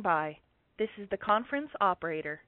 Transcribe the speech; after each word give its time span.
Standing 0.00 0.02
by. 0.02 0.36
This 0.78 0.88
is 0.98 1.08
the 1.10 1.16
conference 1.16 1.70
operator. 1.80 2.40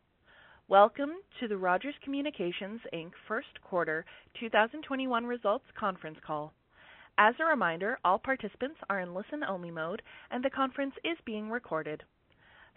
Welcome 0.69 1.11
to 1.41 1.49
the 1.49 1.57
Rogers 1.57 1.95
Communications 2.03 2.81
Inc. 2.95 3.11
First 3.29 3.61
Quarter 3.63 4.05
2021 4.41 5.27
Results 5.27 5.65
Conference 5.79 6.19
Call. 6.27 6.53
As 7.19 7.35
a 7.41 7.45
reminder, 7.45 7.99
all 8.05 8.19
participants 8.19 8.77
are 8.89 9.01
in 9.01 9.15
listen-only 9.15 9.71
mode, 9.71 10.03
and 10.31 10.43
the 10.43 10.51
conference 10.51 10.95
is 11.05 11.19
being 11.27 11.51
recorded. 11.51 12.03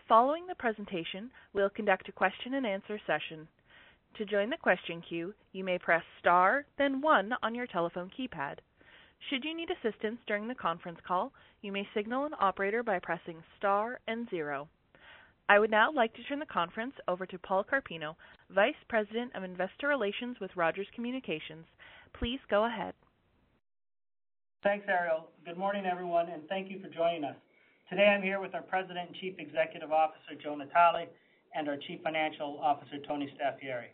Following 0.09 0.45
the 0.47 0.55
presentation, 0.55 1.31
we'll 1.53 1.69
conduct 1.69 2.09
a 2.09 2.11
question-and-answer 2.11 2.99
session. 3.07 3.47
To 4.17 4.25
join 4.25 4.49
the 4.49 4.57
question 4.57 5.01
queue, 5.07 5.33
you 5.53 5.63
may 5.63 5.77
press 5.77 6.03
star, 6.19 6.65
then 6.77 7.01
one 7.01 7.31
on 7.43 7.55
your 7.55 7.67
telephone 7.67 8.11
keypad. 8.17 8.55
Should 9.29 9.43
you 9.43 9.55
need 9.55 9.69
assistance 9.71 10.19
during 10.27 10.47
the 10.47 10.53
conference 10.53 10.99
call, 11.07 11.31
you 11.61 11.71
may 11.71 11.87
signal 11.95 12.25
an 12.25 12.33
operator 12.39 12.83
by 12.83 12.99
pressing 12.99 13.41
star 13.57 13.99
and 14.07 14.29
zero. 14.29 14.67
I 15.49 15.57
would 15.57 15.71
now 15.71 15.91
like 15.91 16.13
to 16.15 16.23
turn 16.23 16.37
the 16.37 16.45
conference 16.45 16.93
over 17.07 17.25
to 17.25 17.39
Paul 17.39 17.63
Carpino, 17.63 18.15
Vice 18.51 18.75
President 18.87 19.35
of 19.35 19.43
Investor 19.43 19.87
Relations 19.87 20.37
with 20.39 20.55
Rogers 20.55 20.87
Communications. 20.93 21.65
Please 22.13 22.39
go 22.49 22.65
ahead. 22.65 22.93
Thanks, 24.63 24.85
Ariel. 24.87 25.29
Good 25.43 25.57
morning, 25.57 25.85
everyone, 25.85 26.29
and 26.29 26.47
thank 26.47 26.69
you 26.69 26.79
for 26.79 26.89
joining 26.89 27.23
us. 27.23 27.35
Today, 27.89 28.05
I'm 28.07 28.23
here 28.23 28.39
with 28.39 28.53
our 28.53 28.63
President 28.63 29.07
and 29.07 29.15
Chief 29.17 29.35
Executive 29.39 29.91
Officer, 29.91 30.33
Joe 30.41 30.55
Natale, 30.55 31.07
and 31.55 31.67
our 31.67 31.77
Chief 31.87 31.99
Financial 32.03 32.59
Officer, 32.61 32.97
Tony 33.07 33.31
Staffieri. 33.37 33.89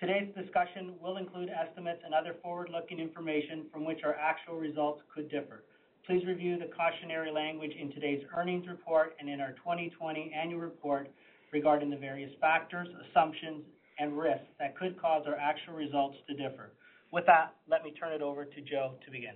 Today's 0.00 0.32
discussion 0.36 0.94
will 1.02 1.16
include 1.16 1.48
estimates 1.50 2.02
and 2.04 2.14
other 2.14 2.36
forward-looking 2.40 3.00
information 3.00 3.66
from 3.72 3.84
which 3.84 4.04
our 4.04 4.14
actual 4.14 4.54
results 4.54 5.02
could 5.12 5.28
differ. 5.28 5.64
Please 6.06 6.24
review 6.24 6.56
the 6.56 6.70
cautionary 6.76 7.32
language 7.32 7.72
in 7.72 7.90
today's 7.90 8.22
earnings 8.36 8.68
report 8.68 9.16
and 9.18 9.28
in 9.28 9.40
our 9.40 9.52
2020 9.54 10.32
annual 10.32 10.60
report 10.60 11.10
regarding 11.52 11.90
the 11.90 11.96
various 11.96 12.30
factors, 12.40 12.86
assumptions, 13.10 13.64
and 13.98 14.16
risks 14.16 14.46
that 14.60 14.78
could 14.78 15.00
cause 15.00 15.24
our 15.26 15.34
actual 15.34 15.74
results 15.74 16.16
to 16.28 16.34
differ. 16.34 16.70
With 17.10 17.26
that, 17.26 17.56
let 17.68 17.82
me 17.82 17.90
turn 17.90 18.12
it 18.12 18.22
over 18.22 18.44
to 18.44 18.60
Joe 18.60 18.94
to 19.04 19.10
begin. 19.10 19.34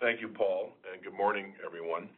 Thank 0.00 0.22
you, 0.22 0.28
Paul, 0.28 0.70
and 0.90 1.04
good 1.04 1.12
morning, 1.12 1.52
everyone. 1.64 2.08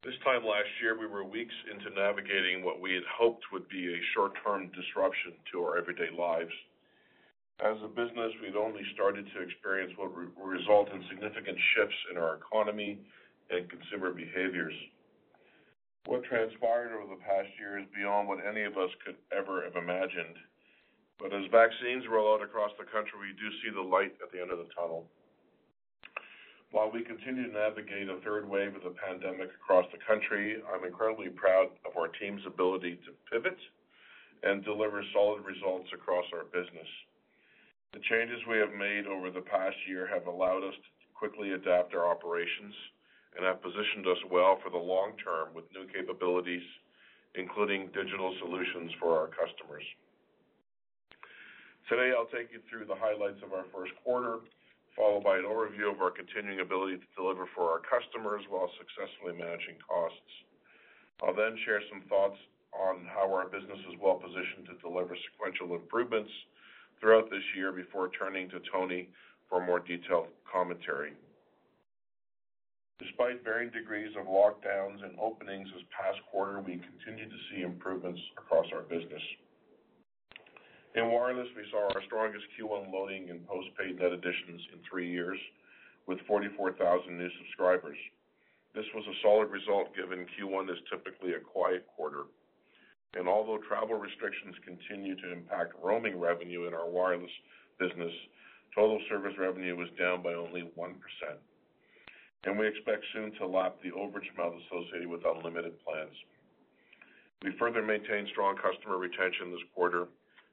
This 0.00 0.16
time 0.24 0.48
last 0.48 0.72
year, 0.80 0.96
we 0.96 1.04
were 1.04 1.28
weeks 1.28 1.52
into 1.68 1.92
navigating 1.92 2.64
what 2.64 2.80
we 2.80 2.94
had 2.96 3.04
hoped 3.04 3.44
would 3.52 3.68
be 3.68 3.84
a 3.92 4.08
short-term 4.16 4.72
disruption 4.72 5.36
to 5.52 5.60
our 5.60 5.76
everyday 5.76 6.08
lives. 6.08 6.56
As 7.60 7.76
a 7.84 7.92
business, 7.92 8.32
we'd 8.40 8.56
only 8.56 8.80
started 8.96 9.28
to 9.28 9.44
experience 9.44 9.92
what 10.00 10.16
would 10.16 10.32
result 10.40 10.88
in 10.88 11.04
significant 11.12 11.58
shifts 11.76 12.00
in 12.10 12.16
our 12.16 12.40
economy 12.40 12.96
and 13.52 13.68
consumer 13.68 14.08
behaviors. 14.16 14.72
What 16.08 16.24
transpired 16.24 16.96
over 16.96 17.12
the 17.12 17.20
past 17.20 17.52
year 17.60 17.76
is 17.76 17.84
beyond 17.92 18.24
what 18.24 18.40
any 18.40 18.64
of 18.64 18.80
us 18.80 18.88
could 19.04 19.20
ever 19.36 19.60
have 19.68 19.76
imagined. 19.76 20.40
But 21.20 21.36
as 21.36 21.44
vaccines 21.52 22.08
roll 22.08 22.32
out 22.32 22.40
across 22.40 22.72
the 22.80 22.88
country, 22.88 23.20
we 23.20 23.36
do 23.36 23.52
see 23.60 23.68
the 23.68 23.84
light 23.84 24.16
at 24.24 24.32
the 24.32 24.40
end 24.40 24.48
of 24.48 24.64
the 24.64 24.72
tunnel. 24.72 25.12
While 26.70 26.92
we 26.92 27.02
continue 27.02 27.50
to 27.50 27.52
navigate 27.52 28.08
a 28.08 28.22
third 28.22 28.48
wave 28.48 28.76
of 28.76 28.84
the 28.84 28.94
pandemic 28.94 29.50
across 29.58 29.86
the 29.90 29.98
country, 30.06 30.62
I'm 30.70 30.84
incredibly 30.84 31.28
proud 31.28 31.66
of 31.84 31.96
our 31.98 32.06
team's 32.06 32.46
ability 32.46 33.00
to 33.06 33.12
pivot 33.26 33.58
and 34.44 34.64
deliver 34.64 35.02
solid 35.12 35.44
results 35.44 35.90
across 35.92 36.24
our 36.32 36.44
business. 36.44 36.86
The 37.92 37.98
changes 38.06 38.38
we 38.46 38.58
have 38.58 38.72
made 38.72 39.10
over 39.10 39.32
the 39.34 39.42
past 39.42 39.76
year 39.88 40.06
have 40.14 40.28
allowed 40.28 40.62
us 40.62 40.74
to 40.78 41.06
quickly 41.18 41.52
adapt 41.58 41.92
our 41.92 42.06
operations 42.06 42.74
and 43.36 43.44
have 43.44 43.62
positioned 43.62 44.06
us 44.06 44.22
well 44.30 44.58
for 44.62 44.70
the 44.70 44.78
long 44.78 45.18
term 45.18 45.50
with 45.52 45.66
new 45.74 45.90
capabilities, 45.90 46.62
including 47.34 47.90
digital 47.90 48.32
solutions 48.38 48.92
for 49.00 49.18
our 49.18 49.26
customers. 49.26 49.82
Today, 51.90 52.14
I'll 52.14 52.30
take 52.30 52.54
you 52.54 52.62
through 52.70 52.86
the 52.86 52.94
highlights 52.94 53.42
of 53.42 53.52
our 53.52 53.66
first 53.74 53.90
quarter, 54.04 54.38
followed 54.96 55.24
by 55.24 55.38
an 55.38 55.46
overview 55.46 55.92
of 55.92 56.00
our 56.00 56.10
continuing 56.10 56.60
ability 56.60 56.98
to 56.98 57.08
deliver 57.16 57.46
for 57.54 57.70
our 57.70 57.80
customers 57.80 58.42
while 58.48 58.70
successfully 58.78 59.34
managing 59.38 59.78
costs. 59.86 60.32
I'll 61.22 61.36
then 61.36 61.56
share 61.64 61.80
some 61.90 62.02
thoughts 62.08 62.38
on 62.72 63.06
how 63.10 63.32
our 63.32 63.46
business 63.46 63.78
is 63.90 63.98
well-positioned 64.00 64.66
to 64.66 64.80
deliver 64.80 65.16
sequential 65.30 65.74
improvements 65.74 66.30
throughout 67.00 67.30
this 67.30 67.44
year 67.56 67.72
before 67.72 68.10
turning 68.16 68.48
to 68.50 68.60
Tony 68.72 69.08
for 69.48 69.64
more 69.64 69.80
detailed 69.80 70.28
commentary. 70.50 71.12
Despite 73.00 73.42
varying 73.42 73.72
degrees 73.72 74.12
of 74.18 74.26
lockdowns 74.26 75.02
and 75.02 75.18
openings 75.18 75.68
this 75.72 75.84
past 75.88 76.18
quarter, 76.30 76.60
we 76.60 76.78
continue 76.78 77.28
to 77.28 77.40
see 77.50 77.62
improvements 77.62 78.20
across 78.36 78.66
our 78.72 78.82
business. 78.82 79.22
In 80.96 81.06
wireless, 81.12 81.46
we 81.54 81.62
saw 81.70 81.86
our 81.86 82.02
strongest 82.06 82.44
Q1 82.58 82.90
loading 82.92 83.28
in 83.28 83.46
postpaid 83.46 84.00
net 84.00 84.10
additions 84.10 84.60
in 84.72 84.80
three 84.90 85.08
years, 85.08 85.38
with 86.08 86.18
44,000 86.26 86.74
new 87.16 87.30
subscribers. 87.38 87.96
This 88.74 88.86
was 88.94 89.06
a 89.06 89.20
solid 89.22 89.50
result 89.50 89.94
given 89.94 90.26
Q1 90.34 90.68
is 90.68 90.82
typically 90.90 91.34
a 91.34 91.40
quiet 91.40 91.86
quarter. 91.94 92.24
And 93.14 93.28
although 93.28 93.58
travel 93.58 93.94
restrictions 93.94 94.56
continue 94.66 95.14
to 95.14 95.32
impact 95.32 95.74
roaming 95.82 96.18
revenue 96.18 96.66
in 96.66 96.74
our 96.74 96.88
wireless 96.90 97.30
business, 97.78 98.12
total 98.74 99.00
service 99.08 99.34
revenue 99.38 99.76
was 99.76 99.88
down 99.98 100.22
by 100.22 100.34
only 100.34 100.62
1%. 100.76 100.94
And 102.44 102.58
we 102.58 102.66
expect 102.66 103.04
soon 103.12 103.30
to 103.38 103.46
lap 103.46 103.76
the 103.82 103.90
overage 103.90 104.26
amount 104.34 104.62
associated 104.66 105.06
with 105.06 105.22
unlimited 105.24 105.78
plans. 105.84 106.14
We 107.42 107.54
further 107.58 107.82
maintained 107.82 108.28
strong 108.32 108.56
customer 108.56 108.98
retention 108.98 109.50
this 109.50 109.66
quarter, 109.74 110.08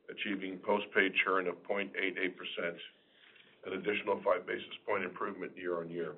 achieving 0.09 0.57
postpaid 0.59 1.13
churn 1.23 1.47
of 1.47 1.56
0.88%, 1.63 1.91
an 3.66 3.73
additional 3.73 4.22
five 4.23 4.47
basis 4.47 4.75
point 4.88 5.03
improvement 5.03 5.51
year 5.56 5.79
on 5.79 5.90
year. 5.90 6.16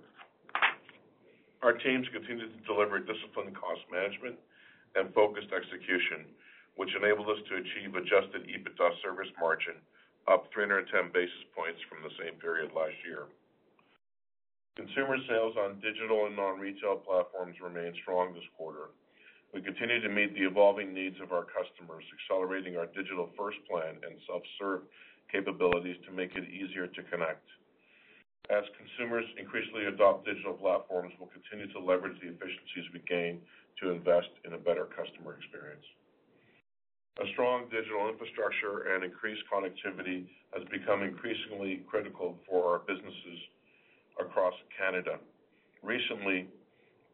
Our 1.62 1.74
teams 1.74 2.08
continue 2.14 2.48
to 2.48 2.62
deliver 2.66 3.00
disciplined 3.00 3.56
cost 3.58 3.82
management 3.92 4.40
and 4.96 5.14
focused 5.14 5.52
execution, 5.52 6.30
which 6.76 6.94
enabled 6.96 7.28
us 7.28 7.42
to 7.50 7.60
achieve 7.60 7.96
adjusted 7.96 8.48
EBITDA 8.48 8.90
service 9.04 9.30
margin 9.40 9.76
up 10.30 10.48
310 10.54 11.12
basis 11.12 11.44
points 11.58 11.82
from 11.90 12.06
the 12.06 12.14
same 12.22 12.38
period 12.40 12.72
last 12.72 12.96
year. 13.04 13.26
Consumer 14.78 15.18
sales 15.28 15.58
on 15.60 15.82
digital 15.82 16.28
and 16.30 16.38
non-retail 16.38 17.04
platforms 17.04 17.58
remained 17.60 17.98
strong 18.00 18.32
this 18.32 18.48
quarter. 18.56 18.96
We 19.54 19.62
continue 19.62 20.00
to 20.02 20.10
meet 20.10 20.36
the 20.38 20.46
evolving 20.46 20.94
needs 20.94 21.18
of 21.22 21.32
our 21.34 21.46
customers, 21.50 22.06
accelerating 22.14 22.78
our 22.78 22.86
digital-first 22.86 23.58
plan 23.66 23.98
and 24.06 24.14
self-serve 24.30 24.86
capabilities 25.32 25.98
to 26.06 26.12
make 26.14 26.36
it 26.38 26.46
easier 26.46 26.86
to 26.86 27.02
connect. 27.10 27.42
As 28.50 28.64
consumers 28.78 29.26
increasingly 29.38 29.86
adopt 29.86 30.26
digital 30.26 30.54
platforms, 30.54 31.14
we'll 31.18 31.34
continue 31.34 31.72
to 31.74 31.80
leverage 31.80 32.18
the 32.22 32.30
efficiencies 32.30 32.94
we 32.94 33.02
gain 33.10 33.42
to 33.82 33.90
invest 33.90 34.30
in 34.46 34.54
a 34.54 34.58
better 34.58 34.86
customer 34.86 35.38
experience. 35.38 35.86
A 37.22 37.26
strong 37.34 37.70
digital 37.70 38.10
infrastructure 38.10 38.94
and 38.94 39.04
increased 39.04 39.44
connectivity 39.52 40.30
has 40.54 40.64
become 40.70 41.04
increasingly 41.04 41.84
critical 41.90 42.38
for 42.48 42.70
our 42.70 42.80
businesses 42.86 43.40
across 44.20 44.54
Canada. 44.78 45.18
Recently, 45.84 46.48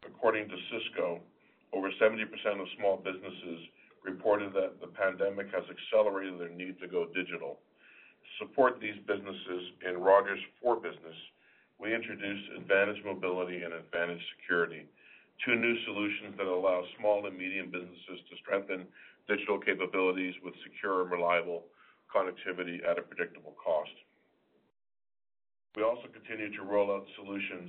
according 0.06 0.48
to 0.48 0.56
Cisco, 0.72 1.20
over 1.76 1.92
70% 2.00 2.24
of 2.56 2.68
small 2.80 2.96
businesses 3.04 3.68
reported 4.04 4.54
that 4.54 4.80
the 4.80 4.88
pandemic 4.88 5.52
has 5.52 5.68
accelerated 5.68 6.40
their 6.40 6.56
need 6.56 6.80
to 6.80 6.88
go 6.88 7.12
digital. 7.12 7.60
To 7.60 8.32
support 8.48 8.80
these 8.80 8.96
businesses 9.06 9.76
in 9.84 10.00
Rogers 10.00 10.40
for 10.64 10.78
Business, 10.80 11.20
we 11.78 11.94
introduced 11.94 12.48
Advantage 12.56 13.04
Mobility 13.04 13.68
and 13.68 13.74
Advantage 13.74 14.24
Security, 14.40 14.88
two 15.44 15.56
new 15.60 15.76
solutions 15.84 16.40
that 16.40 16.48
allow 16.48 16.88
small 16.98 17.28
and 17.28 17.38
medium 17.38 17.68
businesses 17.68 18.24
to 18.32 18.40
strengthen 18.40 18.88
digital 19.28 19.60
capabilities 19.60 20.34
with 20.46 20.56
secure 20.64 21.04
and 21.04 21.12
reliable 21.12 21.68
connectivity 22.08 22.80
at 22.88 22.98
a 22.98 23.04
predictable 23.04 23.54
cost. 23.60 23.92
We 25.76 25.84
also 25.84 26.08
continue 26.08 26.56
to 26.56 26.64
roll 26.64 26.88
out 26.96 27.04
solutions 27.20 27.68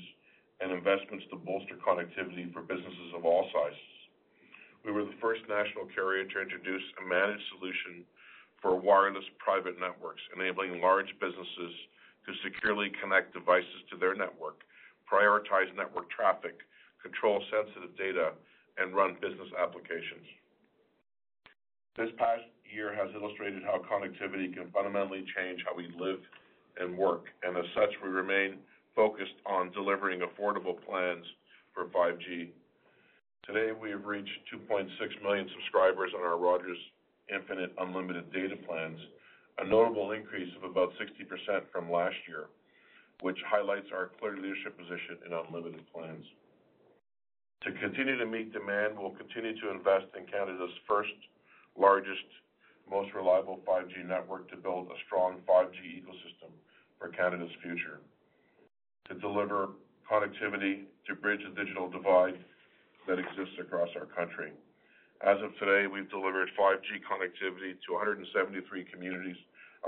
and 0.61 0.71
investments 0.71 1.27
to 1.31 1.37
bolster 1.37 1.75
connectivity 1.83 2.53
for 2.53 2.63
businesses 2.63 3.11
of 3.17 3.25
all 3.25 3.51
sizes. 3.51 3.96
We 4.87 4.93
were 4.93 5.05
the 5.05 5.19
first 5.21 5.43
national 5.51 5.91
carrier 5.91 6.23
to 6.23 6.41
introduce 6.41 6.87
a 7.03 7.05
managed 7.05 7.43
solution 7.59 8.07
for 8.63 8.79
wireless 8.79 9.27
private 9.43 9.75
networks, 9.83 10.23
enabling 10.31 10.81
large 10.81 11.11
businesses 11.19 11.75
to 12.23 12.31
securely 12.47 12.95
connect 13.03 13.35
devices 13.35 13.83
to 13.91 13.99
their 13.99 14.15
network, 14.15 14.63
prioritize 15.11 15.75
network 15.75 16.07
traffic, 16.09 16.63
control 17.03 17.43
sensitive 17.51 17.99
data, 17.99 18.31
and 18.79 18.95
run 18.95 19.19
business 19.21 19.51
applications. 19.59 20.23
This 21.99 22.11
past 22.17 22.47
year 22.63 22.95
has 22.95 23.11
illustrated 23.15 23.67
how 23.67 23.83
connectivity 23.83 24.55
can 24.55 24.71
fundamentally 24.71 25.27
change 25.35 25.67
how 25.67 25.75
we 25.75 25.91
live 25.99 26.23
and 26.79 26.97
work, 26.97 27.27
and 27.43 27.57
as 27.57 27.67
such, 27.75 27.91
we 28.03 28.09
remain 28.09 28.63
focused 28.95 29.43
on 29.47 29.73
delivering 29.73 30.21
affordable 30.21 30.79
plans 30.87 31.27
for 31.75 31.87
5G. 31.87 32.51
Today, 33.47 33.71
we 33.71 33.91
have 33.95 34.05
reached 34.05 34.43
2.6 34.51 34.91
million 35.23 35.47
subscribers 35.55 36.11
on 36.19 36.27
our 36.27 36.37
Rogers 36.37 36.79
Infinite 37.31 37.71
unlimited 37.79 38.33
data 38.33 38.57
plans, 38.67 38.99
a 39.63 39.65
notable 39.65 40.11
increase 40.11 40.51
of 40.59 40.69
about 40.69 40.91
60% 40.99 41.63
from 41.71 41.87
last 41.87 42.17
year, 42.27 42.51
which 43.23 43.39
highlights 43.47 43.87
our 43.95 44.11
clear 44.19 44.35
leadership 44.35 44.77
position 44.77 45.23
in 45.23 45.31
unlimited 45.31 45.87
plans. 45.95 46.27
To 47.63 47.73
continue 47.79 48.19
to 48.19 48.27
meet 48.27 48.53
demand, 48.53 48.99
we'll 48.99 49.15
continue 49.15 49.55
to 49.63 49.71
invest 49.71 50.11
in 50.19 50.27
Canada's 50.27 50.75
first, 50.89 51.15
largest, 51.79 52.27
most 52.91 53.15
reliable 53.15 53.61
5G 53.63 54.07
network 54.07 54.51
to 54.51 54.57
build 54.57 54.91
a 54.91 54.99
strong 55.07 55.39
5G 55.47 56.03
ecosystem 56.03 56.51
for 56.99 57.15
Canada's 57.15 57.55
future, 57.63 58.03
to 59.07 59.15
deliver 59.15 59.69
connectivity 60.11 60.91
to 61.07 61.15
bridge 61.15 61.47
the 61.47 61.55
digital 61.55 61.89
divide 61.89 62.43
that 63.07 63.19
exists 63.19 63.57
across 63.61 63.89
our 63.97 64.07
country. 64.07 64.53
As 65.23 65.41
of 65.43 65.57
today, 65.59 65.87
we've 65.87 66.11
delivered 66.11 66.49
5G 66.59 67.01
connectivity 67.09 67.79
to 67.87 67.95
173 67.95 68.85
communities 68.93 69.37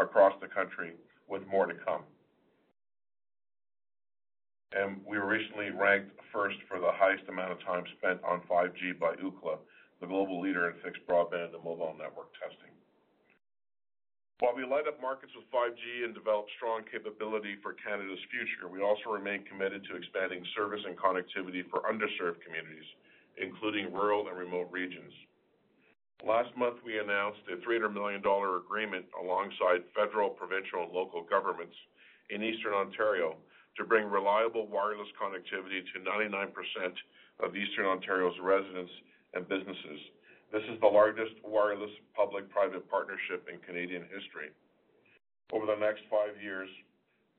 across 0.01 0.33
the 0.41 0.49
country, 0.49 0.93
with 1.29 1.47
more 1.47 1.67
to 1.67 1.75
come. 1.75 2.03
And 4.73 5.01
We 5.07 5.19
were 5.19 5.27
recently 5.27 5.71
ranked 5.71 6.13
first 6.33 6.57
for 6.69 6.79
the 6.79 6.93
highest 6.93 7.25
amount 7.29 7.53
of 7.53 7.61
time 7.65 7.85
spent 7.99 8.23
on 8.25 8.41
5G 8.49 8.99
by 8.99 9.17
Ookla, 9.17 9.59
the 10.01 10.07
global 10.07 10.41
leader 10.41 10.69
in 10.71 10.77
fixed 10.85 11.05
broadband 11.09 11.55
and 11.55 11.65
mobile 11.65 11.97
network 11.99 12.33
testing. 12.37 12.73
While 14.41 14.55
we 14.55 14.63
light 14.63 14.87
up 14.87 15.03
markets 15.03 15.35
with 15.35 15.51
5G 15.51 16.07
and 16.07 16.15
develop 16.15 16.47
strong 16.55 16.87
capability 16.87 17.59
for 17.59 17.75
Canada's 17.75 18.23
future, 18.31 18.71
we 18.71 18.79
also 18.81 19.11
remain 19.11 19.43
committed 19.51 19.83
to 19.91 19.99
expanding 19.99 20.47
service 20.55 20.85
and 20.87 20.95
connectivity 20.95 21.67
for 21.67 21.83
underserved 21.91 22.39
communities, 22.47 22.87
including 23.41 23.93
rural 23.93 24.29
and 24.29 24.39
remote 24.39 24.69
regions. 24.71 25.13
Last 26.27 26.51
month, 26.57 26.83
we 26.85 26.99
announced 26.99 27.41
a 27.47 27.63
300 27.63 27.91
million 27.91 28.23
dollar 28.23 28.59
agreement 28.59 29.07
alongside 29.15 29.87
federal, 29.95 30.31
provincial, 30.31 30.83
and 30.83 30.93
local 30.93 31.23
governments 31.23 31.77
in 32.31 32.43
Eastern 32.43 32.75
Ontario 32.75 33.37
to 33.77 33.85
bring 33.85 34.11
reliable 34.11 34.67
wireless 34.67 35.09
connectivity 35.15 35.87
to 35.95 36.03
99% 36.03 36.51
of 37.41 37.55
Eastern 37.55 37.87
Ontario's 37.87 38.35
residents 38.43 38.91
and 39.35 39.49
businesses. 39.49 40.01
This 40.51 40.65
is 40.73 40.81
the 40.81 40.91
largest 40.91 41.39
wireless 41.45 41.93
public-private 42.17 42.91
partnership 42.91 43.47
in 43.47 43.61
Canadian 43.63 44.03
history. 44.11 44.51
Over 45.53 45.67
the 45.67 45.79
next 45.79 46.03
five 46.11 46.35
years, 46.43 46.69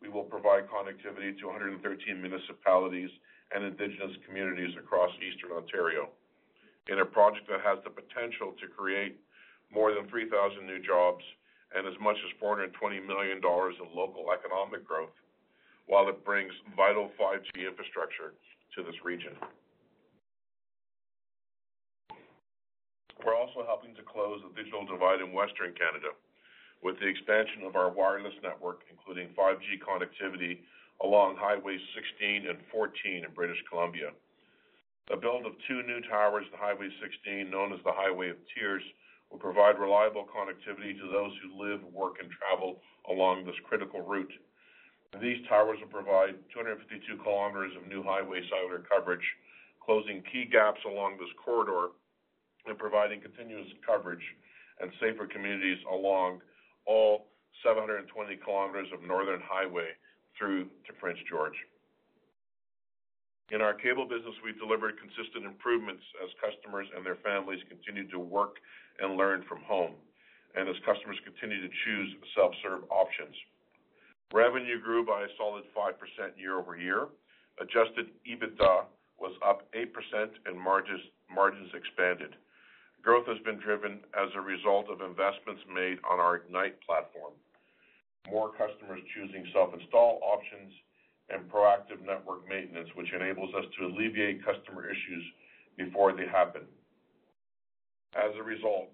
we 0.02 0.08
will 0.08 0.24
provide 0.24 0.70
connectivity 0.72 1.38
to 1.40 1.48
113 1.48 1.84
municipalities 2.22 3.10
and 3.54 3.64
indigenous 3.64 4.16
communities 4.26 4.76
across 4.78 5.10
Eastern 5.18 5.52
Ontario 5.58 6.10
in 6.88 7.00
a 7.00 7.06
project 7.06 7.48
that 7.50 7.62
has 7.62 7.78
the 7.84 7.90
potential 7.90 8.54
to 8.62 8.66
create 8.68 9.18
more 9.74 9.94
than 9.94 10.10
3,000 10.10 10.66
new 10.66 10.82
jobs 10.82 11.24
and 11.76 11.86
as 11.86 11.94
much 12.02 12.18
as 12.26 12.34
420 12.42 12.74
million 13.06 13.38
dollars 13.42 13.76
in 13.78 13.86
local 13.94 14.26
economic 14.34 14.82
growth, 14.82 15.14
while 15.86 16.10
it 16.10 16.26
brings 16.26 16.54
vital 16.76 17.14
5G 17.14 17.70
infrastructure 17.70 18.34
to 18.74 18.82
this 18.82 18.98
region. 19.06 19.38
We're 23.22 23.38
also 23.38 23.68
helping 23.68 23.94
to 23.96 24.04
close 24.06 24.42
the 24.42 24.50
digital 24.58 24.86
divide 24.86 25.22
in 25.22 25.30
Western 25.34 25.76
Canada 25.78 26.16
with 26.82 26.98
the 26.98 27.08
expansion 27.08 27.68
of 27.68 27.76
our 27.76 27.92
wireless 27.92 28.34
network, 28.42 28.88
including 28.90 29.30
5G 29.38 29.78
connectivity 29.84 30.64
along 31.04 31.38
Highway 31.38 31.78
16 31.96 32.48
and 32.48 32.60
14 32.72 33.26
in 33.26 33.32
British 33.34 33.60
Columbia. 33.70 34.12
The 35.10 35.18
build 35.18 35.46
of 35.46 35.54
two 35.68 35.82
new 35.84 36.02
towers 36.10 36.46
on 36.54 36.60
Highway 36.60 36.90
16, 37.02 37.50
known 37.50 37.74
as 37.74 37.80
the 37.84 37.96
Highway 37.96 38.30
of 38.30 38.38
Tears, 38.54 38.84
will 39.32 39.40
provide 39.40 39.80
reliable 39.80 40.28
connectivity 40.30 40.98
to 40.98 41.08
those 41.10 41.32
who 41.42 41.62
live, 41.62 41.82
work, 41.94 42.16
and 42.22 42.30
travel 42.30 42.82
along 43.10 43.46
this 43.46 43.58
critical 43.66 44.02
route. 44.02 44.32
These 45.22 45.42
towers 45.48 45.80
will 45.82 45.90
provide 45.90 46.38
252 46.54 47.24
kilometers 47.24 47.74
of 47.76 47.88
new 47.88 48.04
highway 48.04 48.46
cellular 48.50 48.86
coverage, 48.86 49.26
closing 49.82 50.22
key 50.32 50.46
gaps 50.46 50.82
along 50.86 51.18
this 51.18 51.34
corridor 51.44 51.98
and 52.68 52.78
providing 52.78 53.22
continuous 53.22 53.68
coverage 53.86 54.22
and 54.80 54.92
safer 55.02 55.26
communities 55.26 55.80
along 55.90 56.42
all 56.86 57.26
720 57.66 58.06
kilometers 58.46 58.88
of 58.94 59.02
northern 59.02 59.42
highway 59.42 59.90
through 60.40 60.72
to 60.88 60.94
Prince 60.98 61.20
George. 61.30 61.60
In 63.52 63.62
our 63.62 63.74
cable 63.74 64.06
business, 64.08 64.40
we 64.46 64.54
delivered 64.54 64.96
consistent 64.98 65.44
improvements 65.44 66.04
as 66.24 66.30
customers 66.40 66.88
and 66.96 67.06
their 67.06 67.20
families 67.20 67.60
continue 67.68 68.08
to 68.10 68.20
work 68.20 68.56
and 69.02 69.18
learn 69.18 69.44
from 69.50 69.60
home, 69.68 69.94
and 70.56 70.70
as 70.70 70.76
customers 70.86 71.20
continue 71.28 71.60
to 71.60 71.76
choose 71.84 72.10
self-serve 72.38 72.88
options. 72.90 73.36
Revenue 74.32 74.80
grew 74.80 75.04
by 75.04 75.24
a 75.26 75.34
solid 75.38 75.66
5% 75.76 75.98
year-over-year. 76.38 77.10
Adjusted 77.60 78.14
EBITDA 78.24 78.86
was 79.20 79.34
up 79.44 79.66
8% 79.74 79.90
and 80.46 80.56
margins 80.56 81.74
expanded. 81.74 82.38
Growth 83.02 83.26
has 83.28 83.40
been 83.44 83.58
driven 83.60 84.00
as 84.14 84.30
a 84.36 84.42
result 84.42 84.88
of 84.90 85.02
investments 85.02 85.66
made 85.74 85.98
on 86.06 86.20
our 86.20 86.36
Ignite 86.38 86.80
platform, 86.86 87.34
more 88.30 88.52
customers 88.54 89.02
choosing 89.14 89.46
self-install 89.54 90.22
options, 90.24 90.74
and 91.30 91.46
proactive 91.50 92.02
network 92.06 92.48
maintenance, 92.50 92.90
which 92.96 93.14
enables 93.14 93.54
us 93.54 93.66
to 93.78 93.86
alleviate 93.86 94.44
customer 94.44 94.90
issues 94.90 95.24
before 95.78 96.14
they 96.14 96.26
happen. 96.26 96.66
As 98.18 98.34
a 98.38 98.44
result, 98.44 98.90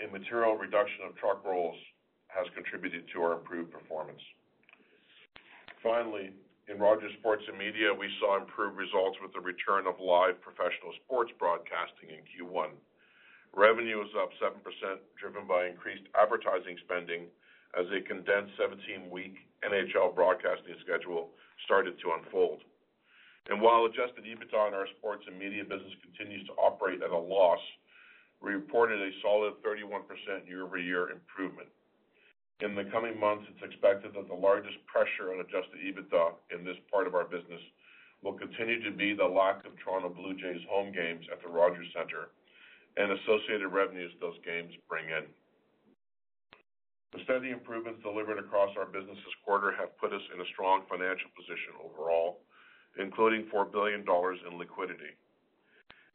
a 0.00 0.08
material 0.08 0.56
reduction 0.56 1.04
of 1.04 1.16
truck 1.16 1.44
rolls 1.44 1.76
has 2.28 2.46
contributed 2.54 3.04
to 3.12 3.20
our 3.20 3.36
improved 3.36 3.70
performance. 3.70 4.22
Finally, 5.82 6.32
in 6.72 6.78
Rogers 6.78 7.12
Sports 7.18 7.44
& 7.50 7.58
Media, 7.58 7.92
we 7.92 8.08
saw 8.20 8.40
improved 8.40 8.78
results 8.78 9.18
with 9.20 9.32
the 9.34 9.40
return 9.40 9.86
of 9.86 10.00
live 10.00 10.40
professional 10.40 10.94
sports 11.04 11.32
broadcasting 11.36 12.14
in 12.14 12.22
Q1. 12.32 12.72
Revenue 13.52 13.98
was 13.98 14.14
up 14.14 14.30
7%, 14.38 14.56
driven 15.18 15.44
by 15.44 15.66
increased 15.66 16.06
advertising 16.14 16.78
spending 16.86 17.26
as 17.78 17.86
a 17.92 18.02
condensed 18.06 18.52
17-week 18.58 19.34
NHL 19.62 20.14
broadcasting 20.14 20.74
schedule 20.82 21.30
started 21.64 21.94
to 22.00 22.16
unfold. 22.18 22.60
And 23.48 23.60
While 23.60 23.86
adjusted 23.86 24.24
EBITDA 24.24 24.68
in 24.68 24.74
our 24.74 24.86
sports 24.98 25.24
and 25.26 25.38
media 25.38 25.64
business 25.64 25.94
continues 26.02 26.46
to 26.46 26.54
operate 26.54 27.02
at 27.02 27.10
a 27.10 27.18
loss, 27.18 27.60
we 28.42 28.52
reported 28.52 29.00
a 29.00 29.10
solid 29.22 29.54
31% 29.62 30.06
year-over-year 30.46 31.10
improvement. 31.10 31.68
In 32.60 32.74
the 32.74 32.84
coming 32.92 33.18
months, 33.18 33.48
it's 33.48 33.64
expected 33.64 34.12
that 34.14 34.28
the 34.28 34.36
largest 34.36 34.76
pressure 34.86 35.32
on 35.32 35.40
adjusted 35.40 35.80
EBITDA 35.80 36.56
in 36.56 36.64
this 36.64 36.76
part 36.92 37.06
of 37.06 37.14
our 37.14 37.24
business 37.24 37.60
will 38.22 38.36
continue 38.36 38.84
to 38.84 38.92
be 38.92 39.14
the 39.14 39.24
lack 39.24 39.64
of 39.64 39.72
Toronto 39.80 40.10
Blue 40.10 40.34
Jays 40.34 40.60
home 40.68 40.92
games 40.92 41.24
at 41.32 41.40
the 41.42 41.48
Rogers 41.48 41.88
Centre 41.96 42.28
and 42.96 43.12
associated 43.12 43.68
revenues 43.68 44.12
those 44.20 44.36
games 44.44 44.72
bring 44.88 45.08
in. 45.08 45.24
The 47.12 47.24
steady 47.24 47.50
improvements 47.50 48.02
delivered 48.02 48.38
across 48.38 48.70
our 48.78 48.86
business 48.86 49.18
this 49.18 49.38
quarter 49.44 49.72
have 49.74 49.98
put 49.98 50.12
us 50.12 50.22
in 50.32 50.40
a 50.40 50.50
strong 50.54 50.86
financial 50.88 51.30
position 51.34 51.74
overall, 51.82 52.38
including 52.98 53.50
4 53.50 53.66
billion 53.66 54.04
dollars 54.04 54.38
in 54.46 54.58
liquidity. 54.58 55.18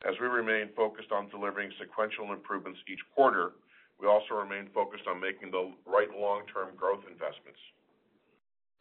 As 0.08 0.16
we 0.22 0.28
remain 0.28 0.72
focused 0.76 1.12
on 1.12 1.28
delivering 1.30 1.72
sequential 1.80 2.32
improvements 2.32 2.80
each 2.88 3.04
quarter, 3.14 3.54
we 4.00 4.08
also 4.08 4.36
remain 4.36 4.70
focused 4.72 5.08
on 5.08 5.20
making 5.20 5.52
the 5.52 5.72
right 5.86 6.12
long-term 6.16 6.76
growth 6.76 7.04
investments. 7.12 7.60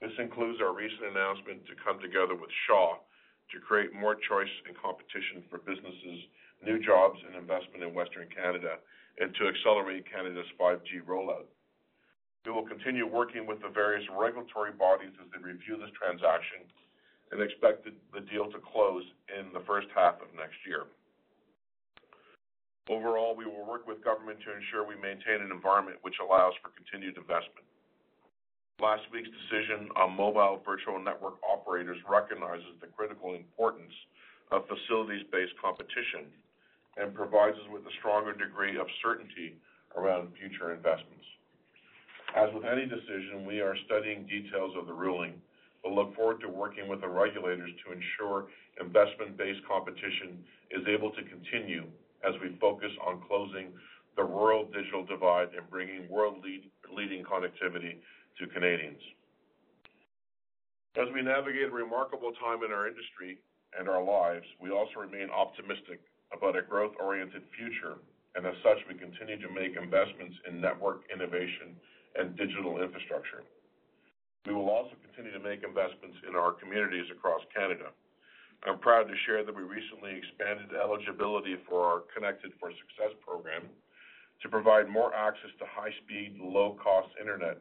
This 0.00 0.14
includes 0.18 0.60
our 0.60 0.74
recent 0.74 1.06
announcement 1.10 1.66
to 1.66 1.74
come 1.82 1.98
together 1.98 2.34
with 2.34 2.50
Shaw 2.66 2.98
to 3.50 3.60
create 3.60 3.94
more 3.94 4.14
choice 4.14 4.50
and 4.66 4.76
competition 4.78 5.42
for 5.50 5.58
businesses, 5.58 6.18
new 6.62 6.78
jobs, 6.78 7.18
and 7.26 7.36
investment 7.36 7.82
in 7.82 7.94
Western 7.94 8.28
Canada, 8.30 8.78
and 9.18 9.34
to 9.34 9.46
accelerate 9.46 10.10
Canada's 10.10 10.50
5G 10.58 11.02
rollout. 11.06 11.46
We 12.44 12.52
will 12.52 12.68
continue 12.68 13.08
working 13.08 13.46
with 13.48 13.64
the 13.64 13.72
various 13.72 14.04
regulatory 14.12 14.72
bodies 14.72 15.16
as 15.16 15.26
they 15.32 15.40
review 15.40 15.80
this 15.80 15.88
transaction 15.96 16.68
and 17.32 17.40
expect 17.40 17.88
the 17.88 18.20
deal 18.28 18.52
to 18.52 18.60
close 18.60 19.02
in 19.32 19.48
the 19.56 19.64
first 19.64 19.88
half 19.96 20.20
of 20.20 20.28
next 20.36 20.60
year. 20.68 20.84
Overall, 22.92 23.32
we 23.32 23.48
will 23.48 23.64
work 23.64 23.88
with 23.88 24.04
government 24.04 24.44
to 24.44 24.52
ensure 24.52 24.84
we 24.84 25.00
maintain 25.00 25.40
an 25.40 25.48
environment 25.48 25.96
which 26.04 26.20
allows 26.20 26.52
for 26.60 26.68
continued 26.76 27.16
investment. 27.16 27.64
Last 28.76 29.08
week's 29.08 29.32
decision 29.32 29.88
on 29.96 30.12
mobile 30.12 30.60
virtual 30.60 31.00
network 31.00 31.40
operators 31.40 31.96
recognizes 32.04 32.76
the 32.84 32.92
critical 32.92 33.32
importance 33.32 33.94
of 34.52 34.68
facilities-based 34.68 35.56
competition 35.64 36.28
and 37.00 37.16
provides 37.16 37.56
us 37.56 37.72
with 37.72 37.88
a 37.88 37.94
stronger 38.04 38.36
degree 38.36 38.76
of 38.76 38.84
certainty 39.00 39.56
around 39.96 40.28
future 40.36 40.76
investments. 40.76 41.24
As 42.34 42.50
with 42.52 42.64
any 42.64 42.84
decision, 42.84 43.46
we 43.46 43.60
are 43.60 43.76
studying 43.86 44.26
details 44.26 44.74
of 44.76 44.86
the 44.86 44.92
ruling, 44.92 45.40
but 45.84 45.92
look 45.92 46.16
forward 46.16 46.40
to 46.40 46.48
working 46.48 46.88
with 46.88 47.00
the 47.00 47.08
regulators 47.08 47.70
to 47.86 47.92
ensure 47.94 48.50
investment-based 48.80 49.62
competition 49.70 50.42
is 50.72 50.82
able 50.88 51.12
to 51.12 51.22
continue 51.30 51.86
as 52.26 52.34
we 52.42 52.58
focus 52.60 52.90
on 53.06 53.22
closing 53.28 53.70
the 54.16 54.24
rural 54.24 54.66
digital 54.66 55.04
divide 55.04 55.54
and 55.54 55.68
bringing 55.70 56.08
world-leading 56.10 57.22
connectivity 57.22 58.02
to 58.38 58.46
Canadians. 58.50 59.00
As 60.96 61.06
we 61.14 61.22
navigate 61.22 61.70
a 61.70 61.74
remarkable 61.74 62.32
time 62.42 62.64
in 62.64 62.72
our 62.72 62.88
industry 62.88 63.38
and 63.78 63.88
our 63.88 64.02
lives, 64.02 64.46
we 64.60 64.70
also 64.70 64.98
remain 64.98 65.30
optimistic 65.30 66.00
about 66.32 66.56
a 66.56 66.62
growth-oriented 66.62 67.42
future, 67.56 68.02
and 68.34 68.44
as 68.44 68.54
such, 68.64 68.78
we 68.88 68.98
continue 68.98 69.38
to 69.38 69.54
make 69.54 69.78
investments 69.78 70.34
in 70.48 70.60
network 70.60 71.02
innovation 71.14 71.78
and 72.16 72.36
digital 72.36 72.82
infrastructure. 72.82 73.42
We 74.46 74.52
will 74.52 74.68
also 74.68 74.92
continue 75.00 75.32
to 75.32 75.40
make 75.40 75.64
investments 75.64 76.20
in 76.28 76.36
our 76.36 76.52
communities 76.52 77.08
across 77.10 77.40
Canada. 77.54 77.90
I'm 78.64 78.78
proud 78.78 79.08
to 79.08 79.16
share 79.26 79.44
that 79.44 79.54
we 79.54 79.62
recently 79.62 80.16
expanded 80.16 80.72
eligibility 80.76 81.56
for 81.68 81.84
our 81.84 82.02
Connected 82.14 82.52
for 82.60 82.70
Success 82.72 83.12
program 83.20 83.68
to 84.42 84.48
provide 84.48 84.88
more 84.88 85.14
access 85.14 85.52
to 85.58 85.66
high-speed, 85.68 86.40
low-cost 86.40 87.08
internet 87.20 87.60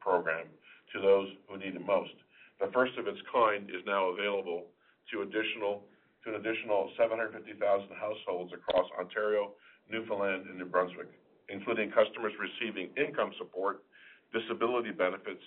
program 0.00 0.46
to 0.94 1.00
those 1.00 1.28
who 1.48 1.58
need 1.58 1.74
it 1.74 1.86
most. 1.86 2.14
The 2.60 2.70
first 2.74 2.98
of 2.98 3.06
its 3.06 3.18
kind 3.32 3.70
is 3.70 3.82
now 3.86 4.10
available 4.10 4.66
to 5.12 5.22
an 5.22 5.28
additional 5.28 5.82
750,000 6.24 7.88
households 7.96 8.52
across 8.52 8.86
Ontario, 8.98 9.52
Newfoundland, 9.90 10.46
and 10.46 10.58
New 10.58 10.66
Brunswick, 10.66 11.08
including 11.48 11.90
customers 11.90 12.32
receiving 12.38 12.90
income 12.98 13.32
support, 13.38 13.82
disability 14.32 14.90
benefits, 14.90 15.42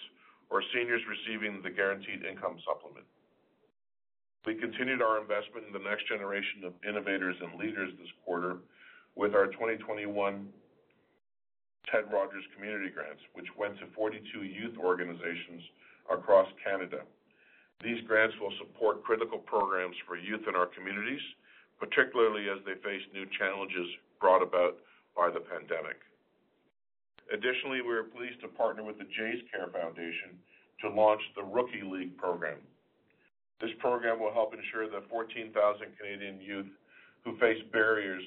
or 0.50 0.62
seniors 0.74 1.02
receiving 1.08 1.62
the 1.62 1.70
Guaranteed 1.70 2.24
Income 2.24 2.60
Supplement. 2.68 3.06
We 4.46 4.56
continued 4.56 5.02
our 5.02 5.22
investment 5.22 5.66
in 5.68 5.74
the 5.74 5.88
next 5.88 6.08
generation 6.08 6.68
of 6.68 6.74
innovators 6.88 7.36
and 7.42 7.56
leaders 7.58 7.92
this 7.98 8.12
quarter 8.26 8.58
with 9.16 9.36
our 9.36 9.48
2021 9.48 10.12
Ted 11.92 12.06
Rogers 12.12 12.44
Community 12.56 12.90
Grants, 12.90 13.22
which 13.34 13.48
went 13.58 13.80
to 13.80 13.88
42 13.96 14.44
youth 14.44 14.76
organizations 14.78 15.64
across 16.12 16.48
Canada. 16.64 17.02
These 17.84 18.04
grants 18.08 18.36
will 18.40 18.54
support 18.60 19.04
critical 19.04 19.40
programs 19.40 19.96
for 20.08 20.16
youth 20.16 20.48
in 20.48 20.56
our 20.56 20.68
communities, 20.68 21.24
particularly 21.80 22.48
as 22.48 22.60
they 22.66 22.76
face 22.84 23.04
new 23.14 23.26
challenges 23.38 23.88
brought 24.20 24.42
about 24.42 24.78
by 25.16 25.30
the 25.30 25.40
pandemic. 25.40 26.00
Additionally, 27.32 27.82
we 27.82 27.94
are 27.96 28.04
pleased 28.04 28.42
to 28.42 28.48
partner 28.48 28.84
with 28.84 28.98
the 28.98 29.06
Jays 29.06 29.42
Care 29.52 29.68
Foundation 29.72 30.36
to 30.82 30.90
launch 30.90 31.22
the 31.36 31.44
Rookie 31.44 31.86
League 31.86 32.18
program. 32.18 32.58
This 33.62 33.72
program 33.80 34.20
will 34.20 34.34
help 34.34 34.54
ensure 34.54 34.90
that 34.90 35.10
14,000 35.10 35.54
Canadian 35.98 36.42
youth 36.42 36.68
who 37.24 37.38
face 37.38 37.62
barriers 37.72 38.24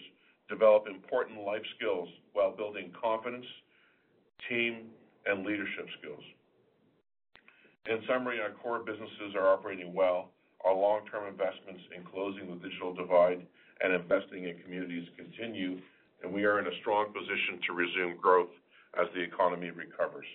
develop 0.49 0.87
important 0.89 1.45
life 1.45 1.63
skills 1.77 2.09
while 2.33 2.57
building 2.57 2.91
confidence, 2.99 3.45
team, 4.49 4.89
and 5.27 5.45
leadership 5.45 5.87
skills. 5.99 6.23
In 7.91 8.01
summary, 8.09 8.41
our 8.41 8.51
core 8.51 8.81
businesses 8.81 9.35
are 9.37 9.53
operating 9.53 9.93
well. 9.93 10.31
Our 10.65 10.75
long-term 10.75 11.29
investments 11.29 11.83
in 11.95 12.03
closing 12.03 12.49
the 12.49 12.69
digital 12.69 12.95
divide 12.95 13.45
and 13.83 13.93
investing 13.93 14.45
in 14.45 14.59
communities 14.65 15.07
continue, 15.17 15.79
and 16.23 16.33
we 16.33 16.45
are 16.45 16.59
in 16.59 16.67
a 16.67 16.79
strong 16.81 17.13
position 17.13 17.61
to 17.67 17.75
resume 17.75 18.17
growth 18.17 18.49
as 19.01 19.09
the 19.15 19.21
economy 19.21 19.71
recovers 19.71 20.27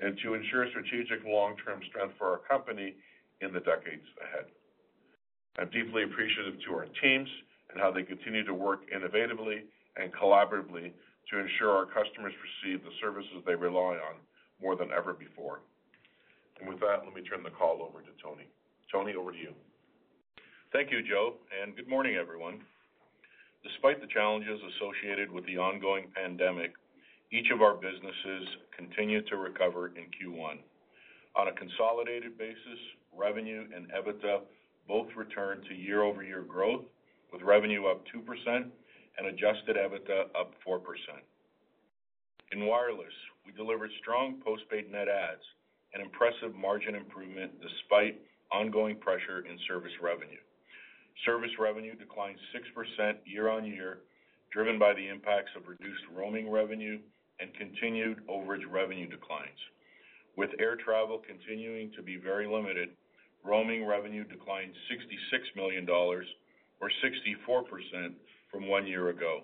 and 0.00 0.16
to 0.22 0.34
ensure 0.34 0.68
strategic 0.70 1.24
long-term 1.26 1.80
strength 1.88 2.14
for 2.18 2.30
our 2.30 2.40
company 2.46 2.94
in 3.40 3.52
the 3.52 3.60
decades 3.60 4.06
ahead. 4.22 4.46
I'm 5.58 5.70
deeply 5.70 6.04
appreciative 6.04 6.54
to 6.66 6.74
our 6.74 6.86
teams 7.02 7.28
and 7.70 7.80
how 7.80 7.90
they 7.90 8.02
continue 8.02 8.44
to 8.46 8.54
work 8.54 8.86
innovatively 8.94 9.66
and 9.96 10.12
collaboratively 10.14 10.92
to 11.30 11.38
ensure 11.38 11.74
our 11.74 11.86
customers 11.86 12.32
receive 12.38 12.82
the 12.84 12.94
services 13.00 13.42
they 13.44 13.54
rely 13.54 13.98
on 13.98 14.22
more 14.62 14.76
than 14.76 14.90
ever 14.92 15.12
before. 15.12 15.60
And 16.60 16.68
With 16.68 16.80
that, 16.80 17.02
let 17.04 17.14
me 17.14 17.22
turn 17.22 17.42
the 17.42 17.50
call 17.50 17.82
over 17.82 18.00
to 18.02 18.12
Tony. 18.22 18.46
Tony, 18.90 19.14
over 19.14 19.32
to 19.32 19.38
you. 19.38 19.52
Thank 20.72 20.90
you, 20.90 21.02
Joe, 21.02 21.34
and 21.62 21.76
good 21.76 21.88
morning, 21.88 22.16
everyone. 22.16 22.60
Despite 23.62 24.00
the 24.00 24.06
challenges 24.06 24.60
associated 24.76 25.30
with 25.30 25.44
the 25.46 25.58
ongoing 25.58 26.06
pandemic, 26.14 26.72
each 27.30 27.50
of 27.52 27.60
our 27.60 27.74
businesses 27.74 28.48
continued 28.76 29.26
to 29.28 29.36
recover 29.36 29.88
in 29.88 30.06
Q1. 30.16 30.58
On 31.36 31.48
a 31.48 31.52
consolidated 31.52 32.38
basis, 32.38 32.80
revenue 33.14 33.66
and 33.74 33.86
EBITDA 33.92 34.40
both 34.88 35.08
returned 35.14 35.64
to 35.68 35.74
year-over-year 35.74 36.42
growth, 36.48 36.84
with 37.32 37.42
revenue 37.42 37.86
up 37.86 38.02
2% 38.14 38.24
and 38.46 39.26
adjusted 39.26 39.76
EBITDA 39.76 40.30
up 40.40 40.54
4%. 40.66 40.80
In 42.52 42.64
wireless, 42.64 43.12
we 43.44 43.52
delivered 43.52 43.90
strong 44.00 44.40
postpaid 44.42 44.90
net 44.90 45.08
adds 45.08 45.42
and 45.92 46.02
impressive 46.02 46.54
margin 46.54 46.94
improvement 46.94 47.52
despite 47.60 48.18
ongoing 48.50 48.96
pressure 48.96 49.40
in 49.40 49.58
service 49.68 49.92
revenue. 50.00 50.40
Service 51.26 51.50
revenue 51.58 51.94
declined 51.94 52.38
6% 52.56 53.14
year-on-year, 53.26 53.98
driven 54.50 54.78
by 54.78 54.94
the 54.94 55.08
impacts 55.08 55.50
of 55.56 55.68
reduced 55.68 56.04
roaming 56.16 56.50
revenue 56.50 56.98
and 57.40 57.54
continued 57.54 58.26
overage 58.28 58.66
revenue 58.70 59.08
declines. 59.08 59.58
With 60.36 60.50
air 60.60 60.76
travel 60.76 61.20
continuing 61.26 61.90
to 61.96 62.02
be 62.02 62.16
very 62.16 62.46
limited, 62.46 62.90
roaming 63.44 63.86
revenue 63.86 64.24
declined 64.24 64.72
66 64.90 65.42
million 65.56 65.84
dollars 65.84 66.26
or 66.80 66.90
64% 67.02 68.12
from 68.50 68.68
one 68.68 68.86
year 68.86 69.08
ago. 69.08 69.40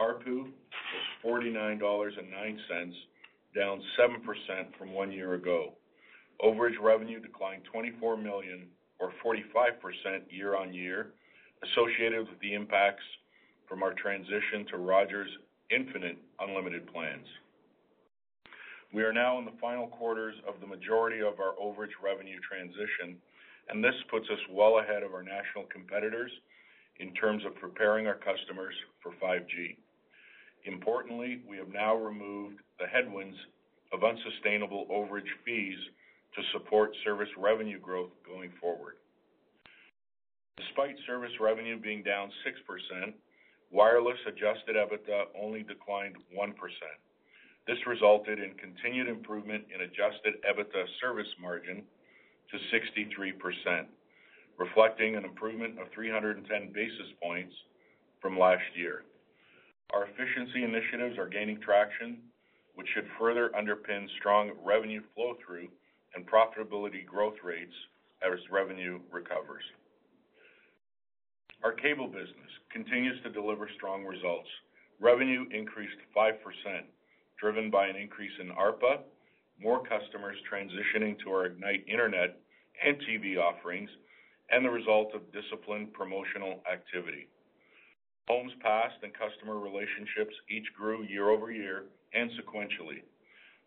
ARPU 0.00 0.44
was 0.44 1.44
49.09 1.44 1.80
dollars, 1.80 2.14
down 3.54 3.82
7% 3.98 4.78
from 4.78 4.92
one 4.92 5.12
year 5.12 5.34
ago. 5.34 5.74
Overage 6.42 6.80
revenue 6.80 7.20
declined 7.20 7.62
24 7.70 8.16
million 8.16 8.66
or 8.98 9.12
45% 9.24 9.42
year-on-year, 10.30 11.12
associated 11.64 12.28
with 12.28 12.38
the 12.40 12.54
impacts 12.54 13.02
from 13.68 13.82
our 13.82 13.92
transition 13.94 14.66
to 14.70 14.78
Rogers 14.78 15.28
Infinite 15.74 16.18
unlimited 16.38 16.86
plans. 16.92 17.26
We 18.92 19.02
are 19.04 19.12
now 19.12 19.38
in 19.38 19.46
the 19.46 19.56
final 19.58 19.86
quarters 19.86 20.34
of 20.46 20.60
the 20.60 20.66
majority 20.66 21.20
of 21.20 21.40
our 21.40 21.54
overage 21.60 21.96
revenue 22.02 22.38
transition, 22.46 23.16
and 23.70 23.82
this 23.82 23.94
puts 24.10 24.26
us 24.30 24.38
well 24.50 24.80
ahead 24.80 25.02
of 25.02 25.14
our 25.14 25.22
national 25.22 25.64
competitors 25.72 26.30
in 27.00 27.14
terms 27.14 27.42
of 27.46 27.56
preparing 27.56 28.06
our 28.06 28.20
customers 28.20 28.74
for 29.02 29.12
5G. 29.22 29.76
Importantly, 30.66 31.40
we 31.48 31.56
have 31.56 31.72
now 31.72 31.96
removed 31.96 32.60
the 32.78 32.86
headwinds 32.86 33.36
of 33.94 34.04
unsustainable 34.04 34.86
overage 34.92 35.30
fees 35.44 35.78
to 36.36 36.42
support 36.52 36.92
service 37.02 37.28
revenue 37.38 37.80
growth 37.80 38.10
going 38.26 38.50
forward. 38.60 38.96
Despite 40.58 40.96
service 41.06 41.32
revenue 41.40 41.80
being 41.80 42.02
down 42.02 42.30
6%, 42.46 43.12
wireless 43.72 44.18
adjusted 44.26 44.76
EBITDA 44.76 45.32
only 45.40 45.62
declined 45.62 46.16
1%. 46.36 46.52
This 47.66 47.78
resulted 47.86 48.38
in 48.38 48.54
continued 48.54 49.08
improvement 49.08 49.64
in 49.74 49.82
adjusted 49.82 50.34
EBITDA 50.44 50.84
service 51.00 51.28
margin 51.40 51.82
to 52.50 52.56
63%, 52.76 53.86
reflecting 54.58 55.16
an 55.16 55.24
improvement 55.24 55.80
of 55.80 55.86
310 55.94 56.72
basis 56.72 57.08
points 57.22 57.54
from 58.20 58.38
last 58.38 58.62
year. 58.76 59.04
Our 59.92 60.06
efficiency 60.06 60.64
initiatives 60.64 61.18
are 61.18 61.28
gaining 61.28 61.60
traction, 61.60 62.18
which 62.74 62.88
should 62.94 63.06
further 63.18 63.50
underpin 63.58 64.06
strong 64.18 64.52
revenue 64.64 65.02
flow-through 65.14 65.68
and 66.14 66.26
profitability 66.26 67.06
growth 67.06 67.36
rates 67.42 67.74
as 68.22 68.38
revenue 68.50 69.00
recovers. 69.10 69.64
Our 71.62 71.72
cable 71.72 72.08
business 72.08 72.50
continues 72.72 73.22
to 73.22 73.30
deliver 73.30 73.70
strong 73.76 74.04
results. 74.04 74.48
Revenue 75.00 75.44
increased 75.52 75.96
5%, 76.16 76.32
driven 77.38 77.70
by 77.70 77.86
an 77.86 77.94
increase 77.94 78.32
in 78.40 78.48
ARPA, 78.50 78.98
more 79.60 79.80
customers 79.86 80.36
transitioning 80.50 81.16
to 81.20 81.30
our 81.30 81.46
Ignite 81.46 81.84
Internet 81.86 82.40
and 82.84 82.96
TV 83.06 83.38
offerings, 83.38 83.90
and 84.50 84.64
the 84.64 84.70
result 84.70 85.14
of 85.14 85.32
disciplined 85.32 85.92
promotional 85.92 86.60
activity. 86.70 87.28
Homes 88.26 88.52
passed 88.60 88.98
and 89.04 89.12
customer 89.14 89.60
relationships 89.60 90.34
each 90.50 90.66
grew 90.76 91.04
year-over-year 91.04 91.84
and 92.12 92.30
sequentially. 92.32 93.02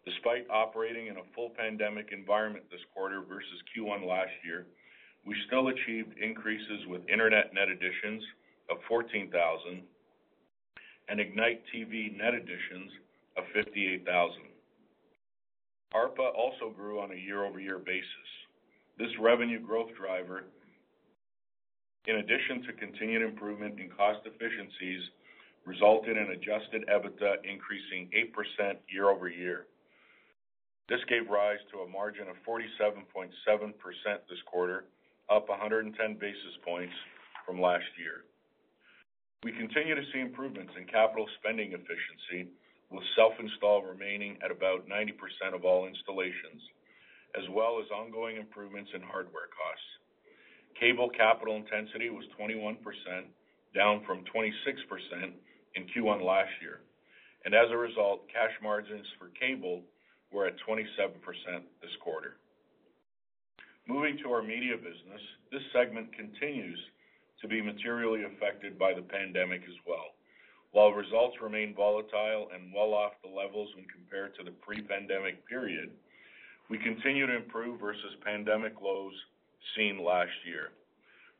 Despite 0.04 0.50
operating 0.50 1.08
in 1.08 1.18
a 1.18 1.30
full 1.34 1.50
pandemic 1.50 2.10
environment 2.12 2.66
this 2.70 2.84
quarter 2.94 3.22
versus 3.22 3.64
Q1 3.72 4.06
last 4.06 4.36
year, 4.44 4.68
we 5.25 5.36
still 5.48 5.70
achieved 5.70 6.17
increases 6.22 6.86
with 6.88 7.01
internet 7.10 7.53
net 7.53 7.70
additions 7.70 8.24
of 8.70 8.77
14,000 8.88 9.82
and 11.10 11.20
Ignite 11.20 11.62
TV 11.74 12.15
net 12.15 12.34
additions 12.34 12.91
of 13.38 13.44
58,000. 13.53 14.41
ARPA 15.94 16.34
also 16.36 16.74
grew 16.75 17.00
on 17.00 17.12
a 17.12 17.15
year-over-year 17.15 17.79
basis. 17.79 18.29
This 18.98 19.12
revenue 19.20 19.60
growth 19.60 19.89
driver, 19.96 20.46
in 22.08 22.17
addition 22.17 22.63
to 22.63 22.74
continued 22.74 23.22
improvement 23.22 23.79
in 23.79 23.89
cost 23.89 24.20
efficiencies, 24.25 25.01
resulted 25.65 26.17
in 26.17 26.32
adjusted 26.32 26.86
EBITDA 26.88 27.44
increasing 27.44 28.10
8% 28.62 28.75
year-over-year. 28.89 29.65
This 30.88 31.00
gave 31.10 31.29
rise 31.29 31.58
to 31.72 31.79
a 31.79 31.89
margin 31.89 32.27
of 32.27 32.36
47.7% 32.48 33.32
this 34.29 34.41
quarter, 34.46 34.86
up 35.29 35.50
110 35.50 35.94
basis 36.20 36.55
points 36.63 36.94
from 37.46 37.62
last 37.62 37.86
year. 37.98 38.25
We 39.44 39.51
continue 39.51 39.96
to 39.96 40.05
see 40.13 40.20
improvements 40.20 40.74
in 40.77 40.86
capital 40.86 41.27
spending 41.39 41.74
efficiency, 41.74 42.50
with 42.91 43.03
self-install 43.15 43.84
remaining 43.84 44.38
at 44.44 44.51
about 44.51 44.88
90% 44.88 45.53
of 45.53 45.65
all 45.65 45.88
installations, 45.88 46.62
as 47.38 47.44
well 47.50 47.79
as 47.82 47.89
ongoing 47.91 48.38
improvements 48.38 48.91
in 48.94 49.01
hardware 49.01 49.50
costs. 49.51 49.89
Cable 50.79 51.10
capital 51.10 51.55
intensity 51.55 52.10
was 52.10 52.25
21%, 52.39 52.77
down 53.74 54.03
from 54.05 54.24
26% 54.34 55.34
in 55.75 55.84
Q1 55.91 56.24
last 56.24 56.51
year. 56.62 56.82
And 57.44 57.53
as 57.53 57.70
a 57.72 57.77
result, 57.77 58.27
cash 58.32 58.53
margins 58.63 59.05
for 59.20 59.29
cable 59.39 59.82
were 60.32 60.48
at 60.48 60.55
27% 60.67 60.82
this 61.82 61.96
quarter. 62.01 62.38
Moving 63.88 64.18
to 64.24 64.32
our 64.32 64.42
media 64.42 64.75
business, 64.77 65.22
this 65.51 65.62
segment 65.72 66.10
continues 66.15 66.80
to 67.39 67.48
be 67.48 67.62
materially 67.62 68.24
affected 68.24 68.80
by 68.80 68.96
the 68.96 69.04
pandemic 69.04 69.62
as 69.62 69.77
well. 69.86 70.18
While 70.72 70.89
results 70.92 71.38
remain 71.39 71.75
volatile 71.75 72.50
and 72.51 72.74
well 72.74 72.96
off 72.96 73.13
the 73.22 73.30
levels 73.30 73.70
when 73.75 73.86
compared 73.86 74.36
to 74.36 74.44
the 74.44 74.58
pre-pandemic 74.65 75.48
period, 75.48 75.92
we 76.68 76.80
continue 76.80 77.27
to 77.27 77.36
improve 77.36 77.80
versus 77.80 78.18
pandemic 78.25 78.74
lows 78.82 79.13
seen 79.77 80.04
last 80.04 80.34
year. 80.48 80.72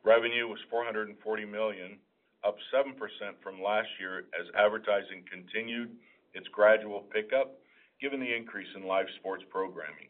Revenue 0.04 0.46
was 0.46 0.60
440 0.70 1.18
million, 1.46 1.98
up 2.46 2.56
7% 2.72 2.94
from 3.42 3.60
last 3.60 3.88
year 3.98 4.26
as 4.38 4.46
advertising 4.54 5.24
continued 5.28 5.90
its 6.32 6.46
gradual 6.54 7.00
pickup 7.12 7.58
given 8.00 8.20
the 8.20 8.34
increase 8.36 8.68
in 8.76 8.86
live 8.86 9.06
sports 9.18 9.42
programming. 9.50 10.06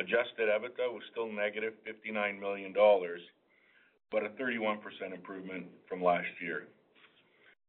Adjusted 0.00 0.48
EBITDA 0.48 0.92
was 0.92 1.02
still 1.10 1.26
negative 1.26 1.74
negative 1.74 1.74
59 1.84 2.40
million 2.40 2.72
dollars, 2.72 3.20
but 4.10 4.24
a 4.24 4.28
31% 4.30 4.78
improvement 5.12 5.66
from 5.88 6.02
last 6.02 6.28
year. 6.40 6.68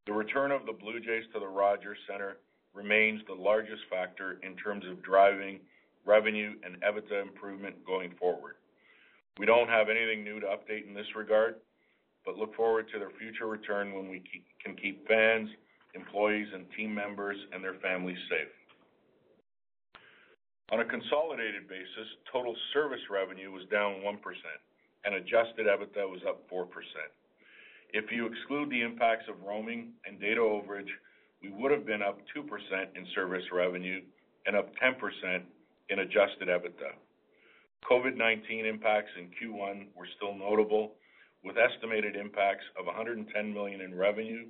The 0.06 0.14
return 0.14 0.52
of 0.52 0.66
the 0.66 0.74
Blue 0.74 1.00
Jays 1.00 1.24
to 1.34 1.40
the 1.40 1.48
Rogers 1.48 1.98
Centre 2.08 2.38
remains 2.74 3.22
the 3.28 3.34
largest 3.34 3.82
factor 3.90 4.40
in 4.44 4.56
terms 4.56 4.86
of 4.90 5.02
driving 5.02 5.60
revenue 6.06 6.54
and 6.64 6.82
EBITDA 6.82 7.22
improvement 7.22 7.76
going 7.86 8.14
forward. 8.20 8.56
We 9.40 9.46
don't 9.46 9.70
have 9.70 9.90
anything 9.90 10.24
new 10.24 10.40
to 10.40 10.48
update 10.48 10.88
in 10.88 10.94
this 10.94 11.16
regard, 11.16 11.56
but 12.26 12.38
look 12.38 12.56
forward 12.56 12.88
to 12.94 13.00
their 13.00 13.12
future 13.20 13.48
return 13.48 13.94
when 13.94 14.10
we 14.10 14.22
can 14.64 14.76
keep 14.76 15.08
fans, 15.08 15.50
employees, 15.96 16.48
and 16.54 16.66
team 16.78 16.94
members 16.94 17.38
and 17.54 17.64
their 17.64 17.76
families 17.76 18.18
safe. 18.30 18.50
On 20.72 20.82
a 20.82 20.86
consolidated 20.86 21.68
basis, 21.68 22.08
total 22.32 22.56
service 22.74 23.02
revenue 23.10 23.52
was 23.52 23.66
down 23.72 24.02
1% 24.06 24.18
and 25.06 25.16
adjusted 25.16 25.66
EBITDA 25.66 26.06
was 26.08 26.22
up 26.28 26.48
4%. 26.50 26.66
If 27.92 28.12
you 28.12 28.28
exclude 28.28 28.70
the 28.70 28.82
impacts 28.82 29.26
of 29.28 29.42
roaming 29.42 29.94
and 30.06 30.20
data 30.20 30.42
overage, 30.42 30.92
we 31.42 31.50
would 31.50 31.72
have 31.72 31.88
been 31.88 32.04
up 32.04 32.20
2% 32.38 32.46
in 32.96 33.08
service 33.16 33.44
revenue 33.52 34.02
and 34.46 34.56
up 34.56 34.70
10% 34.78 35.42
in 35.90 36.00
adjusted 36.00 36.50
EBITDA. 36.50 36.94
COVID-19 37.90 38.70
impacts 38.70 39.10
in 39.18 39.32
Q1 39.42 39.88
were 39.96 40.08
still 40.18 40.36
notable, 40.36 40.92
with 41.44 41.56
estimated 41.58 42.16
impacts 42.16 42.66
of 42.78 42.86
110 42.86 43.54
million 43.54 43.82
in 43.82 43.96
revenue 43.96 44.46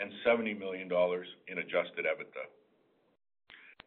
and 0.00 0.10
70 0.24 0.54
million 0.54 0.88
dollars 0.88 1.28
in 1.46 1.58
adjusted 1.58 2.06
EBITDA. 2.06 2.48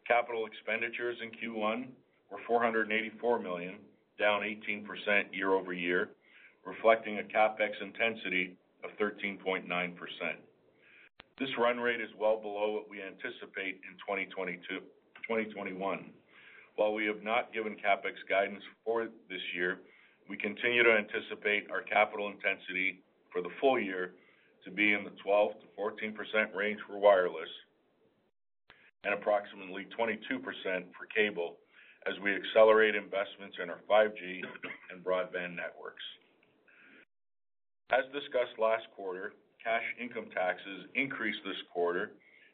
Capital 0.06 0.44
expenditures 0.44 1.16
in 1.22 1.30
Q1 1.30 1.86
were 2.30 2.38
484 2.46 3.38
million, 3.38 3.76
down 4.18 4.42
18% 4.42 4.84
year-over-year, 5.32 6.10
reflecting 6.66 7.18
a 7.18 7.22
CapEx 7.22 7.80
intensity 7.80 8.54
of 8.84 8.90
13.9%. 8.98 9.64
This 11.38 11.48
run 11.58 11.78
rate 11.78 12.02
is 12.02 12.10
well 12.20 12.38
below 12.40 12.72
what 12.72 12.90
we 12.90 13.02
anticipate 13.02 13.80
in 13.80 13.96
2021. 14.06 16.10
While 16.76 16.92
we 16.92 17.06
have 17.06 17.22
not 17.22 17.54
given 17.54 17.72
CapEx 17.72 18.28
guidance 18.28 18.62
for 18.84 19.08
this 19.30 19.40
year, 19.54 19.78
we 20.28 20.36
continue 20.36 20.82
to 20.82 20.92
anticipate 20.92 21.70
our 21.70 21.80
capital 21.80 22.28
intensity 22.28 23.00
for 23.32 23.40
the 23.40 23.48
full 23.58 23.80
year 23.80 24.12
to 24.64 24.70
be 24.70 24.92
in 24.92 25.04
the 25.04 25.12
12%-14% 25.26 26.54
range 26.54 26.80
for 26.86 26.98
wireless 26.98 27.48
and 29.04 29.14
approximately 29.14 29.86
22% 29.98 30.18
for 30.96 31.06
cable 31.14 31.56
as 32.06 32.14
we 32.22 32.34
accelerate 32.34 32.94
investments 32.94 33.56
in 33.62 33.70
our 33.70 33.80
5G 33.88 34.40
and 34.92 35.04
broadband 35.04 35.56
networks. 35.56 36.04
As 37.90 38.04
discussed 38.12 38.58
last 38.58 38.84
quarter, 38.96 39.32
cash 39.62 39.84
income 40.00 40.26
taxes 40.34 40.86
increased 40.94 41.40
this 41.44 41.56
quarter 41.72 42.12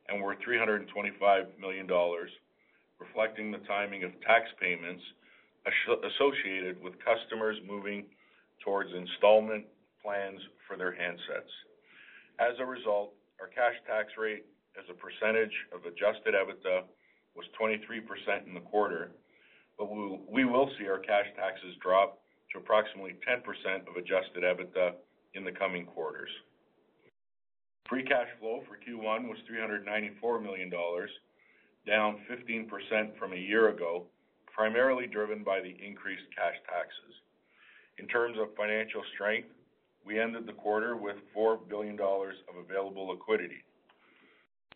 and 0.09 0.23
were 0.23 0.37
325 0.45 1.47
million 1.59 1.87
dollars, 1.87 2.31
reflecting 2.99 3.51
the 3.51 3.63
timing 3.67 4.05
of 4.05 4.11
tax 4.23 4.47
payments 4.61 5.03
associated 5.67 6.83
with 6.83 6.95
customers 7.05 7.57
moving 7.67 8.07
towards 8.65 8.91
installment 8.95 9.65
plans 10.03 10.41
for 10.67 10.77
their 10.77 10.93
handsets. 10.93 11.53
As 12.39 12.59
a 12.59 12.65
result, 12.65 13.13
our 13.41 13.49
cash 13.49 13.75
tax 13.87 14.09
rate 14.19 14.45
as 14.79 14.85
a 14.91 14.95
percentage 14.95 15.55
of 15.75 15.85
adjusted 15.85 16.35
EBITDA 16.35 16.85
was 17.35 17.47
23% 17.61 18.47
in 18.47 18.55
the 18.55 18.61
quarter, 18.61 19.13
but 19.79 19.89
we 19.91 20.45
will 20.45 20.71
see 20.79 20.89
our 20.89 20.99
cash 20.99 21.27
taxes 21.37 21.75
drop 21.83 22.21
to 22.53 22.59
approximately 22.59 23.15
10% 23.27 23.89
of 23.89 23.97
adjusted 23.97 24.43
EBITDA 24.43 24.95
in 25.35 25.45
the 25.45 25.53
coming 25.53 25.87
quarters. 25.87 26.31
Free 27.89 28.05
cash 28.05 28.29
flow 28.39 28.63
for 28.69 28.79
Q1 28.79 29.29
was 29.29 29.39
394 29.49 30.41
million 30.41 30.71
dollars, 30.71 31.11
down 31.87 32.21
15% 32.31 33.19
from 33.19 33.33
a 33.33 33.37
year 33.37 33.71
ago, 33.71 34.05
primarily 34.47 35.07
driven 35.07 35.43
by 35.43 35.61
the 35.61 35.75
increased 35.85 36.27
cash 36.37 36.55
taxes. 36.69 37.15
In 37.99 38.07
terms 38.07 38.37
of 38.39 38.55
financial 38.57 39.03
strength, 39.15 39.49
we 40.05 40.21
ended 40.21 40.47
the 40.47 40.53
quarter 40.53 40.97
with 40.97 41.17
4 41.35 41.59
billion 41.69 41.97
dollars 41.97 42.37
of 42.49 42.57
available 42.57 43.09
liquidity. 43.09 43.65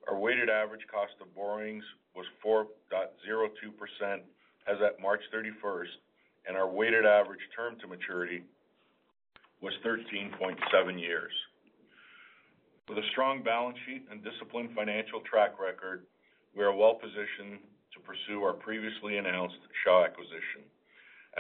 Our 0.08 0.18
weighted 0.18 0.50
average 0.50 0.84
cost 0.90 1.12
of 1.20 1.34
borrowings 1.34 1.84
was 2.14 2.26
4.02% 2.44 4.20
as 4.66 4.76
at 4.84 5.00
March 5.00 5.20
31st, 5.34 5.96
and 6.46 6.56
our 6.56 6.68
weighted 6.68 7.06
average 7.06 7.40
term 7.56 7.76
to 7.80 7.86
maturity 7.86 8.42
was 9.60 9.72
13.7 9.84 11.00
years. 11.00 11.32
With 12.88 12.98
a 12.98 13.08
strong 13.12 13.42
balance 13.42 13.78
sheet 13.86 14.04
and 14.10 14.22
disciplined 14.22 14.76
financial 14.76 15.20
track 15.24 15.58
record, 15.58 16.04
we 16.54 16.62
are 16.62 16.74
well-positioned 16.74 17.64
to 17.96 17.98
pursue 18.04 18.44
our 18.44 18.52
previously 18.52 19.16
announced 19.16 19.56
Shaw 19.82 20.04
acquisition. 20.04 20.68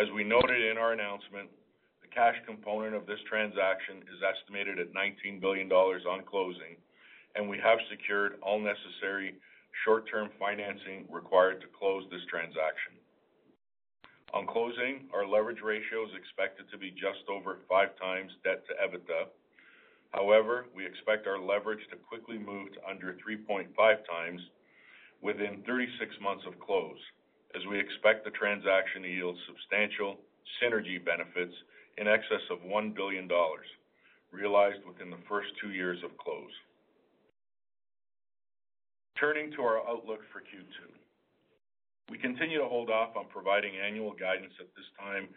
As 0.00 0.08
we 0.16 0.24
noted 0.24 0.64
in 0.64 0.78
our 0.78 0.92
announcement, 0.92 1.50
the 2.00 2.08
cash 2.08 2.36
component 2.46 2.94
of 2.94 3.06
this 3.06 3.20
transaction 3.28 4.00
is 4.08 4.24
estimated 4.24 4.78
at 4.78 4.94
19 4.94 5.38
billion 5.38 5.68
dollars 5.68 6.02
on 6.08 6.24
closing, 6.24 6.80
and 7.34 7.48
we 7.48 7.58
have 7.58 7.78
secured 7.90 8.38
all 8.42 8.58
necessary 8.58 9.34
short-term 9.84 10.30
financing 10.38 11.04
required 11.10 11.60
to 11.60 11.66
close 11.78 12.04
this 12.10 12.24
transaction. 12.30 12.94
On 14.32 14.46
closing, 14.46 15.06
our 15.14 15.26
leverage 15.26 15.62
ratio 15.62 16.04
is 16.06 16.14
expected 16.18 16.66
to 16.70 16.78
be 16.78 16.90
just 16.90 17.22
over 17.30 17.58
5x 17.70 18.34
debt 18.42 18.66
to 18.66 18.74
EBITDA. 18.82 19.30
However, 20.10 20.66
we 20.74 20.86
expect 20.86 21.26
our 21.26 21.38
leverage 21.38 21.82
to 21.90 21.96
quickly 21.96 22.38
move 22.38 22.72
to 22.74 22.86
under 22.88 23.16
3.5x 23.22 24.38
within 25.22 25.62
36 25.66 26.14
months 26.20 26.44
of 26.46 26.58
close, 26.58 26.98
as 27.54 27.62
we 27.66 27.78
expect 27.78 28.24
the 28.24 28.30
transaction 28.30 29.02
to 29.02 29.08
yield 29.08 29.36
substantial 29.46 30.18
synergy 30.62 31.02
benefits 31.02 31.54
in 31.98 32.06
excess 32.06 32.42
of 32.50 32.62
1 32.62 32.90
billion 32.90 33.26
dollars, 33.28 33.66
realized 34.32 34.84
within 34.86 35.10
the 35.10 35.22
first 35.28 35.48
two 35.60 35.70
years 35.70 35.98
of 36.04 36.16
close. 36.18 36.50
Turning 39.18 39.52
to 39.52 39.62
our 39.62 39.78
outlook 39.86 40.26
for 40.32 40.40
Q2. 40.40 40.90
We 42.10 42.18
continue 42.18 42.58
to 42.58 42.66
hold 42.66 42.90
off 42.90 43.14
on 43.16 43.26
providing 43.30 43.78
annual 43.78 44.10
guidance 44.10 44.52
at 44.58 44.66
this 44.74 44.90
time 44.98 45.28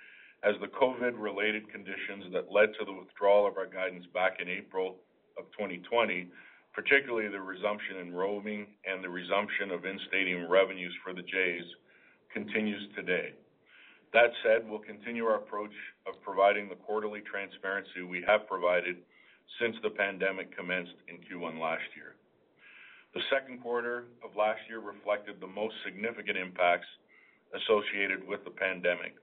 as 0.44 0.56
the 0.62 0.74
COVID-related 0.74 1.70
conditions 1.72 2.34
that 2.34 2.52
led 2.52 2.74
to 2.80 2.86
the 2.86 2.92
withdrawal 2.92 3.46
of 3.46 3.56
our 3.56 3.68
guidance 3.68 4.06
back 4.16 4.42
in 4.42 4.50
April 4.50 4.98
of 5.38 5.46
2020, 5.54 6.26
particularly 6.74 7.30
the 7.30 7.40
resumption 7.40 7.98
in 8.02 8.14
roaming 8.14 8.66
and 8.90 9.04
the 9.04 9.10
resumption 9.10 9.70
of 9.70 9.86
in-stadium 9.86 10.50
revenues 10.50 10.94
for 11.04 11.14
the 11.14 11.22
Jays, 11.22 11.66
continues 12.34 12.82
today. 12.96 13.34
That 14.14 14.34
said, 14.42 14.68
we'll 14.68 14.82
continue 14.82 15.26
our 15.26 15.38
approach 15.38 15.78
of 16.08 16.20
providing 16.24 16.68
the 16.68 16.82
quarterly 16.82 17.22
transparency 17.22 18.02
we 18.02 18.26
have 18.26 18.48
provided 18.48 18.98
since 19.62 19.76
the 19.84 19.92
pandemic 19.94 20.50
commenced 20.58 20.98
in 21.08 21.22
Q1 21.22 21.62
last 21.62 21.86
year. 21.96 22.17
The 23.14 23.22
second 23.32 23.62
quarter 23.62 24.06
of 24.24 24.36
last 24.36 24.60
year 24.70 24.80
reflected 24.80 25.40
the 25.40 25.48
most 25.48 25.76
significant 25.86 26.38
impacts 26.38 26.88
associated 27.56 28.28
with 28.28 28.44
the 28.44 28.52
pandemic. 28.52 29.16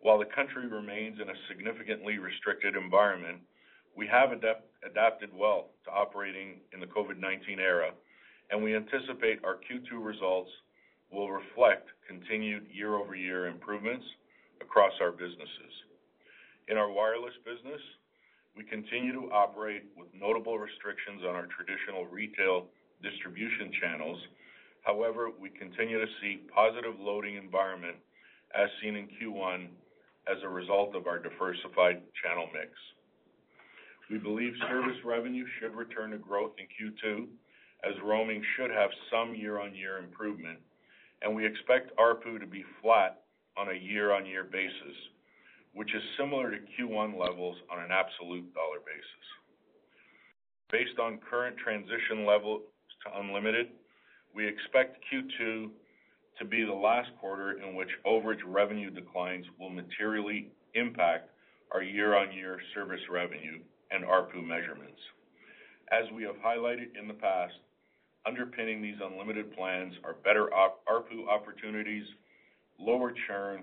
While 0.00 0.18
the 0.18 0.32
country 0.34 0.66
remains 0.66 1.20
in 1.20 1.28
a 1.28 1.40
significantly 1.48 2.18
restricted 2.18 2.76
environment, 2.76 3.40
we 3.96 4.06
have 4.06 4.32
adapted 4.32 5.30
well 5.34 5.70
to 5.84 5.90
operating 5.90 6.60
in 6.72 6.80
the 6.80 6.86
COVID-19 6.86 7.58
era, 7.58 7.90
and 8.50 8.62
we 8.62 8.74
anticipate 8.74 9.44
our 9.44 9.56
Q2 9.56 10.02
results 10.02 10.50
will 11.12 11.30
reflect 11.30 11.88
continued 12.06 12.66
year-over-year 12.72 13.46
improvements 13.46 14.06
across 14.62 14.92
our 15.00 15.10
businesses. 15.10 15.74
In 16.68 16.78
our 16.78 16.90
wireless 16.90 17.34
business, 17.44 17.80
we 18.56 18.64
continue 18.64 19.12
to 19.12 19.30
operate 19.32 19.84
with 19.96 20.08
notable 20.14 20.58
restrictions 20.58 21.22
on 21.28 21.34
our 21.34 21.46
traditional 21.46 22.06
retail 22.06 22.66
distribution 23.02 23.72
channels. 23.80 24.18
However, 24.82 25.30
we 25.38 25.50
continue 25.50 25.98
to 25.98 26.10
see 26.20 26.42
positive 26.54 26.98
loading 26.98 27.36
environment 27.36 27.96
as 28.54 28.68
seen 28.82 28.96
in 28.96 29.08
Q1 29.20 29.68
as 30.28 30.38
a 30.42 30.48
result 30.48 30.94
of 30.94 31.06
our 31.06 31.18
diversified 31.18 32.02
channel 32.22 32.46
mix. 32.52 32.70
We 34.10 34.18
believe 34.18 34.52
service 34.68 34.98
revenue 35.04 35.44
should 35.58 35.74
return 35.74 36.10
to 36.10 36.18
growth 36.18 36.52
in 36.58 36.66
Q2 36.66 37.26
as 37.84 37.94
roaming 38.04 38.42
should 38.56 38.70
have 38.70 38.90
some 39.10 39.34
year-on-year 39.34 39.98
improvement, 39.98 40.58
and 41.22 41.34
we 41.34 41.46
expect 41.46 41.96
ARPU 41.96 42.38
to 42.40 42.46
be 42.46 42.64
flat 42.82 43.22
on 43.56 43.70
a 43.70 43.78
year-on-year 43.78 44.44
basis, 44.44 44.96
which 45.74 45.94
is 45.94 46.02
similar 46.18 46.50
to 46.50 46.58
Q1 46.58 47.18
levels 47.18 47.56
on 47.70 47.78
an 47.82 47.90
absolute 47.90 48.52
dollar 48.52 48.80
basis. 48.84 49.26
Based 50.70 50.98
on 50.98 51.18
current 51.30 51.56
transition 51.56 52.26
levels 52.26 52.62
to 53.04 53.20
unlimited, 53.20 53.68
we 54.34 54.46
expect 54.46 54.98
Q2 55.12 55.70
to 56.38 56.44
be 56.44 56.64
the 56.64 56.72
last 56.72 57.10
quarter 57.20 57.60
in 57.60 57.74
which 57.74 57.88
overage 58.06 58.40
revenue 58.46 58.90
declines 58.90 59.44
will 59.58 59.70
materially 59.70 60.48
impact 60.74 61.30
our 61.72 61.82
year-on-year 61.82 62.58
service 62.74 63.00
revenue 63.10 63.58
and 63.90 64.04
ARPU 64.04 64.44
measurements. 64.46 65.00
As 65.90 66.04
we 66.14 66.22
have 66.22 66.36
highlighted 66.36 66.96
in 66.98 67.08
the 67.08 67.14
past, 67.14 67.54
underpinning 68.26 68.80
these 68.80 68.96
unlimited 69.02 69.54
plans 69.56 69.94
are 70.04 70.14
better 70.24 70.50
ARPU 70.88 71.28
opportunities, 71.28 72.04
lower 72.78 73.12
churn, 73.26 73.62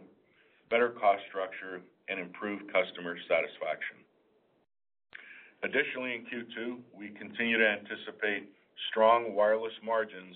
better 0.69 0.89
cost 0.89 1.21
structure, 1.29 1.81
and 2.09 2.19
improved 2.19 2.63
customer 2.71 3.17
satisfaction. 3.27 3.97
Additionally, 5.63 6.15
in 6.15 6.21
Q2, 6.25 6.79
we 6.93 7.09
continue 7.09 7.57
to 7.57 7.67
anticipate 7.67 8.49
strong 8.89 9.35
wireless 9.35 9.73
margins, 9.83 10.35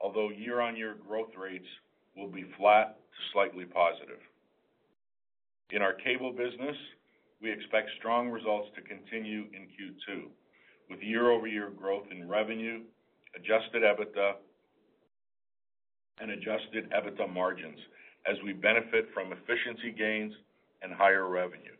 although 0.00 0.30
year-on-year 0.30 0.96
growth 1.06 1.30
rates 1.36 1.66
will 2.16 2.28
be 2.28 2.44
flat 2.58 2.96
to 2.96 3.32
slightly 3.32 3.64
positive. 3.64 4.20
In 5.70 5.82
our 5.82 5.94
cable 5.94 6.30
business, 6.30 6.76
we 7.40 7.50
expect 7.50 7.90
strong 7.98 8.30
results 8.30 8.68
to 8.74 8.82
continue 8.82 9.44
in 9.52 9.68
Q2, 9.74 10.24
with 10.90 11.00
year-over-year 11.00 11.70
growth 11.70 12.04
in 12.10 12.28
revenue, 12.28 12.80
adjusted 13.34 13.82
EBITDA, 13.82 14.34
and 16.20 16.30
adjusted 16.30 16.90
EBITDA 16.90 17.32
margins 17.32 17.78
as 18.30 18.36
we 18.44 18.52
benefit 18.52 19.08
from 19.12 19.32
efficiency 19.32 19.90
gains 19.90 20.32
and 20.82 20.92
higher 20.92 21.28
revenue. 21.28 21.74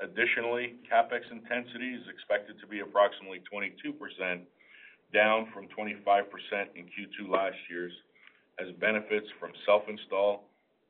Additionally, 0.00 0.76
CapEx 0.90 1.20
intensity 1.30 1.92
is 1.92 2.02
expected 2.08 2.58
to 2.60 2.66
be 2.66 2.80
approximately 2.80 3.42
22%, 3.52 4.40
down 5.12 5.48
from 5.52 5.66
25% 5.76 6.24
in 6.74 6.84
Q2 6.84 7.30
last 7.30 7.56
year, 7.68 7.90
as 8.58 8.68
benefits 8.80 9.26
from 9.38 9.50
self-install 9.66 10.44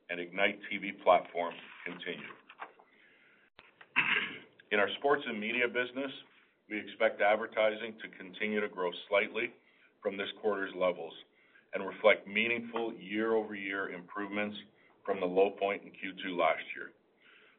and 0.09 0.19
Ignite 0.19 0.59
TV 0.71 0.91
platform 1.03 1.53
continue. 1.85 2.33
In 4.71 4.79
our 4.79 4.89
sports 4.99 5.23
and 5.27 5.39
media 5.39 5.67
business, 5.67 6.11
we 6.69 6.79
expect 6.79 7.21
advertising 7.21 7.93
to 8.01 8.07
continue 8.17 8.61
to 8.61 8.69
grow 8.69 8.91
slightly 9.09 9.51
from 10.01 10.17
this 10.17 10.29
quarter's 10.41 10.73
levels 10.75 11.13
and 11.73 11.85
reflect 11.85 12.27
meaningful 12.27 12.93
year-over-year 12.99 13.89
improvements 13.91 14.57
from 15.05 15.19
the 15.19 15.25
low 15.25 15.51
point 15.51 15.81
in 15.83 15.89
Q2 15.89 16.37
last 16.37 16.63
year. 16.75 16.91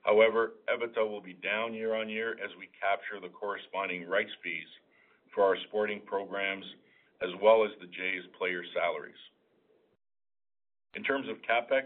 However, 0.02 0.54
EBITDA 0.68 1.08
will 1.08 1.20
be 1.20 1.36
down 1.42 1.74
year-on-year 1.74 2.32
as 2.42 2.50
we 2.58 2.68
capture 2.80 3.20
the 3.20 3.32
corresponding 3.32 4.08
rights 4.08 4.32
fees 4.42 4.68
for 5.34 5.44
our 5.44 5.56
sporting 5.68 6.00
programs, 6.06 6.64
as 7.22 7.30
well 7.42 7.64
as 7.64 7.70
the 7.80 7.86
Jays 7.86 8.24
player 8.38 8.62
salaries. 8.74 9.20
In 10.94 11.02
terms 11.02 11.26
of 11.28 11.36
CapEx, 11.42 11.84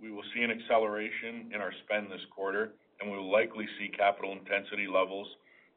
we 0.00 0.10
will 0.10 0.24
see 0.34 0.42
an 0.42 0.50
acceleration 0.50 1.50
in 1.54 1.60
our 1.60 1.72
spend 1.84 2.10
this 2.10 2.24
quarter, 2.34 2.72
and 3.00 3.10
we 3.10 3.16
will 3.16 3.30
likely 3.30 3.66
see 3.78 3.88
capital 3.88 4.32
intensity 4.32 4.86
levels 4.86 5.28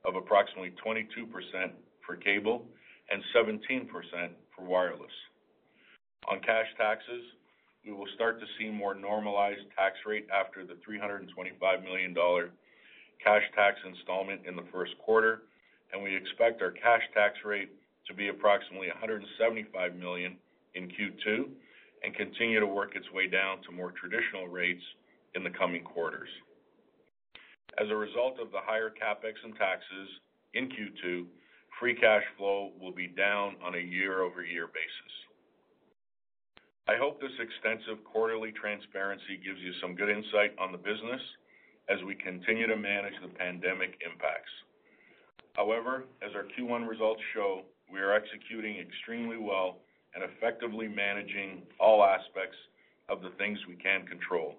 of 0.03 0.15
approximately 0.15 0.73
22% 0.83 1.01
for 2.05 2.15
cable 2.15 2.65
and 3.11 3.21
17% 3.35 3.89
for 4.55 4.65
wireless. 4.65 5.11
On 6.29 6.39
cash 6.39 6.65
taxes, 6.77 7.21
we 7.85 7.93
will 7.93 8.07
start 8.15 8.39
to 8.39 8.45
see 8.57 8.69
more 8.69 8.95
normalized 8.95 9.61
tax 9.77 9.95
rate 10.07 10.27
after 10.33 10.65
the 10.65 10.77
325 10.83 11.83
million 11.83 12.13
dollar 12.13 12.49
cash 13.23 13.43
tax 13.55 13.77
installment 13.85 14.41
in 14.47 14.55
the 14.55 14.65
first 14.71 14.97
quarter, 14.97 15.43
and 15.95 16.03
we 16.03 16.13
expect 16.13 16.61
our 16.61 16.71
cash 16.71 17.01
tax 17.13 17.39
rate 17.45 17.71
to 18.05 18.13
be 18.13 18.27
approximately 18.27 18.87
175 18.89 19.95
million 19.95 20.35
in 20.75 20.91
Q2 20.91 21.47
and 22.03 22.13
continue 22.13 22.59
to 22.59 22.67
work 22.67 22.97
its 22.97 23.09
way 23.13 23.27
down 23.27 23.63
to 23.63 23.71
more 23.71 23.93
traditional 23.95 24.47
rates 24.47 24.83
in 25.35 25.43
the 25.43 25.49
coming 25.49 25.83
quarters. 25.83 26.27
As 27.79 27.87
a 27.89 27.95
result 27.95 28.39
of 28.43 28.51
the 28.51 28.59
higher 28.59 28.91
CapEx 28.91 29.39
and 29.43 29.55
taxes 29.55 30.09
in 30.53 30.67
Q2, 30.67 31.25
free 31.79 31.95
cash 31.95 32.23
flow 32.37 32.71
will 32.79 32.93
be 32.93 33.07
down 33.07 33.55
on 33.63 33.75
a 33.75 33.79
year-over-year 33.79 34.67
basis. 34.67 35.13
I 36.87 36.97
hope 36.99 37.19
this 37.19 37.31
extensive 37.39 38.03
quarterly 38.03 38.51
transparency 38.51 39.39
gives 39.39 39.59
you 39.63 39.71
some 39.81 39.95
good 39.95 40.09
insight 40.09 40.59
on 40.59 40.71
the 40.71 40.77
business 40.77 41.23
as 41.89 42.03
we 42.05 42.15
continue 42.15 42.67
to 42.67 42.75
manage 42.75 43.15
the 43.23 43.31
pandemic 43.33 43.95
impacts. 44.05 44.51
However, 45.55 46.03
as 46.21 46.31
our 46.35 46.45
Q1 46.57 46.87
results 46.87 47.21
show, 47.33 47.61
we 47.91 47.99
are 47.99 48.13
executing 48.13 48.77
extremely 48.77 49.37
well 49.37 49.77
and 50.13 50.23
effectively 50.23 50.87
managing 50.87 51.63
all 51.79 52.03
aspects 52.03 52.57
of 53.09 53.21
the 53.21 53.31
things 53.37 53.59
we 53.67 53.75
can 53.75 54.05
control. 54.05 54.55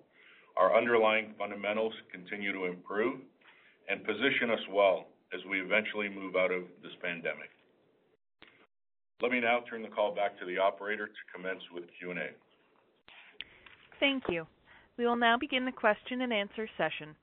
Our 0.57 0.77
underlying 0.77 1.35
fundamentals 1.39 1.93
continue 2.13 2.53
to 2.53 2.65
improve 2.65 3.21
and 3.89 4.05
position 4.05 4.51
us 4.51 4.61
well 4.73 5.07
as 5.35 5.41
we 5.51 5.61
eventually 5.61 6.09
move 6.09 6.37
out 6.37 6.51
of 6.51 6.63
this 6.83 6.93
pandemic. 7.03 7.51
Let 9.21 9.33
me 9.33 9.41
now 9.41 9.61
turn 9.69 9.83
the 9.83 9.89
call 9.89 10.15
back 10.15 10.39
to 10.39 10.47
the 10.47 10.59
operator 10.59 11.07
to 11.07 11.33
commence 11.35 11.63
with 11.73 11.85
Q&A. 11.99 12.31
Thank 13.99 14.25
you. 14.29 14.47
We 14.99 15.07
will 15.07 15.17
now 15.17 15.37
begin 15.39 15.65
the 15.65 15.73
question 15.73 16.23
and 16.23 16.33
answer 16.33 16.69
session. 16.77 17.17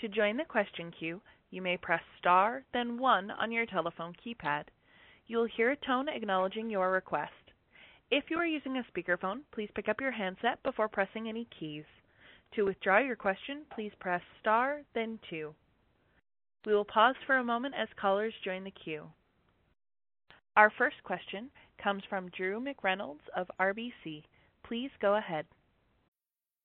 To 0.00 0.08
join 0.08 0.36
the 0.36 0.44
question 0.44 0.92
queue, 0.98 1.20
you 1.50 1.62
may 1.62 1.76
press 1.76 2.02
star 2.18 2.64
then 2.72 2.98
one 2.98 3.30
on 3.30 3.52
your 3.52 3.66
telephone 3.66 4.12
keypad. 4.14 4.64
You 5.26 5.38
will 5.38 5.48
hear 5.56 5.70
a 5.70 5.76
tone 5.76 6.08
acknowledging 6.08 6.70
your 6.70 6.90
request. 6.90 7.32
If 8.10 8.24
you 8.30 8.38
are 8.38 8.46
using 8.46 8.76
a 8.76 8.84
speakerphone, 8.90 9.40
please 9.52 9.70
pick 9.74 9.88
up 9.88 10.00
your 10.00 10.12
handset 10.12 10.62
before 10.62 10.88
pressing 10.88 11.28
any 11.28 11.46
keys. 11.58 11.84
To 12.54 12.64
withdraw 12.64 12.98
your 12.98 13.16
question, 13.16 13.66
please 13.74 13.92
press 14.00 14.22
star 14.40 14.82
then 14.94 15.18
two. 15.28 15.54
We 16.64 16.74
will 16.74 16.84
pause 16.84 17.16
for 17.26 17.36
a 17.36 17.44
moment 17.44 17.74
as 17.78 17.88
callers 18.00 18.34
join 18.44 18.64
the 18.64 18.70
queue. 18.70 19.04
Our 20.56 20.70
first 20.76 20.96
question 21.04 21.50
comes 21.82 22.02
from 22.08 22.30
Drew 22.30 22.60
McReynolds 22.60 23.28
of 23.36 23.50
RBC. 23.60 24.24
Please 24.64 24.90
go 25.00 25.16
ahead. 25.16 25.46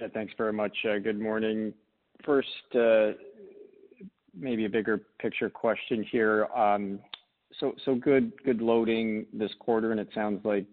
Yeah, 0.00 0.08
thanks 0.14 0.32
very 0.38 0.52
much. 0.52 0.74
Uh, 0.88 0.98
good 0.98 1.20
morning. 1.20 1.74
First, 2.24 2.48
uh, 2.74 3.10
maybe 4.34 4.64
a 4.64 4.68
bigger 4.68 5.02
picture 5.20 5.50
question 5.50 6.06
here. 6.10 6.46
Um, 6.56 7.00
so, 7.58 7.74
so 7.84 7.94
good, 7.94 8.32
good 8.42 8.62
loading 8.62 9.26
this 9.32 9.50
quarter, 9.58 9.90
and 9.90 10.00
it 10.00 10.08
sounds 10.14 10.42
like 10.44 10.64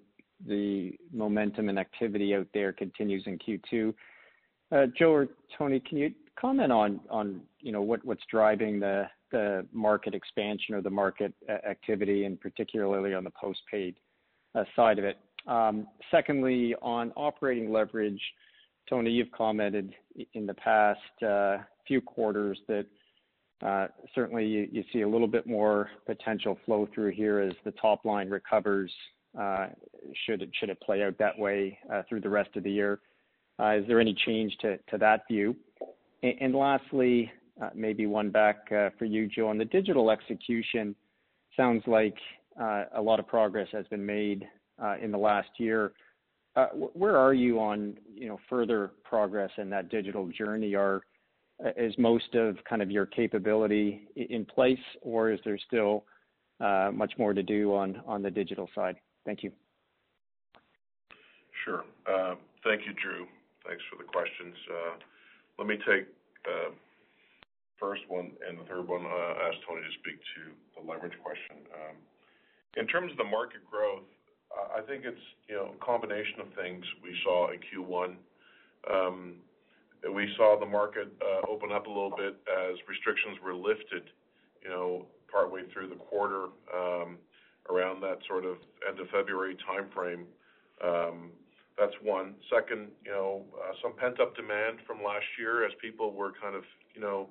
the 0.48 0.94
momentum 1.12 1.68
and 1.68 1.78
activity 1.78 2.36
out 2.36 2.48
there 2.54 2.72
continues 2.72 3.24
in 3.26 3.38
Q2. 3.40 3.94
Uh, 4.72 4.86
Joe 4.98 5.12
or 5.12 5.28
Tony, 5.58 5.82
can 5.82 5.98
you 5.98 6.14
comment 6.40 6.72
on, 6.72 7.02
on 7.10 7.42
you 7.60 7.74
know, 7.74 7.82
what, 7.82 8.06
what's 8.06 8.24
driving 8.32 8.80
the, 8.80 9.08
the 9.32 9.66
market 9.74 10.14
expansion 10.14 10.74
or 10.74 10.82
the 10.82 10.90
market 10.90 11.34
activity, 11.70 12.24
and 12.24 12.40
particularly 12.40 13.14
on 13.14 13.26
the 13.26 13.32
postpaid 13.32 13.96
side 14.74 15.00
of 15.00 15.06
it? 15.06 15.18
Um, 15.48 15.88
secondly, 16.12 16.76
on 16.82 17.12
operating 17.18 17.72
leverage, 17.72 18.22
Tony, 18.90 19.12
you've 19.12 19.32
commented 19.32 19.94
in 20.34 20.46
the 20.46 20.54
past 20.54 21.24
uh, 21.26 21.58
few 21.86 22.02
quarters 22.02 22.60
that 22.68 22.86
uh, 23.66 23.88
certainly 24.14 24.46
you 24.46 24.84
see 24.94 25.02
a 25.02 25.08
little 25.08 25.28
bit 25.28 25.46
more 25.48 25.90
potential 26.06 26.58
flow 26.66 26.88
through 26.94 27.12
here 27.12 27.40
as 27.40 27.54
the 27.66 27.72
top 27.72 28.06
line 28.06 28.30
recovers, 28.30 28.92
uh, 29.40 29.68
should 30.26 30.42
it 30.42 30.82
play 30.82 31.04
out 31.04 31.18
that 31.18 31.38
way 31.38 31.78
through 32.08 32.22
the 32.22 32.30
rest 32.30 32.50
of 32.56 32.64
the 32.64 32.72
year. 32.72 33.00
Is 33.60 33.86
there 33.88 34.00
any 34.00 34.14
change 34.26 34.56
to 34.62 34.98
that 34.98 35.28
view? 35.28 35.56
And 36.24 36.56
Lastly, 36.56 37.32
maybe 37.74 38.06
one 38.06 38.30
back 38.30 38.70
for 38.70 39.06
you, 39.06 39.28
Joe. 39.28 39.48
On 39.48 39.58
the 39.58 39.66
digital 39.66 40.12
execution, 40.12 40.96
sounds 41.56 41.84
like 41.88 42.18
a 42.60 43.02
lot 43.02 43.20
of 43.20 43.28
progress 43.28 43.68
has 43.72 43.88
been 43.88 44.06
made 44.06 44.48
in 45.02 45.12
the 45.12 45.18
last 45.18 45.50
year. 45.58 45.94
Uh, 46.58 46.70
where 46.94 47.16
are 47.16 47.36
you 47.36 47.60
on, 47.60 47.96
you 48.16 48.28
know, 48.28 48.40
further 48.50 48.90
progress 49.04 49.52
in 49.60 49.70
that 49.70 49.90
digital 49.90 50.28
journey? 50.28 50.76
Uh, 50.76 50.98
is 51.78 51.94
most 52.00 52.34
of 52.34 52.58
kind 52.68 52.82
of 52.82 52.90
your 52.90 53.06
capability 53.06 54.08
in 54.16 54.44
place, 54.44 54.80
or 55.04 55.32
is 55.32 55.40
there 55.46 55.60
still 55.68 56.04
uh, 56.60 56.90
much 56.92 57.14
more 57.20 57.32
to 57.32 57.44
do 57.44 57.76
on 57.76 58.24
the 58.24 58.32
digital 58.32 58.68
side? 58.74 58.96
Thank 59.24 59.44
you. 59.44 59.52
Sure. 61.64 61.84
Thank 62.64 62.82
you, 62.88 62.94
Drew. 63.02 63.28
Thanks 63.68 63.84
for 63.92 64.02
the 64.02 64.10
questions. 64.10 64.56
Let 65.60 65.68
me 65.68 65.78
take 65.86 66.08
first 67.80 68.02
one 68.08 68.32
and 68.42 68.58
the 68.58 68.66
third 68.66 68.88
one, 68.88 69.06
uh 69.06 69.34
ask 69.46 69.58
Tony 69.70 69.86
to 69.86 69.94
speak 70.02 70.18
to 70.34 70.50
the 70.74 70.82
leverage 70.82 71.14
question. 71.22 71.62
Um, 71.70 71.96
in 72.76 72.88
terms 72.88 73.12
of 73.12 73.18
the 73.18 73.30
market 73.30 73.62
growth, 73.70 74.10
I 74.52 74.82
think 74.82 75.04
it's, 75.06 75.22
you 75.50 75.56
know, 75.56 75.74
a 75.80 75.86
combination 75.86 76.42
of 76.42 76.48
things 76.54 76.86
we 77.04 77.16
saw 77.24 77.52
in 77.52 77.60
Q1. 77.60 78.16
Um, 78.90 79.36
we 80.14 80.32
saw 80.38 80.60
the 80.60 80.66
market 80.66 81.12
uh, 81.22 81.50
open 81.50 81.72
up 81.72 81.88
a 81.88 81.90
little 81.90 82.14
bit 82.16 82.38
as 82.48 82.78
restrictions 82.88 83.38
were 83.44 83.54
lifted, 83.54 84.04
you 84.64 84.70
know, 84.70 85.06
partway 85.32 85.62
through 85.74 85.90
the 85.90 85.96
quarter, 85.96 86.46
um, 86.74 87.18
around 87.70 88.02
that 88.02 88.20
sort 88.28 88.46
of 88.46 88.58
end 88.88 89.00
of 89.00 89.08
February 89.10 89.58
timeframe. 89.68 90.24
Um, 90.84 91.32
that's 91.78 91.94
one. 92.02 92.36
Second, 92.50 92.88
you 93.06 93.12
know, 93.12 93.44
uh, 93.54 93.74
some 93.84 93.94
pent-up 93.98 94.36
demand 94.36 94.80
from 94.88 94.98
last 95.04 95.26
year 95.38 95.66
as 95.66 95.72
people 95.82 96.12
were 96.14 96.34
kind 96.42 96.56
of, 96.56 96.64
you 96.96 97.02
know, 97.02 97.28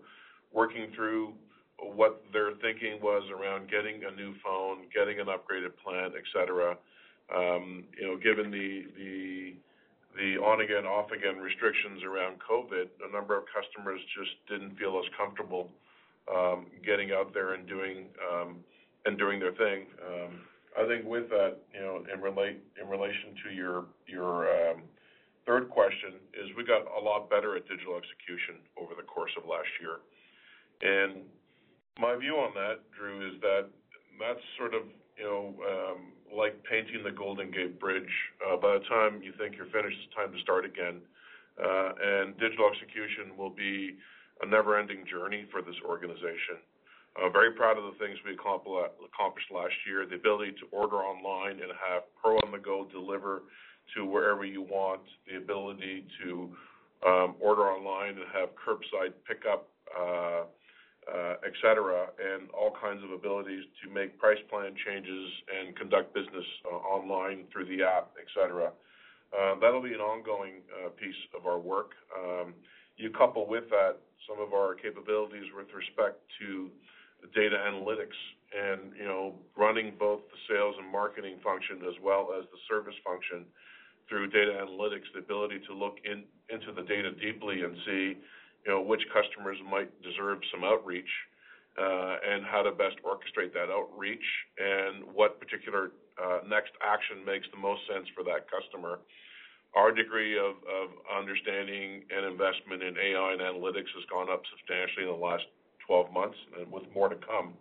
working 0.53 0.93
through 0.95 1.33
what 1.79 2.23
their 2.33 2.53
thinking 2.63 3.01
was 3.03 3.23
around 3.31 3.71
getting 3.71 4.05
a 4.05 4.15
new 4.15 4.35
phone, 4.45 4.87
getting 4.95 5.21
an 5.21 5.27
upgraded 5.27 5.75
plan, 5.83 6.13
et 6.17 6.25
cetera. 6.33 6.77
Um, 7.35 7.85
you 7.99 8.07
know, 8.07 8.17
given 8.17 8.51
the 10.17 10.39
on 10.39 10.61
again, 10.61 10.87
off 10.87 11.11
again 11.11 11.37
restrictions 11.37 12.03
around 12.03 12.37
COVID, 12.41 12.89
a 13.09 13.12
number 13.12 13.37
of 13.37 13.45
customers 13.53 14.01
just 14.17 14.31
didn't 14.49 14.79
feel 14.79 14.99
as 14.99 15.09
comfortable 15.17 15.69
um, 16.33 16.67
getting 16.85 17.12
out 17.12 17.35
there 17.35 17.55
and 17.55 17.69
doing 17.69 18.07
um, 18.33 18.65
their 19.39 19.53
thing. 19.53 19.87
I 20.77 20.87
think 20.87 21.07
with 21.07 21.29
that, 21.31 21.57
you 21.73 21.81
know, 21.81 22.05
in 22.12 22.21
relation 22.21 23.33
to 23.45 23.55
your 23.55 23.87
third 25.47 25.71
question, 25.71 26.21
is 26.35 26.51
we 26.57 26.65
got 26.65 26.85
a 26.85 27.01
lot 27.01 27.31
better 27.31 27.57
at 27.57 27.67
digital 27.69 27.97
execution 27.97 28.61
over 28.77 28.95
the 28.95 29.03
course 29.07 29.31
of 29.41 29.49
last 29.49 29.71
year. 29.81 30.03
And 30.83 31.25
my 31.99 32.17
view 32.17 32.37
on 32.37 32.53
that, 32.55 32.85
Drew, 32.93 33.25
is 33.27 33.41
that 33.41 33.71
that's 34.21 34.45
sort 34.59 34.75
of, 34.75 34.83
you 35.17 35.25
know, 35.25 35.55
like 36.35 36.57
painting 36.65 37.03
the 37.05 37.11
Golden 37.11 37.51
Gate 37.51 37.79
Bridge. 37.79 38.11
Uh, 38.41 38.57
by 38.57 38.79
the 38.79 38.85
time 38.89 39.23
you 39.23 39.33
think 39.39 39.57
you're 39.57 39.71
finished, 39.71 39.97
it's 40.05 40.15
time 40.15 40.33
to 40.33 40.41
start 40.41 40.65
again. 40.65 41.01
Uh, 41.57 41.93
and 41.97 42.37
digital 42.39 42.69
execution 42.69 43.37
will 43.37 43.51
be 43.51 43.97
a 44.43 44.47
never-ending 44.47 45.05
journey 45.09 45.47
for 45.51 45.62
this 45.62 45.77
organization. 45.85 46.61
I'm 47.17 47.33
very 47.33 47.53
proud 47.53 47.79
of 47.79 47.85
the 47.85 47.97
things 47.99 48.19
we 48.27 48.35
accomplished 48.35 49.51
last 49.51 49.73
year, 49.89 50.05
the 50.05 50.17
ability 50.17 50.53
to 50.61 50.67
order 50.71 50.97
online 50.97 51.65
and 51.65 51.73
have 51.89 52.03
Pro 52.21 52.37
on 52.45 52.53
the 52.53 52.59
Go 52.59 52.87
deliver 52.93 53.43
to 53.95 54.05
wherever 54.05 54.45
you 54.45 54.61
want, 54.61 55.01
the 55.27 55.39
ability 55.39 56.05
to 56.23 56.51
um, 57.07 57.37
order 57.41 57.62
online 57.62 58.21
and 58.21 58.29
have 58.35 58.51
curbside 58.61 59.15
pickup 59.27 59.69
uh, 59.97 60.03
uh, 60.03 60.45
et 61.45 61.53
cetera, 61.62 62.09
and 62.19 62.51
all 62.51 62.73
kinds 62.81 63.03
of 63.05 63.11
abilities 63.11 63.64
to 63.83 63.90
make 63.90 64.19
price 64.19 64.42
plan 64.51 64.75
changes 64.87 65.27
and 65.57 65.77
conduct 65.77 66.12
business 66.14 66.45
uh, 66.66 66.77
online 66.77 67.45
through 67.53 67.66
the 67.66 67.83
app, 67.83 68.11
et 68.19 68.27
cetera. 68.35 68.73
Uh, 69.37 69.55
that'll 69.61 69.83
be 69.83 69.92
an 69.92 70.01
ongoing 70.01 70.62
piece 70.99 71.23
of 71.37 71.47
our 71.47 71.59
work. 71.59 71.92
Um, 72.16 72.55
you 72.97 73.11
couple 73.11 73.47
with 73.47 73.69
that 73.71 73.99
some 74.29 74.40
of 74.40 74.55
our 74.55 74.75
capabilities 74.75 75.45
with 75.57 75.66
respect 75.75 76.19
to 76.40 76.71
data 77.35 77.57
analytics 77.57 78.19
and, 78.55 78.92
you 78.99 79.05
know, 79.05 79.35
running 79.57 79.92
both 79.99 80.21
the 80.31 80.40
sales 80.49 80.75
and 80.79 80.90
marketing 80.90 81.37
function 81.42 81.79
as 81.87 81.95
well 82.03 82.31
as 82.38 82.45
the 82.55 82.59
service 82.69 82.95
function 83.05 83.45
through 84.09 84.29
data 84.29 84.53
analytics, 84.62 85.07
the 85.12 85.19
ability 85.19 85.59
to 85.66 85.75
look 85.75 85.97
into 86.07 86.71
the 86.73 86.83
data 86.83 87.11
deeply 87.12 87.62
and 87.62 87.77
see 87.85 88.16
you 88.67 88.73
know, 88.73 88.81
which 88.83 89.03
customers 89.15 89.57
might 89.71 89.91
deserve 90.03 90.39
some 90.51 90.65
outreach, 90.65 91.09
uh, 91.79 92.17
and 92.27 92.45
how 92.45 92.63
to 92.63 92.73
best 92.73 92.97
orchestrate 93.05 93.53
that 93.55 93.71
outreach, 93.71 94.25
and 94.59 95.05
what 95.15 95.39
particular 95.39 95.93
uh, 96.19 96.41
next 96.49 96.73
action 96.83 97.25
makes 97.25 97.47
the 97.53 97.59
most 97.59 97.81
sense 97.87 98.09
for 98.15 98.25
that 98.25 98.51
customer. 98.51 98.99
Our 99.75 99.93
degree 99.93 100.39
of, 100.39 100.57
understanding 101.07 102.05
and 102.11 102.27
investment 102.27 102.83
in 102.83 102.97
AI 102.99 103.33
and 103.33 103.41
analytics 103.41 103.93
has 103.95 104.05
gone 104.11 104.29
up 104.31 104.43
substantially 104.51 105.05
in 105.07 105.13
the 105.13 105.25
last 105.25 105.45
12 105.87 106.13
months, 106.13 106.37
and 106.59 106.71
with 106.71 106.85
more 106.95 107.09
to 107.09 107.17
come. 107.17 107.55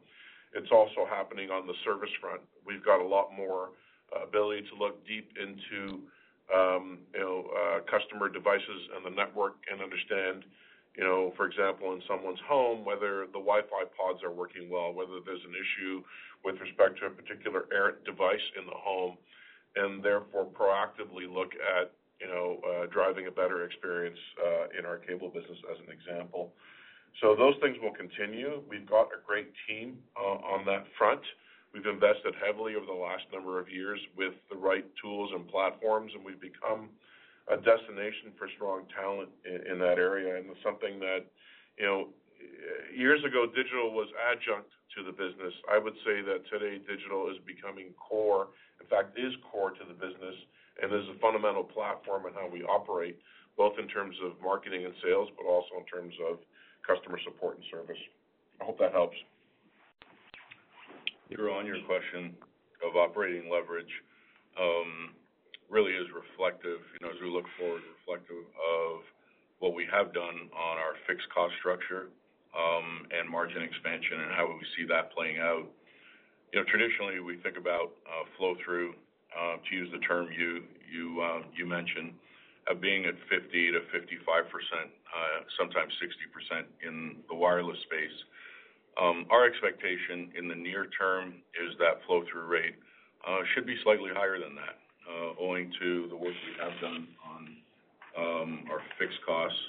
It's 0.53 0.71
also 0.71 1.05
happening 1.09 1.51
on 1.51 1.67
the 1.67 1.73
service 1.83 2.09
front. 2.19 2.41
We've 2.65 2.83
got 2.83 3.01
a 3.01 3.05
lot 3.05 3.31
more 3.35 3.71
ability 4.15 4.67
to 4.71 4.75
look 4.75 5.05
deep 5.05 5.29
into 5.35 6.01
um, 6.53 6.99
you 7.13 7.19
know, 7.19 7.49
uh, 7.51 7.79
customer 7.89 8.29
devices 8.29 8.81
and 8.95 9.05
the 9.05 9.09
network 9.09 9.55
and 9.71 9.81
understand 9.81 10.45
you 10.97 11.03
know, 11.03 11.33
for 11.35 11.45
example, 11.45 11.93
in 11.93 12.01
someone's 12.07 12.39
home, 12.47 12.85
whether 12.85 13.27
the 13.27 13.41
Wi-Fi 13.41 13.83
pods 13.97 14.23
are 14.23 14.31
working 14.31 14.69
well, 14.69 14.93
whether 14.93 15.19
there's 15.25 15.43
an 15.43 15.55
issue 15.55 16.03
with 16.43 16.55
respect 16.61 16.99
to 16.99 17.07
a 17.07 17.09
particular 17.09 17.67
device 18.05 18.45
in 18.57 18.65
the 18.65 18.77
home, 18.77 19.17
and 19.75 20.03
therefore 20.03 20.45
proactively 20.45 21.27
look 21.27 21.51
at 21.55 21.91
you 22.19 22.27
know, 22.27 22.59
uh, 22.63 22.85
driving 22.87 23.27
a 23.27 23.31
better 23.31 23.65
experience 23.65 24.19
uh, 24.39 24.79
in 24.79 24.85
our 24.85 24.97
cable 24.97 25.29
business 25.29 25.57
as 25.71 25.77
an 25.85 25.91
example. 25.91 26.53
So 27.21 27.35
those 27.35 27.55
things 27.61 27.77
will 27.81 27.95
continue. 27.95 28.61
We've 28.69 28.87
got 28.87 29.07
a 29.11 29.19
great 29.25 29.51
team 29.67 29.97
uh, 30.15 30.39
on 30.43 30.65
that 30.65 30.85
front. 30.97 31.21
We've 31.73 31.85
invested 31.85 32.35
heavily 32.39 32.75
over 32.75 32.85
the 32.85 32.95
last 32.95 33.23
number 33.33 33.59
of 33.59 33.69
years 33.69 33.99
with 34.17 34.33
the 34.49 34.55
right 34.55 34.85
tools 35.01 35.31
and 35.33 35.47
platforms, 35.47 36.11
and 36.15 36.23
we've 36.23 36.39
become 36.39 36.89
a 37.47 37.57
destination 37.57 38.33
for 38.37 38.49
strong 38.55 38.89
talent 38.93 39.29
in, 39.45 39.77
that 39.77 40.01
area. 40.01 40.37
And 40.37 40.49
it's 40.49 40.63
something 40.65 40.99
that, 40.99 41.29
you 41.77 41.85
know, 41.85 42.09
years 42.89 43.21
ago, 43.23 43.45
digital 43.45 43.93
was 43.93 44.09
adjunct 44.17 44.69
to 44.97 45.05
the 45.05 45.13
business. 45.13 45.53
I 45.69 45.77
would 45.77 45.93
say 46.01 46.25
that 46.25 46.41
today, 46.49 46.81
digital 46.81 47.29
is 47.29 47.37
becoming 47.45 47.93
core, 48.01 48.49
in 48.81 48.87
fact, 48.87 49.17
is 49.17 49.33
core 49.51 49.71
to 49.71 49.83
the 49.85 49.93
business 49.93 50.35
and 50.81 50.91
is 50.91 51.05
a 51.13 51.17
fundamental 51.19 51.63
platform 51.63 52.25
in 52.25 52.33
how 52.33 52.49
we 52.49 52.63
operate, 52.63 53.19
both 53.57 53.77
in 53.79 53.87
terms 53.87 54.15
of 54.25 54.33
marketing 54.41 54.85
and 54.85 54.93
sales, 55.03 55.29
but 55.37 55.45
also 55.45 55.79
in 55.79 55.85
terms 55.85 56.13
of 56.29 56.39
customer 56.81 57.19
support 57.23 57.57
and 57.57 57.65
service. 57.71 58.01
I 58.61 58.65
hope 58.65 58.79
that 58.79 58.91
helps. 58.91 59.17
Drew, 61.31 61.53
on 61.53 61.65
your 61.65 61.81
question 61.87 62.35
of 62.85 62.95
operating 62.95 63.49
leverage, 63.49 63.91
um, 64.59 65.15
really 65.69 65.93
is 65.93 66.07
reflective, 66.13 66.79
you 66.93 67.01
know, 67.01 67.11
as 67.13 67.19
we 67.21 67.29
look 67.29 67.45
forward, 67.57 67.81
reflective 67.99 68.45
of 68.55 69.01
what 69.59 69.73
we 69.73 69.87
have 69.91 70.13
done 70.13 70.49
on 70.53 70.75
our 70.77 70.93
fixed 71.07 71.27
cost 71.33 71.53
structure, 71.59 72.09
um, 72.55 73.03
and 73.11 73.29
margin 73.29 73.61
expansion 73.61 74.23
and 74.23 74.31
how 74.31 74.47
we 74.47 74.63
see 74.79 74.87
that 74.87 75.11
playing 75.11 75.37
out. 75.39 75.67
You 76.53 76.63
know, 76.63 76.65
traditionally, 76.71 77.19
we 77.19 77.35
think 77.43 77.57
about 77.57 77.91
uh, 78.07 78.23
flow-through, 78.37 78.95
uh, 79.35 79.59
to 79.59 79.69
use 79.75 79.91
the 79.91 79.99
term 79.99 80.31
you 80.31 80.63
uh, 81.19 81.43
mentioned, 81.67 82.15
of 82.71 82.79
being 82.79 83.05
at 83.05 83.13
50%-55%, 83.27 83.75
sometimes 85.59 85.91
60% 85.99 86.63
in 86.87 87.17
the 87.27 87.35
wireless 87.35 87.77
space. 87.83 88.15
Um, 88.95 89.27
our 89.29 89.45
expectation 89.45 90.31
in 90.39 90.47
the 90.47 90.55
near 90.55 90.87
term 90.97 91.43
is 91.59 91.75
that 91.79 91.99
flow-through 92.07 92.47
rate 92.47 92.75
should 93.53 93.67
be 93.67 93.75
slightly 93.83 94.11
higher 94.15 94.39
than 94.39 94.55
that, 94.55 94.79
owing 95.39 95.71
to 95.79 96.07
the 96.09 96.15
work 96.15 96.33
we 96.33 96.63
have 96.63 96.73
done 96.81 97.07
on 97.23 97.41
um, 98.17 98.63
our 98.71 98.81
fixed 98.97 99.19
costs 99.25 99.59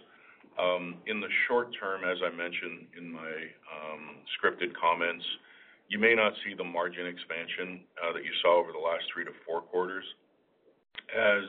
um, 0.58 0.96
in 1.06 1.20
the 1.20 1.28
short 1.48 1.68
term, 1.78 2.02
as 2.04 2.16
I 2.24 2.34
mentioned 2.34 2.86
in 2.96 3.12
my 3.12 3.34
um, 3.68 4.24
scripted 4.32 4.72
comments, 4.72 5.24
you 5.88 5.98
may 5.98 6.14
not 6.14 6.32
see 6.44 6.54
the 6.56 6.64
margin 6.64 7.06
expansion 7.06 7.84
uh, 8.00 8.12
that 8.12 8.24
you 8.24 8.32
saw 8.42 8.58
over 8.58 8.72
the 8.72 8.80
last 8.80 9.04
three 9.12 9.24
to 9.24 9.32
four 9.46 9.60
quarters, 9.60 10.04
as 11.12 11.44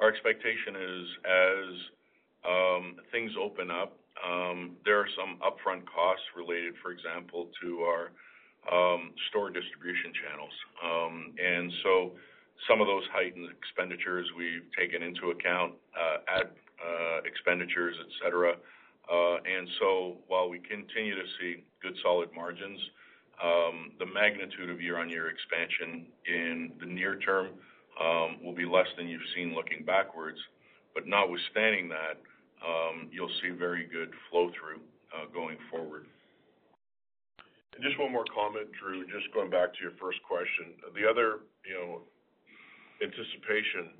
our 0.00 0.08
expectation 0.08 0.76
is 0.76 1.06
as 1.26 1.70
things 3.12 3.32
open 3.38 3.70
up, 3.70 3.98
there 4.84 4.98
are 4.98 5.10
some 5.18 5.38
upfront 5.42 5.86
costs 5.86 6.24
related, 6.36 6.74
for 6.82 6.90
example, 6.90 7.50
to 7.62 7.80
our 7.86 8.10
store 9.30 9.50
distribution 9.50 10.12
channels. 10.22 10.54
Some 12.68 12.80
of 12.80 12.86
those 12.86 13.04
heightened 13.12 13.48
expenditures 13.50 14.26
we've 14.36 14.64
taken 14.78 15.02
into 15.02 15.30
account, 15.30 15.74
uh, 15.92 16.40
ad 16.40 16.48
uh, 16.80 17.18
expenditures, 17.24 17.96
et 18.00 18.12
cetera. 18.22 18.52
Uh, 19.10 19.36
and 19.44 19.68
so 19.80 20.16
while 20.28 20.48
we 20.48 20.58
continue 20.58 21.14
to 21.14 21.26
see 21.38 21.64
good 21.82 21.96
solid 22.02 22.30
margins, 22.34 22.80
um, 23.42 23.92
the 23.98 24.06
magnitude 24.06 24.70
of 24.70 24.80
year-on-year 24.80 25.28
expansion 25.28 26.06
in 26.26 26.72
the 26.80 26.86
near 26.86 27.18
term 27.18 27.48
um, 28.00 28.38
will 28.42 28.54
be 28.54 28.64
less 28.64 28.86
than 28.96 29.08
you've 29.08 29.28
seen 29.34 29.54
looking 29.54 29.84
backwards. 29.84 30.38
But 30.94 31.06
notwithstanding 31.06 31.88
that, 31.88 32.16
um, 32.64 33.08
you'll 33.12 33.34
see 33.42 33.50
very 33.50 33.84
good 33.84 34.10
flow-through 34.30 34.80
going 35.32 35.58
forward. 35.70 36.06
Just 37.82 37.98
one 37.98 38.10
more 38.10 38.24
comment, 38.34 38.68
Drew, 38.78 39.04
just 39.06 39.32
going 39.34 39.50
back 39.50 39.74
to 39.74 39.80
your 39.82 39.92
first 40.00 40.18
question. 40.22 40.74
The 40.94 41.08
other, 41.08 41.40
you 41.66 41.74
know, 41.74 42.02
anticipation 43.02 43.90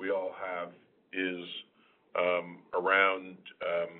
we 0.00 0.10
all 0.10 0.32
have 0.32 0.70
is 1.12 1.44
um, 2.18 2.58
around 2.74 3.36
um, 3.62 3.94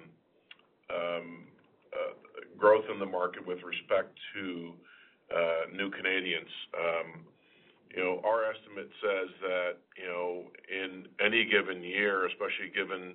um, 0.91 1.45
uh, 1.93 2.15
growth 2.59 2.85
in 2.93 2.99
the 2.99 3.07
market 3.07 3.47
with 3.47 3.59
respect 3.63 4.17
to 4.35 4.73
uh, 5.35 5.77
new 5.77 5.91
Canadians. 5.91 6.51
You 7.95 8.05
know, 8.05 8.21
our 8.23 8.45
estimate 8.47 8.89
says 9.03 9.29
that, 9.43 9.73
you 9.99 10.07
know, 10.07 10.45
in 10.71 11.09
any 11.19 11.45
given 11.51 11.83
year, 11.83 12.27
especially 12.27 12.71
given 12.73 13.15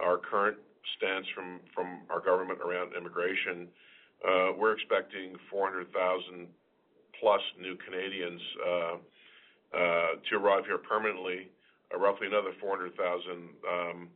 our 0.00 0.16
current 0.16 0.56
stance 0.96 1.26
from 1.34 1.60
our 2.08 2.20
government 2.20 2.58
around 2.64 2.96
immigration, 2.96 3.68
uh, 4.24 4.56
we're 4.56 4.72
expecting 4.72 5.36
400,000 5.50 6.48
plus 7.20 7.42
new 7.60 7.76
Canadians 7.84 8.40
to 9.72 10.36
arrive 10.36 10.64
here 10.66 10.78
permanently 10.78 11.48
roughly 11.96 12.26
another 12.26 12.52
400,000 12.60 12.92
um, 13.64 14.08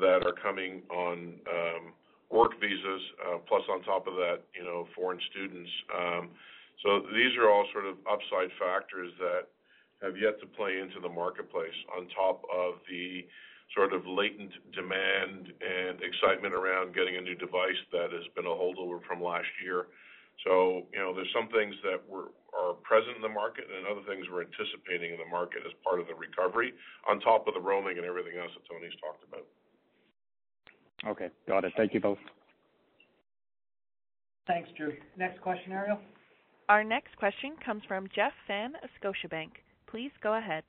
that 0.00 0.26
are 0.26 0.34
coming 0.42 0.82
on 0.90 1.38
um, 1.46 1.92
work 2.30 2.58
visas, 2.60 3.02
uh, 3.26 3.38
plus 3.46 3.62
on 3.70 3.82
top 3.82 4.06
of 4.06 4.14
that, 4.14 4.42
you 4.54 4.64
know, 4.64 4.88
foreign 4.96 5.20
students. 5.30 5.70
Um, 5.94 6.30
so 6.82 7.02
These 7.12 7.36
are 7.36 7.50
all 7.50 7.66
sort 7.72 7.84
of 7.84 7.96
upside 8.08 8.50
factors 8.58 9.12
that 9.20 9.52
have 10.02 10.16
yet 10.16 10.40
to 10.40 10.46
play 10.46 10.80
into 10.80 10.98
the 10.98 11.12
marketplace 11.12 11.76
on 11.94 12.08
top 12.16 12.42
of 12.48 12.80
the 12.88 13.26
sort 13.76 13.92
of 13.92 14.06
latent 14.06 14.50
demand 14.72 15.52
and 15.60 16.00
excitement 16.02 16.54
around 16.54 16.94
getting 16.94 17.16
a 17.16 17.20
new 17.20 17.36
device 17.36 17.78
that 17.92 18.10
has 18.10 18.24
been 18.34 18.46
a 18.46 18.56
holdover 18.56 18.98
from 19.06 19.22
last 19.22 19.50
year. 19.62 19.86
So 20.42 20.86
You 20.92 20.98
know, 20.98 21.14
there's 21.14 21.30
some 21.36 21.48
things 21.52 21.74
that 21.84 22.00
were 22.08 22.32
are 22.60 22.74
present 22.84 23.16
in 23.16 23.22
the 23.22 23.32
market 23.32 23.64
and 23.72 23.86
other 23.86 24.04
things 24.04 24.26
we're 24.28 24.44
anticipating 24.44 25.12
in 25.12 25.18
the 25.18 25.30
market 25.30 25.64
as 25.64 25.72
part 25.82 26.00
of 26.00 26.06
the 26.06 26.14
recovery, 26.14 26.72
on 27.08 27.20
top 27.20 27.48
of 27.48 27.54
the 27.54 27.60
roaming 27.60 27.96
and 27.96 28.04
everything 28.04 28.36
else 28.36 28.52
that 28.52 28.64
Tony's 28.68 28.92
talked 29.00 29.24
about. 29.24 29.46
Okay. 31.08 31.28
Got 31.48 31.64
it. 31.64 31.72
Thank 31.76 31.94
you 31.94 32.00
both. 32.00 32.18
Thanks, 34.46 34.68
Drew. 34.76 34.94
Next 35.16 35.40
question, 35.40 35.72
Ariel. 35.72 35.98
Our 36.68 36.84
next 36.84 37.16
question 37.16 37.56
comes 37.64 37.82
from 37.88 38.08
Jeff 38.14 38.32
Fan 38.46 38.74
of 38.82 38.90
Scotiabank. 39.00 39.50
Please 39.88 40.10
go 40.22 40.36
ahead. 40.36 40.62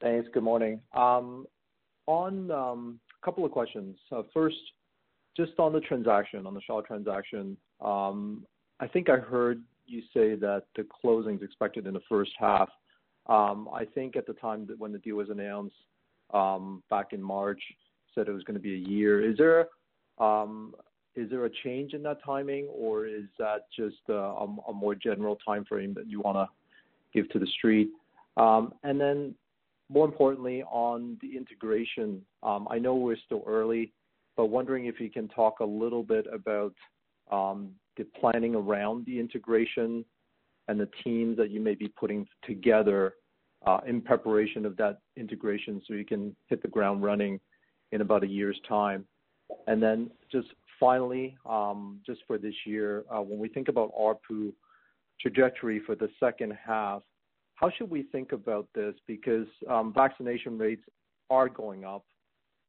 Thanks. 0.00 0.28
Good 0.32 0.42
morning. 0.42 0.80
Um, 0.94 1.46
on 2.06 2.50
a 2.50 2.56
um, 2.56 3.00
couple 3.24 3.44
of 3.44 3.52
questions. 3.52 3.96
Uh, 4.10 4.22
first, 4.34 4.56
just 5.36 5.52
on 5.58 5.72
the 5.72 5.80
transaction, 5.80 6.46
on 6.46 6.54
the 6.54 6.60
Shaw 6.60 6.82
transaction, 6.82 7.56
um, 7.80 8.44
I 8.80 8.88
think 8.88 9.08
I 9.08 9.16
heard 9.16 9.62
you 9.92 10.02
say 10.14 10.34
that 10.36 10.64
the 10.76 10.86
closing 11.00 11.36
is 11.36 11.42
expected 11.42 11.86
in 11.86 11.94
the 11.94 12.02
first 12.08 12.32
half. 12.38 12.68
Um, 13.26 13.68
I 13.72 13.84
think 13.84 14.16
at 14.16 14.26
the 14.26 14.32
time 14.34 14.66
that 14.66 14.78
when 14.78 14.92
the 14.92 14.98
deal 14.98 15.16
was 15.16 15.30
announced 15.30 15.76
um, 16.32 16.82
back 16.90 17.12
in 17.12 17.22
March, 17.22 17.60
said 18.14 18.28
it 18.28 18.32
was 18.32 18.42
going 18.44 18.56
to 18.56 18.60
be 18.60 18.74
a 18.74 18.88
year. 18.88 19.24
Is 19.28 19.36
there 19.38 19.68
um, 20.18 20.74
a 21.16 21.50
change 21.64 21.94
in 21.94 22.02
that 22.02 22.18
timing, 22.24 22.66
or 22.66 23.06
is 23.06 23.24
that 23.38 23.66
just 23.76 23.96
uh, 24.08 24.14
a, 24.14 24.72
more 24.72 24.94
general 24.94 25.38
timeframe 25.46 25.94
that 25.94 26.08
you 26.08 26.20
want 26.20 26.36
to 26.36 26.48
give 27.14 27.28
to 27.30 27.38
the 27.38 27.46
street? 27.46 27.88
And 28.36 29.00
then, 29.00 29.34
more 29.88 30.06
importantly, 30.06 30.62
on 30.64 31.18
the 31.20 31.36
integration, 31.36 32.22
I 32.42 32.78
know 32.78 32.94
we're 32.94 33.16
still 33.24 33.44
early, 33.46 33.92
but 34.36 34.46
wondering 34.46 34.86
if 34.86 35.00
you 35.00 35.10
can 35.10 35.28
talk 35.28 35.60
a 35.60 35.64
little 35.64 36.02
bit 36.02 36.26
about 36.32 36.74
the 37.96 38.04
planning 38.18 38.54
around 38.54 39.04
the 39.06 39.18
integration 39.18 40.04
and 40.68 40.80
the 40.80 40.88
teams 41.04 41.36
that 41.36 41.50
you 41.50 41.60
may 41.60 41.74
be 41.74 41.88
putting 41.88 42.26
together 42.44 43.14
uh, 43.66 43.78
in 43.86 44.00
preparation 44.00 44.64
of 44.66 44.76
that 44.76 44.98
integration 45.16 45.80
so 45.86 45.94
you 45.94 46.04
can 46.04 46.34
hit 46.48 46.62
the 46.62 46.68
ground 46.68 47.02
running 47.02 47.38
in 47.92 48.00
about 48.00 48.24
a 48.24 48.26
year's 48.26 48.60
time? 48.68 49.04
And 49.66 49.82
then 49.82 50.10
just 50.30 50.48
finally, 50.80 51.36
um, 51.48 52.00
just 52.04 52.20
for 52.26 52.38
this 52.38 52.54
year, 52.64 53.04
uh, 53.10 53.20
when 53.20 53.38
we 53.38 53.48
think 53.48 53.68
about 53.68 53.92
ARPU 53.94 54.52
trajectory 55.20 55.80
for 55.80 55.94
the 55.94 56.08
second 56.18 56.56
half, 56.64 57.02
how 57.54 57.70
should 57.70 57.90
we 57.90 58.04
think 58.04 58.32
about 58.32 58.66
this? 58.74 58.94
Because 59.06 59.46
um, 59.70 59.92
vaccination 59.94 60.58
rates 60.58 60.82
are 61.30 61.48
going 61.48 61.84
up 61.84 62.04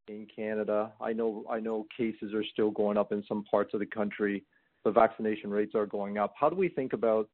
in 0.08 0.28
Canada. 0.34 0.92
I 1.02 1.14
know 1.14 1.46
I 1.50 1.60
know 1.60 1.88
cases 1.96 2.34
are 2.34 2.44
still 2.44 2.70
going 2.70 2.98
up 2.98 3.12
in 3.12 3.24
some 3.28 3.44
parts 3.46 3.74
of 3.74 3.80
the 3.80 3.86
country 3.86 4.44
the 4.84 4.92
vaccination 4.92 5.50
rates 5.50 5.76
are 5.76 5.86
going 5.86 6.18
up. 6.18 6.34
How 6.38 6.50
do 6.50 6.56
we 6.56 6.70
think 6.70 6.94
about 6.94 7.30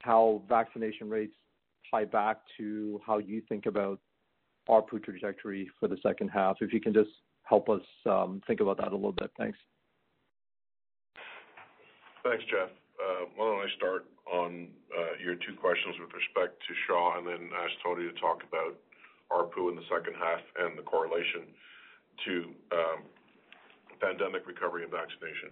how 0.00 0.42
vaccination 0.48 1.08
rates 1.08 1.34
tie 1.90 2.04
back 2.04 2.38
to 2.56 3.00
how 3.04 3.18
you 3.18 3.42
think 3.48 3.66
about 3.66 3.98
ARPU 4.68 5.02
trajectory 5.02 5.68
for 5.80 5.88
the 5.88 5.96
second 6.02 6.28
half? 6.28 6.56
If 6.60 6.72
you 6.72 6.80
can 6.80 6.92
just 6.92 7.10
help 7.42 7.68
us 7.68 7.82
um, 8.06 8.40
think 8.46 8.60
about 8.60 8.76
that 8.78 8.92
a 8.92 8.94
little 8.94 9.12
bit. 9.12 9.30
Thanks. 9.38 9.58
Thanks, 12.22 12.44
Jeff. 12.50 12.68
Uh, 12.98 13.24
why 13.36 13.46
don't 13.46 13.64
I 13.64 13.70
start 13.76 14.04
on 14.30 14.68
uh, 14.92 15.16
your 15.22 15.34
two 15.34 15.54
questions 15.58 15.94
with 15.98 16.10
respect 16.12 16.60
to 16.68 16.74
Shaw 16.86 17.18
and 17.18 17.26
then 17.26 17.48
ask 17.56 17.72
Tony 17.82 18.04
to 18.04 18.20
talk 18.20 18.42
about 18.46 18.76
ARPU 19.32 19.70
in 19.70 19.76
the 19.76 19.86
second 19.88 20.14
half 20.18 20.40
and 20.58 20.76
the 20.76 20.82
correlation 20.82 21.48
to 22.26 22.52
pandemic 24.00 24.46
recovery 24.46 24.82
and 24.82 24.92
vaccination. 24.92 25.50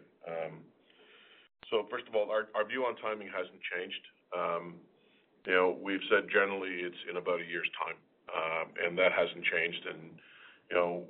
First 1.70 2.06
of 2.06 2.14
all, 2.14 2.30
our 2.30 2.64
view 2.66 2.86
on 2.86 2.94
timing 3.02 3.26
hasn't 3.26 3.58
changed. 3.74 4.04
Um, 4.30 4.74
you 5.46 5.54
know, 5.54 5.78
we've 5.82 6.02
said 6.10 6.26
generally 6.30 6.82
it's 6.82 6.98
in 7.10 7.16
about 7.18 7.42
a 7.42 7.46
year's 7.46 7.70
time, 7.74 7.98
um, 8.30 8.66
and 8.82 8.98
that 8.98 9.10
hasn't 9.10 9.42
changed. 9.46 9.82
And 9.86 10.14
you 10.70 10.76
know, 10.76 11.06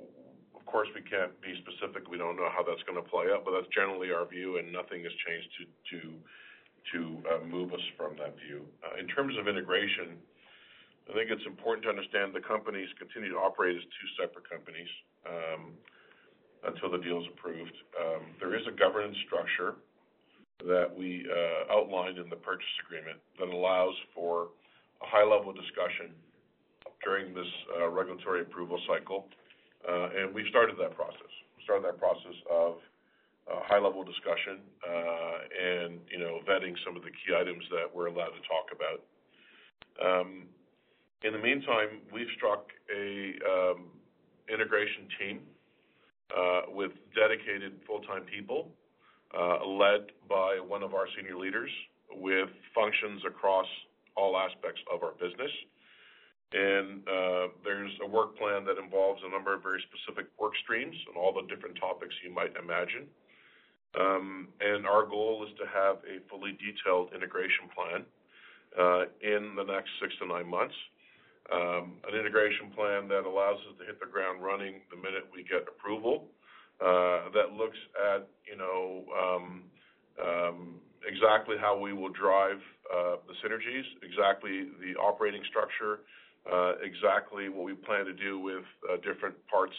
of 0.57 0.65
course, 0.65 0.89
we 0.97 1.01
can't 1.01 1.33
be 1.41 1.57
specific. 1.61 2.09
We 2.09 2.17
don't 2.17 2.37
know 2.37 2.49
how 2.49 2.65
that's 2.65 2.81
going 2.89 2.97
to 2.97 3.05
play 3.05 3.29
out, 3.29 3.45
but 3.45 3.53
that's 3.53 3.69
generally 3.73 4.09
our 4.09 4.25
view, 4.25 4.57
and 4.57 4.73
nothing 4.73 5.05
has 5.05 5.13
changed 5.25 5.49
to 5.93 7.01
uh, 7.27 7.43
move 7.45 7.73
us 7.73 7.83
from 7.97 8.17
that 8.17 8.33
view. 8.41 8.65
Uh, 8.81 8.97
in 8.97 9.05
terms 9.07 9.37
of 9.37 9.47
integration, 9.47 10.17
I 11.09 11.13
think 11.13 11.29
it's 11.29 11.45
important 11.45 11.83
to 11.85 11.89
understand 11.89 12.33
the 12.33 12.41
companies 12.41 12.89
continue 12.97 13.29
to 13.29 13.39
operate 13.39 13.77
as 13.77 13.83
two 13.83 14.09
separate 14.17 14.49
companies 14.49 14.89
um, 15.27 15.77
until 16.65 16.89
the 16.89 16.97
deal 16.97 17.21
is 17.21 17.27
approved. 17.29 17.75
There 18.39 18.55
is 18.57 18.65
a 18.67 18.75
governance 18.75 19.17
structure 19.25 19.77
that 20.65 20.89
we 20.95 21.25
uh, 21.29 21.73
outlined 21.73 22.17
in 22.17 22.29
the 22.29 22.35
purchase 22.35 22.67
agreement 22.85 23.19
that 23.39 23.47
allows 23.47 23.93
for 24.15 24.49
a 25.01 25.05
high-level 25.05 25.53
discussion 25.53 26.15
during 27.03 27.33
this 27.33 27.47
uh, 27.77 27.87
regulatory 27.89 28.41
approval 28.41 28.79
cycle. 28.87 29.27
Uh 29.87 30.09
and 30.17 30.33
we've 30.33 30.49
started 30.49 30.75
that 30.79 30.95
process. 30.95 31.29
We 31.55 31.63
started 31.63 31.85
that 31.85 31.99
process 31.99 32.33
of 32.49 32.81
uh, 33.45 33.61
a 33.61 33.63
high-level 33.69 34.03
discussion 34.03 34.59
and 34.83 35.99
vetting 36.47 36.75
some 36.85 36.95
of 36.95 37.03
the 37.03 37.11
key 37.11 37.35
items 37.35 37.63
that 37.69 37.85
we're 37.93 38.07
allowed 38.07 38.31
to 38.31 38.43
talk 38.47 38.71
about. 38.73 38.99
Um, 39.99 40.47
in 41.23 41.33
the 41.33 41.39
meantime, 41.39 42.01
we've 42.11 42.31
struck 42.35 42.71
an 42.89 43.35
um, 43.45 43.79
integration 44.51 45.07
team 45.19 45.39
with 46.73 46.91
dedicated 47.15 47.73
full-time 47.85 48.23
people, 48.23 48.69
led 49.33 50.11
by 50.29 50.59
one 50.59 50.83
of 50.83 50.93
our 50.93 51.07
senior 51.15 51.37
leaders, 51.37 51.71
with 52.11 52.49
functions 52.73 53.21
across 53.27 53.67
all 54.15 54.37
aspects 54.37 54.81
of 54.91 55.03
our 55.03 55.13
business. 55.13 55.51
And 56.53 57.03
uh 57.07 57.47
there's 57.63 57.91
a 58.01 58.07
work 58.07 58.37
plan 58.37 58.63
that 58.65 58.79
involves 58.81 59.21
a 59.25 59.29
number 59.29 59.53
of 59.53 59.61
very 59.61 59.83
specific 59.91 60.31
work 60.39 60.53
streams 60.63 60.95
on 61.11 61.19
all 61.19 61.33
the 61.35 61.43
different 61.53 61.75
topics 61.77 62.15
you 62.23 62.33
might 62.33 62.55
imagine. 62.55 63.05
Um 63.99 64.47
and 64.61 64.87
our 64.87 65.05
goal 65.05 65.45
is 65.45 65.51
to 65.59 65.67
have 65.67 65.97
a 66.07 66.23
fully 66.29 66.55
detailed 66.55 67.11
integration 67.13 67.67
plan 67.75 68.05
in 69.21 69.55
the 69.59 69.63
next 69.63 69.91
six 70.01 70.15
to 70.19 70.25
nine 70.25 70.47
months. 70.47 70.75
An 71.51 72.15
integration 72.15 72.71
plan 72.71 73.07
that 73.09 73.27
allows 73.27 73.59
us 73.67 73.75
to 73.79 73.85
hit 73.85 73.99
the 73.99 74.07
ground 74.07 74.41
running 74.41 74.81
the 74.89 74.97
minute 74.97 75.27
we 75.35 75.43
get 75.43 75.67
approval, 75.67 76.31
Uh, 76.79 77.33
that 77.33 77.53
looks 77.57 77.77
at 78.13 78.27
you 78.45 78.55
know, 78.55 79.03
um, 79.17 79.63
um, 80.21 80.75
exactly 81.07 81.55
how 81.59 81.77
we 81.77 81.91
will 81.91 82.13
drive 82.13 82.61
uh, 82.93 83.15
the 83.27 83.33
synergies, 83.41 83.85
exactly 84.03 84.69
the 84.79 84.93
operating 84.99 85.41
structure, 85.49 86.01
uh, 86.45 86.73
exactly 86.83 87.49
what 87.49 87.65
we 87.65 87.73
plan 87.73 88.05
to 88.05 88.13
do 88.13 88.39
with 88.39 88.63
different 89.03 89.35
parts 89.47 89.75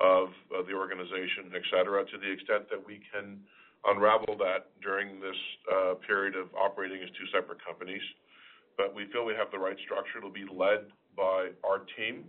of 0.00 0.28
the 0.68 0.74
organization, 0.74 1.48
et 1.54 1.62
cetera, 1.70 2.04
to 2.04 2.18
the 2.18 2.30
extent 2.30 2.68
that 2.68 2.82
we 2.84 3.00
can 3.14 3.40
unravel 3.86 4.36
that 4.36 4.68
during 4.82 5.20
this 5.20 5.38
period 6.06 6.36
of 6.36 6.48
operating 6.54 7.00
as 7.02 7.08
two 7.16 7.24
separate 7.32 7.64
companies. 7.64 8.02
But 8.76 8.94
we 8.94 9.06
feel 9.10 9.24
we 9.24 9.32
have 9.34 9.50
the 9.50 9.58
right 9.58 9.76
structure. 9.86 10.18
It'll 10.18 10.28
be 10.28 10.44
led 10.44 10.92
by 11.16 11.56
our 11.64 11.86
team 11.96 12.24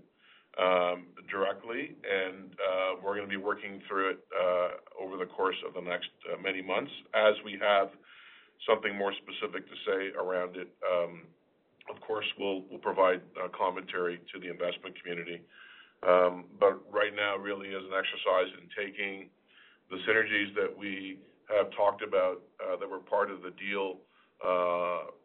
Um, 0.57 1.05
directly, 1.29 1.93
and 2.01 2.49
uh, 2.55 2.97
we're 3.03 3.13
going 3.15 3.27
to 3.27 3.29
be 3.29 3.37
working 3.37 3.81
through 3.87 4.11
it 4.11 4.19
uh, 4.33 5.03
over 5.03 5.17
the 5.17 5.25
course 5.25 5.55
of 5.67 5.73
the 5.75 5.81
next 5.81 6.09
uh, 6.31 6.41
many 6.41 6.61
months. 6.61 6.89
As 7.13 7.35
we 7.45 7.59
have 7.61 7.89
something 8.65 8.95
more 8.97 9.13
specific 9.21 9.67
to 9.67 9.75
say 9.85 10.17
around 10.17 10.55
it, 10.55 10.69
um, 10.81 11.27
of 11.93 12.01
course, 12.01 12.25
we'll 12.39 12.63
provide 12.81 13.21
commentary 13.55 14.19
to 14.33 14.39
the 14.39 14.49
investment 14.49 14.95
community. 15.01 15.41
Um 16.05 16.45
but 16.59 16.81
right 16.93 17.13
now, 17.15 17.37
really 17.37 17.69
is 17.69 17.83
an 17.83 17.93
exercise 17.93 18.49
in 18.57 18.65
taking 18.77 19.29
the 19.89 19.97
synergies 20.05 20.53
that 20.55 20.71
we 20.75 21.19
have 21.49 21.71
talked 21.75 22.03
about 22.03 22.41
that 22.79 22.89
were 22.89 22.99
part 22.99 23.31
of 23.31 23.41
the 23.41 23.51
deal 23.51 23.97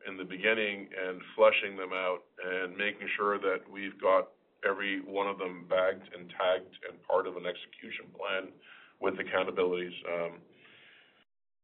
in 0.09 0.17
the 0.17 0.25
beginning 0.25 0.89
and 0.93 1.21
fleshing 1.37 1.77
them 1.77 1.93
out 1.93 2.21
and 2.45 2.77
making 2.77 3.09
sure 3.17 3.39
that 3.39 3.61
we've 3.71 3.99
got 4.01 4.29
every 4.69 5.01
one 5.03 5.27
of 5.27 5.39
them 5.39 5.67
bagged 5.69 6.07
and 6.15 6.31
tagged 6.31 6.75
and 6.89 7.01
part 7.05 7.27
of 7.27 7.37
an 7.37 7.47
execution 7.47 8.07
plan 8.15 8.53
with 9.01 9.15
accountabilities. 9.19 9.95
Um, 10.07 10.39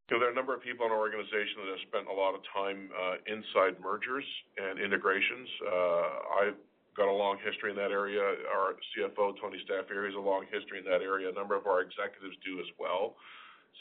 there 0.09 0.25
are 0.25 0.33
a 0.33 0.35
number 0.35 0.55
of 0.57 0.65
people 0.65 0.87
in 0.87 0.93
our 0.93 0.99
organization 0.99 1.61
that 1.63 1.71
have 1.77 1.85
spent 1.87 2.07
a 2.09 2.17
lot 2.17 2.33
of 2.35 2.41
time 2.49 2.89
uh, 2.97 3.21
inside 3.29 3.77
mergers 3.79 4.25
and 4.57 4.81
integrations. 4.81 5.49
Uh, 5.61 6.49
I've 6.49 6.61
got 6.97 7.07
a 7.07 7.15
long 7.15 7.37
history 7.45 7.71
in 7.71 7.77
that 7.77 7.93
area. 7.93 8.25
Our 8.49 8.75
CFO, 8.91 9.37
Tony 9.39 9.61
Staffieri, 9.69 10.09
has 10.09 10.17
a 10.17 10.25
long 10.25 10.49
history 10.51 10.81
in 10.81 10.87
that 10.89 11.05
area. 11.05 11.29
A 11.29 11.37
number 11.37 11.55
of 11.55 11.69
our 11.69 11.85
executives 11.85 12.35
do 12.41 12.59
as 12.59 12.67
well. 12.81 13.15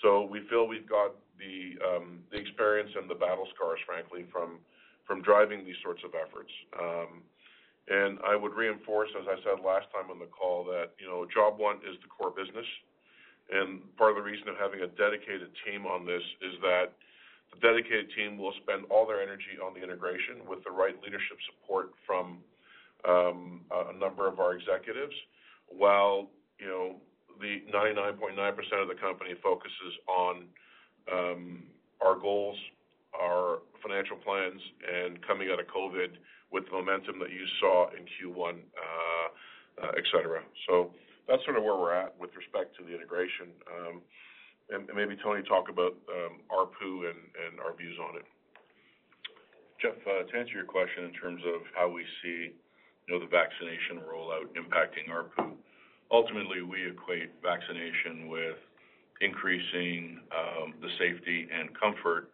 So 0.03 0.27
we 0.29 0.45
feel 0.51 0.67
we've 0.67 0.87
got 0.87 1.15
the 1.39 1.79
um, 1.81 2.19
experience 2.35 2.91
and 2.93 3.09
the 3.09 3.15
battle 3.15 3.47
scars, 3.55 3.79
frankly, 3.87 4.27
from 4.29 4.59
driving 5.23 5.63
these 5.65 5.79
sorts 5.81 6.03
of 6.03 6.11
efforts. 6.11 6.51
Um, 6.75 7.23
I 7.89 8.35
would 8.35 8.53
reinforce, 8.53 9.09
as 9.15 9.25
I 9.27 9.39
said 9.43 9.63
last 9.63 9.87
time 9.95 10.11
on 10.11 10.19
the 10.19 10.27
call, 10.27 10.65
that 10.65 10.91
you 10.99 11.07
know, 11.07 11.25
job 11.31 11.59
one 11.59 11.77
is 11.87 11.95
the 12.03 12.11
core 12.11 12.35
business. 12.35 12.67
And 13.47 13.79
part 13.95 14.11
of 14.11 14.17
the 14.19 14.27
reason 14.27 14.49
of 14.49 14.59
having 14.59 14.83
a 14.83 14.91
dedicated 14.99 15.47
team 15.63 15.87
on 15.87 16.05
this 16.05 16.23
is 16.43 16.59
that 16.59 16.91
the 17.55 17.59
dedicated 17.63 18.11
team 18.11 18.37
will 18.37 18.51
spend 18.59 18.83
all 18.91 19.07
their 19.07 19.23
energy 19.23 19.55
on 19.63 19.73
the 19.73 19.79
integration 19.79 20.43
with 20.43 20.59
the 20.67 20.71
right 20.71 20.95
leadership 20.99 21.39
support 21.47 21.95
from 22.05 22.43
um, 23.07 23.63
a 23.71 23.95
number 23.95 24.27
of 24.27 24.39
our 24.43 24.53
executives, 24.53 25.15
while 25.71 26.27
you 26.59 26.67
know, 26.67 26.95
the 27.39 27.63
99.9% 27.71 28.35
of 28.81 28.87
the 28.87 28.99
company 28.99 29.31
focuses 29.41 29.93
on 30.09 30.43
um, 31.07 31.63
our 32.01 32.19
goals, 32.19 32.57
our 33.19 33.59
financial 33.81 34.17
plans, 34.17 34.61
and 34.85 35.21
coming 35.25 35.49
out 35.51 35.59
of 35.59 35.67
COVID 35.67 36.17
with 36.51 36.65
the 36.65 36.71
momentum 36.71 37.19
that 37.19 37.29
you 37.31 37.43
saw 37.59 37.89
in 37.91 38.05
Q1, 38.17 38.55
uh, 38.61 39.91
et 39.97 40.03
cetera. 40.11 40.41
So 40.67 40.91
that's 41.27 41.43
sort 41.43 41.57
of 41.57 41.63
where 41.63 41.75
we're 41.75 41.93
at 41.93 42.15
with 42.19 42.31
respect 42.35 42.75
to 42.77 42.83
the 42.83 42.93
integration. 42.93 43.51
Um 43.67 44.01
and 44.69 44.87
maybe 44.93 45.15
Tony 45.23 45.43
talk 45.43 45.69
about 45.69 45.95
um, 46.11 46.43
ARPU 46.51 47.07
and 47.07 47.59
our 47.63 47.75
views 47.75 47.95
on 48.03 48.17
it. 48.17 48.25
Jeff, 49.81 49.95
uh, 50.03 50.27
to 50.27 50.33
answer 50.37 50.53
your 50.53 50.65
question 50.65 51.05
in 51.05 51.13
terms 51.13 51.41
of 51.45 51.61
how 51.75 51.87
we 51.87 52.03
see 52.23 52.51
the 53.07 53.19
vaccination 53.31 54.03
rollout 54.03 54.51
impacting 54.59 55.07
ARPU, 55.07 55.55
ultimately, 56.11 56.61
we 56.61 56.89
equate 56.89 57.31
vaccination 57.41 58.27
with 58.27 58.57
increasing 59.21 60.19
um, 60.35 60.73
the 60.81 60.89
safety 60.99 61.47
and 61.47 61.69
comfort 61.79 62.31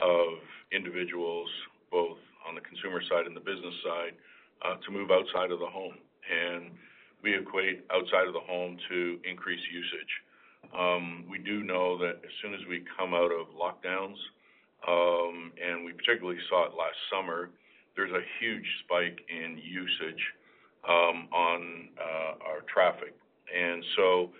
of 0.00 0.38
individuals, 0.72 1.48
both 1.90 2.18
on 2.46 2.54
the 2.54 2.60
consumer 2.60 3.00
side 3.08 3.26
and 3.26 3.36
the 3.36 3.40
business 3.40 3.74
side, 3.84 4.14
uh, 4.64 4.76
to 4.84 4.90
move 4.90 5.10
outside 5.10 5.50
of 5.50 5.58
the 5.58 5.66
home. 5.66 5.96
And 6.26 6.72
we 7.22 7.34
equate 7.34 7.84
outside 7.92 8.26
of 8.26 8.34
the 8.34 8.44
home 8.44 8.76
to 8.88 9.18
increased 9.28 9.64
usage. 9.72 10.12
Um, 10.76 11.24
we 11.30 11.38
do 11.38 11.62
know 11.62 11.96
that 11.98 12.20
as 12.24 12.32
soon 12.42 12.54
as 12.54 12.60
we 12.68 12.84
come 12.98 13.14
out 13.14 13.30
of 13.30 13.46
lockdowns, 13.54 14.18
um, 14.86 15.52
and 15.62 15.84
we 15.84 15.92
particularly 15.92 16.38
saw 16.48 16.66
it 16.66 16.72
last 16.74 16.98
summer, 17.10 17.50
there's 17.94 18.12
a 18.12 18.24
huge 18.40 18.66
spike 18.84 19.18
in 19.28 19.58
usage 19.58 20.22
um, 20.88 21.28
on 21.32 21.88
uh, 21.98 22.32
our 22.46 22.60
traffic. 22.72 23.14
And 23.54 23.82
so 23.96 24.30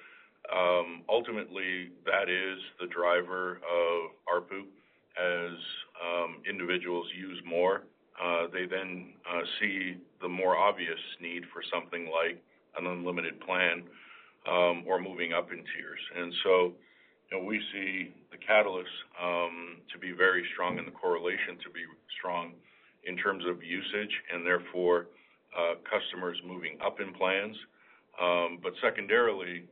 um 0.47 1.03
ultimately, 1.09 1.91
that 2.05 2.29
is 2.31 2.59
the 2.81 2.87
driver 2.87 3.59
of 3.67 4.15
ARPU. 4.31 4.63
As 5.17 5.53
um, 6.05 6.43
individuals 6.49 7.07
use 7.17 7.41
more, 7.47 7.83
uh, 8.23 8.47
they 8.53 8.67
then 8.67 9.14
uh, 9.29 9.43
see 9.61 9.97
the 10.21 10.29
more 10.29 10.57
obvious 10.57 10.99
need 11.21 11.45
for 11.53 11.62
something 11.73 12.11
like 12.11 12.43
an 12.79 12.87
unlimited 12.87 13.41
plan 13.41 13.83
um, 14.47 14.85
or 14.87 15.01
moving 15.01 15.33
up 15.33 15.51
in 15.53 15.59
tiers. 15.59 16.01
And 16.17 16.33
so 16.45 16.73
we 17.45 17.61
see 17.73 18.12
the 18.31 18.39
catalyst 18.39 18.91
um, 19.23 19.79
to 19.93 19.99
be 19.99 20.12
very 20.12 20.45
strong 20.53 20.79
and 20.79 20.87
the 20.87 20.93
correlation 20.93 21.57
to 21.64 21.71
be 21.71 21.85
strong 22.19 22.53
in 23.05 23.17
terms 23.17 23.45
of 23.49 23.62
usage, 23.62 24.14
and 24.33 24.45
therefore, 24.45 25.07
uh, 25.57 25.75
customers 25.89 26.37
moving 26.47 26.77
up 26.85 27.01
in 27.01 27.14
plans. 27.14 27.57
Um 28.21 28.59
but 28.62 28.73
secondarily, 28.83 29.64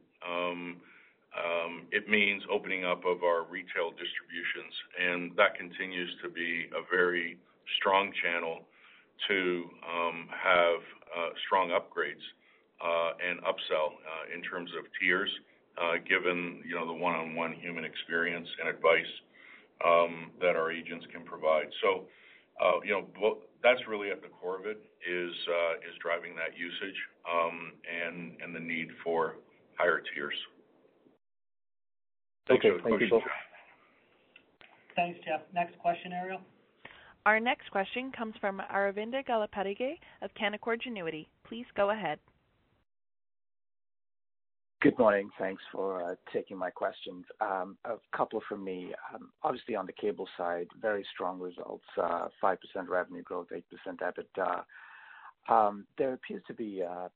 Um, 1.35 1.87
it 1.91 2.09
means 2.09 2.43
opening 2.51 2.85
up 2.85 3.05
of 3.05 3.22
our 3.22 3.45
retail 3.45 3.91
distributions, 3.91 4.74
and 4.99 5.37
that 5.37 5.59
continues 5.59 6.11
to 6.22 6.30
be 6.30 6.70
a 6.70 6.82
very 6.91 7.39
strong 7.78 8.12
channel 8.22 8.62
to 9.28 9.64
um, 9.82 10.28
have 10.30 10.80
uh, 11.11 11.30
strong 11.47 11.70
upgrades 11.70 12.22
uh, 12.82 13.18
and 13.18 13.41
upsell 13.43 13.99
uh, 13.99 14.35
in 14.35 14.43
terms 14.43 14.70
of 14.78 14.85
tiers, 15.01 15.30
given 16.09 16.62
you 16.66 16.74
know, 16.74 16.87
the 16.87 16.93
one-on-one 16.93 17.53
human 17.55 17.85
experience 17.85 18.49
and 18.61 18.68
advice 18.68 19.12
um, 19.85 20.30
that 20.41 20.55
our 20.55 20.70
agents 20.70 21.07
can 21.12 21.24
provide. 21.24 21.66
So 21.82 22.07
uh, 22.62 22.78
you 22.85 22.93
know, 22.95 23.39
that's 23.62 23.80
really 23.89 24.11
at 24.11 24.22
the 24.22 24.28
core 24.28 24.59
of 24.59 24.66
it, 24.66 24.78
is 25.03 25.35
uh 25.49 25.74
is 25.85 25.95
driving 26.01 26.35
that 26.37 26.57
usage 26.57 26.97
um 27.28 27.72
and 27.85 28.55
the 28.55 28.61
need 28.61 28.89
for 29.03 29.37
higher 29.76 30.01
tiers. 30.14 30.35
Okay. 32.51 32.70
Thank 32.82 33.01
you 33.01 33.09
both. 33.11 33.22
Thanks, 34.97 35.18
Jeff. 35.24 35.40
Next 35.53 35.78
question, 35.78 36.12
Ariel. 36.12 36.40
Our 37.26 37.40
next 37.40 37.70
question 37.70 38.12
comes 38.12 38.34
from 38.40 38.61
Aravinda 38.72 39.26
Galappatthige 39.26 39.99
of 40.20 40.30
Canaccord 40.34 40.80
Genuity. 40.86 41.26
Please 41.49 41.64
go 41.74 41.90
ahead. 41.90 42.18
Good 44.82 44.99
morning. 44.99 45.30
Thanks 45.38 45.62
for 45.72 46.03
uh, 46.03 46.14
taking 46.30 46.59
my 46.59 46.68
questions. 46.68 47.24
Um, 47.40 47.78
a 47.86 47.95
couple 48.14 48.42
from 48.47 48.62
me. 48.62 48.92
Um, 49.14 49.30
obviously, 49.42 49.74
on 49.74 49.86
the 49.86 49.95
cable 49.95 50.28
side, 50.36 50.66
very 50.78 51.07
strong 51.14 51.40
results, 51.40 51.86
uh, 51.97 52.28
5% 52.42 52.59
revenue 52.88 53.22
growth, 53.22 53.47
8% 53.51 53.62
EBITDA. 53.97 54.64
Um, 55.49 55.86
there 55.97 56.12
appears 56.12 56.42
to 56.49 56.53
be 56.53 56.82
uh, 56.82 57.09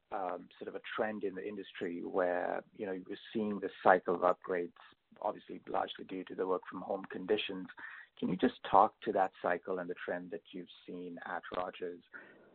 sort 0.59 0.69
of 0.69 0.77
a 0.77 0.81
trend 0.97 1.25
in 1.25 1.35
the 1.35 1.47
industry 1.47 2.01
where 2.05 2.63
you 2.79 2.87
know 2.87 2.99
we're 3.07 3.17
seeing 3.35 3.61
the 3.61 3.69
cycle 3.83 4.15
of 4.15 4.23
upgrades, 4.23 4.73
obviously 5.23 5.61
largely 5.69 6.05
due 6.09 6.25
to 6.25 6.35
the 6.35 6.47
work-from-home 6.47 7.05
conditions. 7.11 7.67
Can 8.19 8.29
you 8.29 8.37
just 8.37 8.63
talk 8.69 8.95
to 9.05 9.13
that 9.13 9.33
cycle 9.41 9.79
and 9.79 9.89
the 9.89 9.95
trend 10.05 10.31
that 10.33 10.43
you've 10.53 10.67
seen 10.87 11.19
at 11.27 11.43
Rogers, 11.57 12.01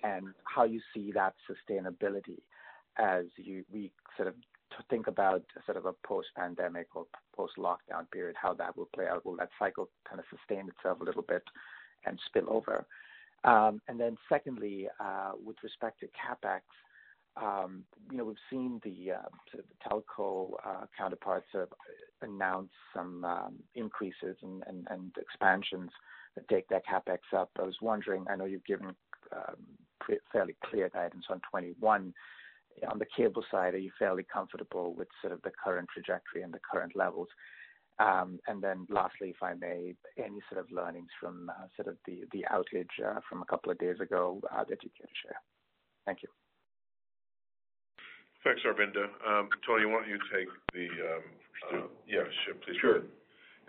and 0.04 0.34
how 0.44 0.66
you 0.66 0.82
see 0.94 1.12
that 1.14 1.34
sustainability 1.50 2.42
as 2.98 3.26
we 3.72 3.92
sort 4.18 4.28
of 4.28 4.36
think 4.90 5.08
about 5.08 5.44
sort 5.66 5.78
of 5.78 5.86
a 5.86 5.94
post-pandemic 6.06 6.88
or 6.96 7.06
post-lockdown 7.36 8.10
period, 8.12 8.36
how 8.42 8.54
that 8.54 8.76
will 8.76 8.90
play 8.94 9.08
out? 9.08 9.26
Will 9.26 9.38
that 9.38 9.50
cycle 9.58 9.90
kind 10.08 10.20
of 10.20 10.26
sustain 10.30 10.68
itself 10.68 11.00
a 11.00 11.04
little 11.04 11.22
bit 11.22 11.44
and 12.06 12.20
spill 12.26 12.48
over? 12.50 12.86
Um 13.44 13.82
and 13.88 14.00
then 14.00 14.18
secondly, 14.28 14.90
with 15.46 15.58
respect 15.64 16.00
to 16.02 16.08
CapEx, 16.08 16.62
um, 17.36 17.84
you 18.12 18.18
know, 18.18 18.26
we've 18.26 18.36
seen 18.50 18.80
the 18.84 19.14
telco 19.88 20.52
counterparts 20.98 21.48
have 22.24 22.30
announced 22.30 22.74
some 22.96 23.24
um, 23.26 23.56
increases 23.76 24.38
and 24.42 24.64
expansions 25.18 25.92
that 26.36 26.48
take 26.48 26.68
their 26.68 26.82
CapEx 26.82 27.20
up. 27.38 27.52
I 27.60 27.64
was 27.64 27.78
wondering, 27.82 28.26
I 28.30 28.36
know 28.36 28.46
you've 28.46 28.66
given 28.66 28.96
um, 29.32 29.56
fairly 30.32 30.56
clear 30.66 30.90
guidance 30.90 31.26
on 31.30 31.38
2021. 31.38 32.14
On 32.90 33.00
the 33.00 33.06
cable 33.16 33.44
side, 33.52 33.76
are 33.76 33.80
you 33.80 33.92
fairly 34.00 34.26
comfortable 34.32 34.96
with 34.96 35.08
sort 35.22 35.34
of 35.34 35.42
the 35.44 35.52
current 35.64 35.88
trajectory 35.94 36.42
and 36.42 36.54
the 36.54 36.60
current 36.72 36.96
levels? 36.96 37.28
Um 38.00 38.40
and 38.48 38.60
then 38.60 38.88
lastly, 38.90 39.30
if 39.30 39.44
I 39.44 39.54
may, 39.54 39.94
any 40.18 40.42
sort 40.50 40.60
of 40.60 40.72
learnings 40.72 41.10
from 41.22 41.52
uh, 41.52 41.68
sort 41.76 41.88
of 41.88 41.98
the 42.08 42.44
outage 42.52 42.96
uh, 43.06 43.20
from 43.30 43.44
a 43.44 43.46
couple 43.46 43.72
of 43.72 43.78
days 43.78 44.00
ago 44.00 44.42
uh, 44.52 44.64
that 44.68 44.84
you 44.84 44.90
care 44.98 45.06
to 45.06 45.14
share? 45.22 45.40
Thank 46.04 46.24
you. 46.24 46.30
Thanks, 48.44 48.62
Aravinda. 48.66 49.06
Um, 49.30 49.50
Tony, 49.64 49.86
why 49.86 50.02
don't 50.02 50.10
you 50.10 50.18
take 50.34 50.50
the? 50.74 50.88
Yeah, 52.08 52.24
sure. 52.46 52.56
Please. 52.66 52.78
Sure. 52.82 53.02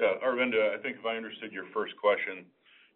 Yeah, 0.00 0.14
Aravinda, 0.26 0.78
I 0.78 0.82
think 0.82 0.96
if 0.98 1.06
I 1.06 1.16
understood 1.16 1.52
your 1.52 1.66
first 1.72 1.96
question, 1.96 2.44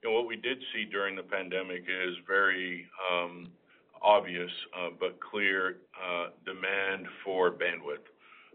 what 0.05 0.27
we 0.27 0.37
did 0.37 0.59
see 0.75 0.85
during 0.85 1.17
the 1.17 1.23
pandemic 1.23 1.83
is 1.83 2.15
very 2.27 2.87
um, 3.13 3.49
obvious 4.03 4.51
uh, 4.79 4.91
but 4.99 5.19
clear 5.21 5.77
uh, 5.97 6.31
demand 6.45 7.07
for 7.25 7.51
bandwidth. 7.51 8.07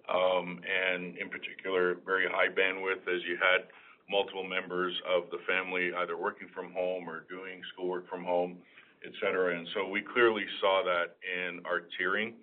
Um 0.04 0.60
and 0.68 1.18
in 1.18 1.30
particular, 1.30 1.96
very 2.06 2.28
high 2.28 2.50
bandwidth 2.50 3.08
as 3.08 3.24
you 3.24 3.38
had 3.39 3.68
multiple 4.10 4.44
members 4.44 4.94
of 5.08 5.30
the 5.32 5.38
family 5.48 5.91
either 6.00 6.18
working 6.18 6.50
from 6.54 6.74
home 6.74 7.08
or 7.08 7.24
doing 7.30 7.62
schoolwork 7.72 8.10
from 8.10 8.22
home, 8.26 8.58
et 9.06 9.14
cetera. 9.22 9.58
And 9.58 9.66
so 9.74 9.88
we 9.88 10.02
clearly 10.02 10.44
saw 10.60 10.84
that 10.84 11.16
in 11.24 11.62
our 11.64 11.84
tiering. 11.96 12.34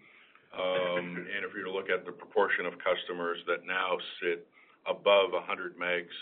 Um, 0.55 1.27
if 1.45 1.51
you 1.57 1.65
to 1.65 1.71
look 1.71 1.91
at 1.91 2.05
the 2.05 2.13
proportion 2.13 2.67
of 2.67 2.75
customers 2.79 3.39
that 3.47 3.67
now 3.67 3.99
sit 4.23 4.47
above 4.87 5.33
100 5.33 5.79
megs, 5.79 6.15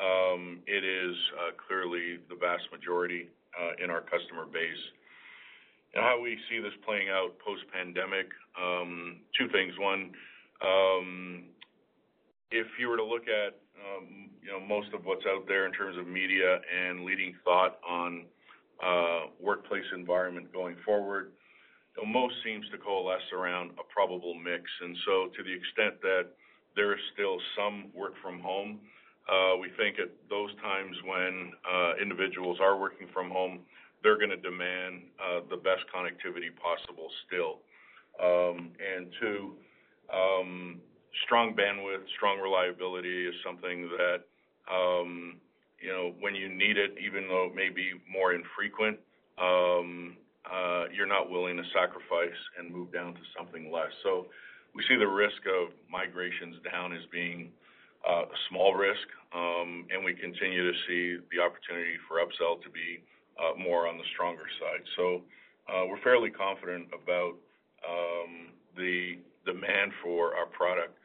um, 0.00 0.60
it 0.66 0.84
is 0.84 1.16
uh, 1.36 1.52
clearly 1.66 2.18
the 2.28 2.36
vast 2.36 2.64
majority 2.72 3.28
uh, 3.52 3.82
in 3.82 3.90
our 3.90 4.00
customer 4.00 4.46
base. 4.46 4.84
And 5.94 6.04
how 6.04 6.20
we 6.22 6.38
see 6.48 6.60
this 6.60 6.72
playing 6.86 7.08
out 7.10 7.34
post-pandemic, 7.44 8.30
um, 8.56 9.20
two 9.36 9.48
things. 9.50 9.74
One, 9.78 10.12
if 12.50 12.66
you 12.78 12.88
were 12.88 12.96
to 12.96 13.04
look 13.04 13.26
at 13.26 13.58
most 14.70 14.94
of 14.94 15.04
what's 15.04 15.26
out 15.26 15.46
there 15.48 15.66
in 15.66 15.72
terms 15.72 15.98
of 15.98 16.06
media 16.06 16.60
and 16.70 17.04
leading 17.04 17.34
thought 17.44 17.78
on 17.88 18.24
uh, 18.80 19.26
workplace 19.40 19.84
environment 19.92 20.52
going 20.52 20.76
forward, 20.84 21.32
most 22.06 22.34
seems 22.44 22.64
to 22.70 22.78
coalesce 22.78 23.28
around 23.32 23.72
a 23.78 23.84
probable 23.92 24.34
mix. 24.34 24.64
And 24.82 24.96
so 25.06 25.28
to 25.36 25.42
the 25.42 25.52
extent 25.52 26.00
that 26.02 26.32
there 26.76 26.92
is 26.92 27.00
still 27.14 27.38
some 27.56 27.90
work 27.94 28.14
from 28.22 28.40
home, 28.40 28.80
uh, 29.30 29.56
we 29.60 29.68
think 29.76 29.98
at 29.98 30.10
those 30.28 30.50
times 30.62 30.96
when 31.04 31.52
uh, 31.62 31.92
individuals 32.00 32.58
are 32.60 32.78
working 32.78 33.06
from 33.12 33.30
home, 33.30 33.60
they're 34.02 34.16
going 34.16 34.30
to 34.30 34.40
demand 34.40 35.02
uh, 35.20 35.40
the 35.50 35.56
best 35.56 35.84
connectivity 35.94 36.50
possible 36.56 37.08
still. 37.26 37.60
Um, 38.18 38.72
two, 39.20 39.54
um, 40.12 40.80
strong 41.24 41.54
bandwidth, 41.54 42.04
strong 42.16 42.40
reliability 42.40 43.26
is 43.26 43.34
something 43.44 43.88
that 43.96 44.24
um 44.70 45.40
you 45.80 45.88
know, 45.88 46.12
when 46.20 46.34
you 46.34 46.48
need 46.48 46.76
it, 46.76 46.94
even 47.00 47.26
though 47.26 47.48
it 47.50 47.54
may 47.54 47.70
be 47.70 47.92
more 48.10 48.34
infrequent, 48.34 48.98
um, 49.40 50.16
Uh, 50.44 50.84
you're 50.94 51.06
not 51.06 51.30
willing 51.30 51.56
to 51.56 51.64
sacrifice 51.74 52.40
and 52.58 52.72
move 52.72 52.92
down 52.92 53.14
to 53.14 53.20
something 53.36 53.70
less. 53.70 53.92
So 54.02 54.26
we 54.74 54.82
see 54.88 54.96
the 54.96 55.06
risk 55.08 55.42
of 55.46 55.72
migrations 55.90 56.56
down 56.70 56.92
as 56.92 57.02
being 57.12 57.50
uh, 58.08 58.24
a 58.24 58.38
small 58.48 58.74
risk, 58.74 59.04
um, 59.34 59.86
and 59.92 60.04
we 60.04 60.14
continue 60.14 60.64
to 60.64 60.78
see 60.88 61.20
the 61.30 61.42
opportunity 61.42 62.00
for 62.08 62.16
upsell 62.16 62.62
to 62.62 62.70
be 62.70 63.04
uh, 63.36 63.52
more 63.58 63.86
on 63.86 63.98
the 63.98 64.04
stronger 64.14 64.48
side. 64.60 64.84
So 64.96 65.22
uh 65.68 65.84
we're 65.86 66.00
fairly 66.02 66.30
confident 66.30 66.88
about 66.90 67.34
um, 67.86 68.48
the 68.76 69.18
demand 69.44 69.92
for 70.02 70.34
our 70.34 70.46
product, 70.46 70.96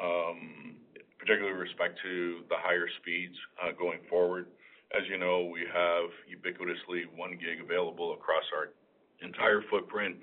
um, 0.00 0.74
particularly 1.18 1.52
with 1.56 1.68
respect 1.68 1.98
to 2.02 2.40
the 2.48 2.56
higher 2.58 2.88
speeds 3.00 3.36
going 3.78 4.00
forward. 4.08 4.46
As 4.90 5.06
you 5.08 5.18
know, 5.18 5.46
we 5.46 5.62
have 5.70 6.10
ubiquitously 6.26 7.06
1 7.14 7.30
gig 7.38 7.62
available 7.62 8.14
across 8.14 8.42
our 8.54 8.74
entire 9.22 9.62
footprint, 9.70 10.16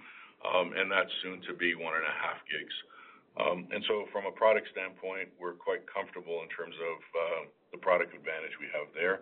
um, 0.44 0.74
and 0.76 0.92
that's 0.92 1.12
soon 1.24 1.42
to 1.48 1.54
be 1.54 1.74
1.5 1.74 1.82
gigs. 2.52 2.76
Um 3.38 3.68
and 3.70 3.86
so 3.88 4.06
from 4.12 4.26
a 4.26 4.32
product 4.32 4.68
standpoint, 4.74 5.30
we're 5.40 5.54
quite 5.54 5.86
comfortable 5.86 6.42
in 6.42 6.50
terms 6.50 6.74
of 6.74 6.98
uh, 7.14 7.42
the 7.72 7.78
product 7.78 8.16
advantage 8.18 8.58
we 8.60 8.66
have 8.74 8.90
there. 8.98 9.22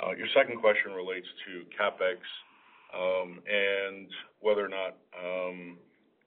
Uh, 0.00 0.16
your 0.16 0.28
second 0.34 0.56
question 0.60 0.92
relates 0.92 1.26
to 1.44 1.66
CapEx, 1.76 2.24
um, 2.94 3.40
and 3.44 4.08
whether 4.40 4.64
or 4.64 4.72
not 4.72 4.96
um, 5.12 5.76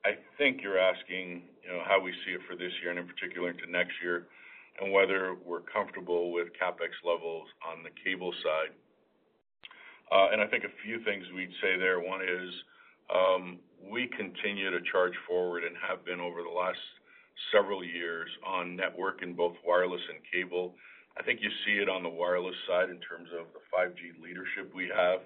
I 0.04 0.14
think 0.38 0.62
you're 0.62 0.78
asking 0.78 1.42
you 1.64 1.70
know, 1.72 1.82
how 1.86 1.98
we 2.00 2.12
see 2.24 2.32
it 2.32 2.42
for 2.48 2.54
this 2.54 2.72
year 2.82 2.90
and 2.90 2.98
in 2.98 3.06
particular 3.06 3.50
into 3.50 3.66
next 3.70 3.94
year, 4.02 4.26
and 4.82 4.92
whether 4.92 5.36
we're 5.46 5.62
comfortable 5.62 6.32
with 6.32 6.48
CapEx 6.58 6.90
levels 7.06 7.46
on 7.62 7.84
the 7.84 7.90
cable 8.02 8.32
side. 8.42 8.74
Uh 10.10 10.32
and 10.32 10.42
I 10.42 10.46
think 10.46 10.64
a 10.64 10.74
few 10.84 10.98
things 11.04 11.24
we'd 11.34 11.54
say 11.62 11.78
there. 11.78 12.00
One 12.00 12.20
is, 12.20 12.50
we 13.90 14.08
continue 14.16 14.70
to 14.70 14.80
charge 14.90 15.14
forward 15.28 15.64
and 15.64 15.76
have 15.86 16.04
been 16.04 16.20
over 16.20 16.42
the 16.42 16.50
last 16.50 16.78
several 17.52 17.84
years 17.84 18.28
on 18.46 18.76
network 18.76 19.22
in 19.22 19.34
both 19.34 19.54
wireless 19.66 20.00
and 20.08 20.18
cable. 20.32 20.74
I 21.18 21.22
think 21.22 21.40
you 21.42 21.50
see 21.66 21.82
it 21.82 21.88
on 21.88 22.02
the 22.02 22.08
wireless 22.08 22.56
side 22.66 22.90
in 22.90 22.98
terms 22.98 23.28
of 23.38 23.46
the 23.52 23.62
5G 23.74 24.22
leadership 24.22 24.74
we 24.74 24.90
have. 24.94 25.20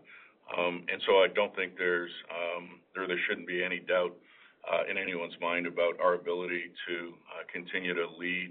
Um 0.56 0.84
and 0.92 1.00
so 1.06 1.24
I 1.24 1.28
don't 1.34 1.54
think 1.56 1.76
there 1.78 2.08
shouldn't 3.28 3.46
be 3.48 3.64
any 3.64 3.80
doubt 3.80 4.14
in 4.90 4.98
anyone's 4.98 5.38
mind 5.40 5.66
about 5.66 5.98
our 6.00 6.14
ability 6.14 6.64
to 6.88 7.14
continue 7.52 7.94
to 7.94 8.06
lead 8.18 8.50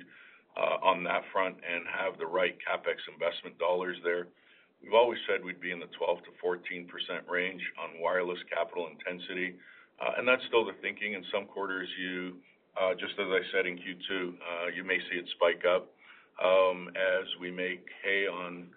Uh, 0.56 0.80
on 0.88 1.04
that 1.04 1.20
front 1.36 1.52
and 1.68 1.84
have 1.84 2.16
the 2.16 2.26
right 2.26 2.56
CapEx 2.64 2.96
investment 3.12 3.60
dollars 3.60 4.00
there. 4.08 4.32
We've 4.80 4.96
always 4.96 5.20
said 5.28 5.44
we'd 5.44 5.60
be 5.60 5.76
in 5.76 5.84
the 5.84 5.92
12%-14% 6.00 6.88
range 7.28 7.60
on 7.76 8.00
wireless 8.00 8.40
capital 8.48 8.88
intensity. 8.88 9.60
Uh, 10.00 10.16
and 10.16 10.24
that's 10.24 10.40
still 10.48 10.64
the 10.64 10.72
thinking. 10.80 11.12
In 11.12 11.28
some 11.28 11.44
quarters, 11.44 11.90
you 12.00 12.40
uh, 12.80 12.96
just 12.96 13.20
as 13.20 13.28
I 13.28 13.44
said 13.52 13.68
in 13.68 13.76
Q2, 13.76 14.80
you 14.80 14.88
may 14.88 14.96
see 15.12 15.20
it 15.20 15.28
spike 15.36 15.68
up 15.68 15.92
um, 16.40 16.88
as 16.96 17.28
we 17.44 17.52
make 17.52 17.84
hay 18.00 18.24
on 18.24 18.72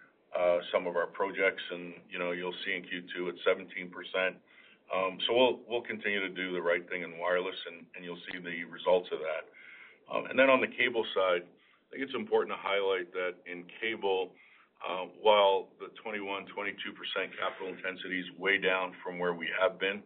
some 0.75 0.91
of 0.91 0.99
our 0.99 1.07
projects, 1.07 1.63
and 1.71 1.95
you'll 2.11 2.59
see 2.67 2.75
in 2.75 2.83
Q2 2.83 3.31
it's 3.31 3.43
17%. 3.47 4.35
Um 4.89 5.19
so 5.29 5.61
we'll 5.69 5.83
continue 5.83 6.19
to 6.21 6.33
do 6.33 6.53
the 6.53 6.63
right 6.63 6.83
thing 6.89 7.03
in 7.03 7.19
wireless, 7.19 7.57
and 7.69 8.03
you'll 8.03 8.19
see 8.33 8.39
the 8.39 8.65
results 8.65 9.09
of 9.13 9.21
that. 9.21 9.45
Um 10.11 10.27
and 10.27 10.39
then 10.39 10.49
on 10.51 10.61
the 10.61 10.67
cable 10.67 11.05
side, 11.15 11.45
I 11.89 11.97
think 11.97 12.05
it's 12.05 12.15
important 12.15 12.53
to 12.53 12.61
highlight 12.61 13.13
that 13.13 13.41
in 13.51 13.65
cable, 13.81 14.31
while 15.23 15.69
the 15.81 15.89
21%-22% 16.05 16.45
capital 17.41 17.69
intensity 17.69 18.21
is 18.21 18.27
way 18.39 18.59
down 18.59 18.93
from 19.03 19.19
where 19.19 19.33
we 19.33 19.49
have 19.61 19.81
been, 19.81 20.03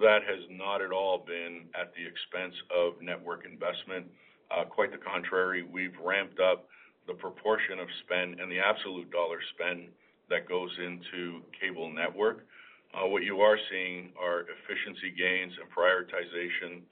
that 0.00 0.22
has 0.22 0.44
not 0.50 0.82
at 0.82 0.92
all 0.92 1.18
been 1.18 1.66
at 1.74 1.92
the 1.94 2.04
expense 2.04 2.54
of 2.70 3.00
network 3.02 3.44
investment. 3.44 4.06
Uh, 4.50 4.64
quite 4.64 4.92
the 4.92 4.98
contrary, 4.98 5.62
we've 5.62 5.96
ramped 6.02 6.38
up 6.38 6.66
the 7.06 7.14
proportion 7.14 7.78
of 7.78 7.88
spend 8.04 8.40
and 8.40 8.50
the 8.50 8.58
absolute 8.58 9.10
dollar 9.10 9.38
spend 9.54 9.88
that 10.28 10.48
goes 10.48 10.70
into 10.78 11.40
cable 11.58 11.90
network. 11.90 12.46
Uh, 12.94 13.06
what 13.06 13.22
you 13.22 13.40
are 13.40 13.58
seeing 13.70 14.10
are 14.20 14.46
efficiency 14.46 15.10
gains 15.16 15.52
and 15.58 15.66
prioritization 15.70 16.82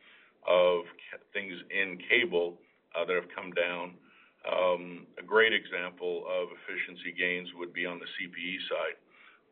of 0.47 0.85
things 1.33 1.55
in 1.71 1.99
cable 2.09 2.59
uh, 2.95 3.05
that 3.05 3.15
have 3.15 3.31
come 3.35 3.51
down. 3.53 3.95
Um, 4.45 5.07
a 5.19 5.23
great 5.23 5.53
example 5.53 6.25
of 6.29 6.49
efficiency 6.53 7.13
gains 7.17 7.49
would 7.57 7.73
be 7.73 7.87
on 7.87 7.99
the 7.99 8.05
CPE 8.05 8.57
side, 8.69 8.97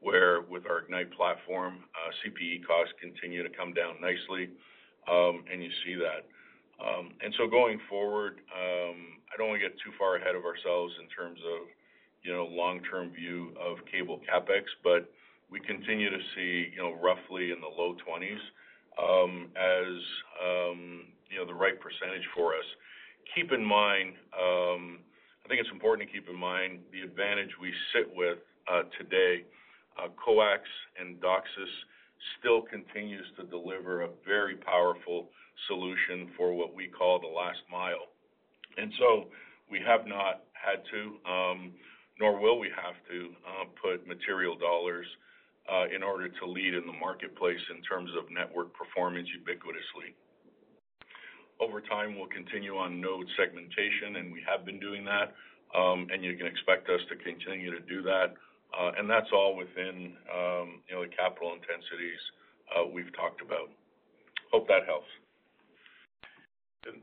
where 0.00 0.42
with 0.42 0.66
our 0.66 0.80
Ignite 0.80 1.12
platform, 1.12 1.84
uh, 1.96 2.10
CPE 2.20 2.66
costs 2.66 2.92
continue 3.00 3.42
to 3.42 3.48
come 3.48 3.72
down 3.72 3.96
nicely, 4.00 4.50
um, 5.08 5.44
and 5.50 5.62
you 5.62 5.70
see 5.84 5.94
that. 5.96 6.28
Um 6.82 7.12
and 7.22 7.32
so 7.38 7.46
going 7.46 7.78
forward, 7.88 8.40
um, 8.50 9.20
I 9.30 9.36
don't 9.36 9.48
want 9.48 9.60
to 9.62 9.68
get 9.68 9.78
too 9.84 9.92
far 9.98 10.16
ahead 10.16 10.34
of 10.34 10.44
ourselves 10.44 10.92
in 11.00 11.06
terms 11.08 11.38
of 11.40 11.68
you 12.22 12.32
know, 12.32 12.46
long-term 12.46 13.10
view 13.10 13.52
of 13.60 13.78
cable 13.90 14.20
CapEx, 14.26 14.64
but 14.82 15.10
we 15.50 15.60
continue 15.60 16.08
to 16.08 16.22
see 16.34 16.70
you 16.74 16.82
know, 16.82 16.94
roughly 16.94 17.50
in 17.50 17.60
the 17.60 17.68
low 17.68 17.94
20s 18.06 18.42
as 19.56 19.92
you 21.30 21.38
know, 21.38 21.46
the 21.46 21.54
right 21.54 21.80
percentage 21.80 22.26
for 22.36 22.52
us. 22.52 22.64
Keep 23.34 23.52
in 23.52 23.64
mind, 23.64 24.14
um, 24.36 24.98
I 25.44 25.48
think 25.48 25.60
it's 25.60 25.72
important 25.72 26.08
to 26.08 26.12
keep 26.12 26.28
in 26.28 26.36
mind 26.36 26.80
the 26.92 27.00
advantage 27.00 27.50
we 27.60 27.72
sit 27.94 28.14
with 28.14 28.38
uh, 28.70 28.82
today. 28.98 29.44
Uh, 29.98 30.08
coax 30.16 30.62
and 31.00 31.20
DOCSIS 31.20 31.72
still 32.38 32.62
continues 32.62 33.26
to 33.36 33.44
deliver 33.44 34.02
a 34.02 34.08
very 34.26 34.56
powerful 34.56 35.28
solution 35.68 36.30
for 36.36 36.52
what 36.52 36.74
we 36.74 36.88
call 36.88 37.20
the 37.20 37.26
last 37.26 37.60
mile. 37.70 38.12
And 38.76 38.92
so 38.98 39.26
we 39.70 39.80
have 39.86 40.06
not 40.06 40.44
had 40.52 40.80
to, 40.92 41.30
um, 41.30 41.72
nor 42.20 42.38
will 42.38 42.58
we 42.58 42.68
have 42.76 42.96
to, 43.10 43.34
uh, 43.44 43.64
put 43.82 44.06
material 44.06 44.56
dollars 44.56 45.06
in 45.94 46.02
order 46.02 46.28
to 46.28 46.46
lead 46.46 46.74
in 46.74 46.86
the 46.86 46.92
marketplace 46.92 47.60
in 47.74 47.82
terms 47.82 48.10
of 48.18 48.30
network 48.30 48.72
performance 48.74 49.28
ubiquitously. 49.32 50.12
Over 51.72 51.80
time, 51.88 52.20
we'll 52.20 52.28
continue 52.28 52.76
on 52.76 53.00
node 53.00 53.24
segmentation, 53.32 54.20
and 54.20 54.28
we 54.28 54.44
have 54.44 54.68
been 54.68 54.76
doing 54.78 55.08
that, 55.08 55.32
um, 55.72 56.04
and 56.12 56.20
you 56.20 56.36
can 56.36 56.44
expect 56.44 56.84
us 56.92 57.00
to 57.08 57.16
continue 57.16 57.72
to 57.72 57.80
do 57.88 58.02
that. 58.02 58.36
Uh 58.76 58.92
and 58.92 59.08
that's 59.08 59.32
all 59.32 59.56
within 59.56 60.12
um, 60.28 60.84
the 60.92 61.08
capital 61.16 61.56
intensities 61.56 62.20
uh, 62.76 62.84
we've 62.84 63.08
talked 63.16 63.40
about. 63.40 63.72
Hope 64.52 64.68
that 64.68 64.84
helps. 64.84 65.08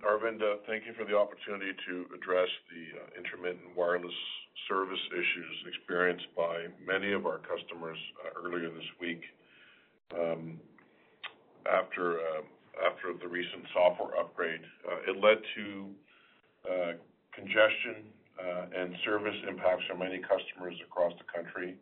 Aravinda, 0.06 0.54
uh, 0.54 0.58
thank 0.70 0.86
you 0.86 0.94
for 0.94 1.02
the 1.02 1.18
opportunity 1.18 1.74
to 1.90 2.06
address 2.14 2.50
the 2.70 2.94
uh, 2.94 3.10
intermittent 3.18 3.74
wireless 3.74 4.14
service 4.70 5.02
issues 5.18 5.66
experienced 5.66 6.30
by 6.38 6.70
many 6.86 7.12
of 7.12 7.26
our 7.26 7.42
customers 7.42 7.98
earlier 8.38 8.70
this 8.70 8.92
week. 9.02 9.26
Um, 10.14 10.62
after 11.66 12.22
the 13.22 13.28
recent 13.28 13.64
software 13.74 14.18
upgrade, 14.20 14.62
uh, 14.88 15.12
it 15.12 15.22
led 15.22 15.38
to 15.56 15.90
uh, 16.70 16.94
congestion 17.34 18.08
uh, 18.40 18.82
and 18.82 18.96
service 19.04 19.36
impacts 19.48 19.84
for 19.90 19.98
many 19.98 20.20
customers 20.20 20.76
across 20.86 21.14
the 21.18 21.28
country. 21.28 21.76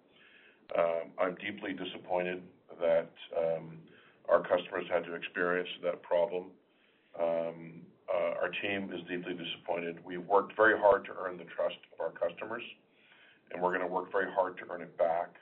Um, 0.77 1.13
I'm 1.19 1.35
deeply 1.35 1.73
disappointed 1.73 2.41
that 2.81 3.11
um, 3.37 3.77
our 4.29 4.41
customers 4.41 4.85
had 4.89 5.05
to 5.05 5.13
experience 5.13 5.69
that 5.83 6.01
problem. 6.01 6.45
Um, 7.19 7.81
our 8.41 8.49
team 8.61 8.89
is 8.93 9.01
deeply 9.09 9.33
disappointed. 9.33 9.97
We've 10.05 10.23
worked 10.23 10.55
very 10.55 10.79
hard 10.79 11.03
to 11.05 11.11
earn 11.19 11.37
the 11.37 11.43
trust 11.43 11.75
of 11.91 11.99
our 11.99 12.11
customers, 12.11 12.63
and 13.51 13.61
we're 13.61 13.75
going 13.75 13.85
to 13.85 13.91
work 13.91 14.11
very 14.11 14.31
hard 14.31 14.57
to 14.59 14.63
earn 14.69 14.81
it 14.81 14.95
back. 14.97 15.33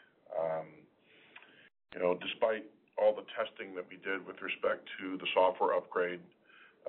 You 1.93 2.01
know, 2.01 2.17
despite 2.19 2.65
all 2.97 3.13
the 3.15 3.27
testing 3.35 3.75
that 3.75 3.85
we 3.89 3.97
did 3.97 4.25
with 4.25 4.41
respect 4.41 4.87
to 4.99 5.17
the 5.17 5.27
software 5.33 5.75
upgrade, 5.75 6.21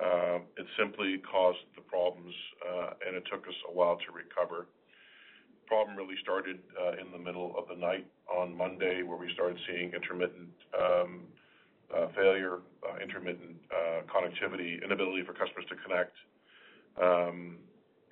uh, 0.01 0.39
it 0.57 0.67
simply 0.77 1.17
caused 1.19 1.65
the 1.75 1.81
problems, 1.81 2.33
uh, 2.63 2.93
and 3.05 3.15
it 3.15 3.23
took 3.31 3.47
us 3.47 3.57
a 3.69 3.73
while 3.73 3.97
to 3.97 4.11
recover. 4.13 4.67
Problem 5.65 5.97
really 5.97 6.15
started 6.21 6.59
uh, 6.79 7.01
in 7.01 7.11
the 7.11 7.17
middle 7.17 7.53
of 7.57 7.67
the 7.67 7.75
night 7.75 8.07
on 8.31 8.55
Monday, 8.55 9.03
where 9.03 9.17
we 9.17 9.33
started 9.33 9.57
seeing 9.67 9.91
intermittent 9.91 10.53
um, 10.79 11.23
failure, 12.15 12.59
intermittent 13.01 13.57
connectivity, 14.07 14.83
inability 14.83 15.23
for 15.23 15.33
customers 15.33 15.65
to 15.67 15.75
connect, 15.75 16.15
um, 17.01 17.57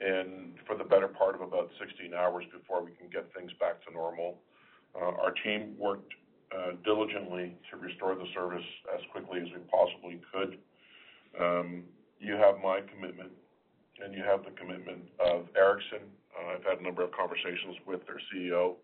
and 0.02 0.56
for 0.68 0.76
the 0.76 0.84
better 0.84 1.08
part 1.08 1.36
of 1.36 1.42
about 1.42 1.70
16 1.80 2.14
hours 2.14 2.44
before 2.52 2.84
we 2.84 2.92
can 2.92 3.08
get 3.10 3.32
things 3.34 3.52
back 3.60 3.84
to 3.86 3.94
normal. 3.94 4.40
Our 4.96 5.32
team 5.44 5.76
worked 5.78 6.14
Uh, 6.54 6.72
diligently 6.86 7.58
to 7.70 7.76
restore 7.76 8.14
the 8.14 8.28
service 8.34 8.64
as 8.94 9.02
quickly 9.12 9.42
as 9.42 9.48
we 9.52 9.60
possibly 9.66 10.22
could. 10.32 10.58
Um, 11.42 11.84
you 12.20 12.34
have 12.34 12.62
my 12.64 12.82
commitment, 12.94 13.32
and 14.00 14.14
you 14.14 14.24
have 14.24 14.46
the 14.46 14.52
commitment 14.52 15.10
of 15.20 15.48
Ericsson. 15.58 16.06
Uh, 16.32 16.54
I've 16.54 16.64
had 16.64 16.80
a 16.80 16.84
number 16.84 17.04
of 17.04 17.12
conversations 17.12 17.76
with 17.88 18.06
their 18.06 18.22
CEO 18.30 18.76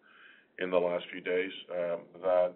in 0.59 0.72
the 0.72 0.78
last 0.78 1.05
few 1.12 1.22
days 1.22 1.51
um, 1.72 1.99
that 2.24 2.53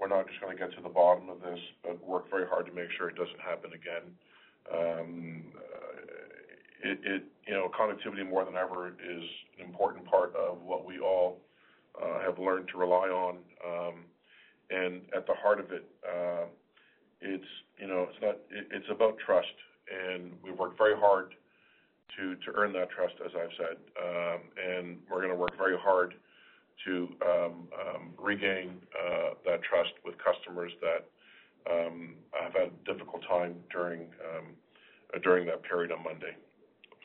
we're 0.00 0.08
not 0.08 0.26
just 0.26 0.40
going 0.40 0.56
to 0.56 0.58
get 0.58 0.74
to 0.74 0.82
the 0.82 0.88
bottom 0.88 1.28
of 1.28 1.40
this, 1.40 1.60
but 1.84 2.02
work 2.02 2.28
very 2.30 2.48
hard 2.48 2.64
to 2.66 2.72
make 2.72 2.88
sure 2.96 3.10
it 3.10 3.16
doesn't 3.16 3.40
happen 3.44 3.70
again. 3.76 4.08
Um, 4.72 5.42
uh, 5.54 6.90
it, 6.90 7.24
you 7.46 7.52
know, 7.52 7.70
connectivity 7.78 8.28
more 8.28 8.44
than 8.46 8.56
ever 8.56 8.88
is 8.88 9.24
an 9.58 9.66
important 9.66 10.06
part 10.06 10.34
of 10.34 10.62
what 10.62 10.86
we 10.86 10.98
all 10.98 11.38
have 12.24 12.38
learned 12.38 12.68
to 12.72 12.78
rely 12.78 13.08
on. 13.08 13.36
And 14.70 15.02
at 15.16 15.26
the 15.26 15.34
heart 15.34 15.60
of 15.60 15.72
it, 15.72 15.84
uh, 16.06 16.46
it's 17.20 17.44
not 18.22 18.36
it's 18.50 18.86
about 18.90 19.16
trust, 19.24 19.54
and 19.90 20.32
we've 20.44 20.58
worked 20.58 20.78
very 20.78 20.96
hard 20.96 21.34
to 22.16 22.36
to 22.36 22.52
earn 22.54 22.72
that 22.74 22.90
trust, 22.90 23.14
as 23.24 23.32
I've 23.34 23.54
said. 23.56 23.76
Um, 23.98 24.40
and 24.56 24.98
we're 25.10 25.18
going 25.18 25.30
to 25.30 25.36
work 25.36 25.56
very 25.58 25.76
hard 25.78 26.14
to 26.86 27.08
um, 27.26 27.68
um, 27.74 28.14
regain 28.18 28.76
uh, 28.94 29.34
that 29.44 29.62
trust 29.62 29.92
with 30.04 30.14
customers 30.18 30.72
that 30.80 31.06
have 32.32 32.52
had 32.54 32.72
a 32.72 32.92
difficult 32.92 33.22
time 33.28 33.54
during 33.70 34.02
uh, 34.24 35.18
during 35.22 35.46
that 35.46 35.62
period 35.62 35.92
on 35.92 36.02
Monday. 36.02 36.36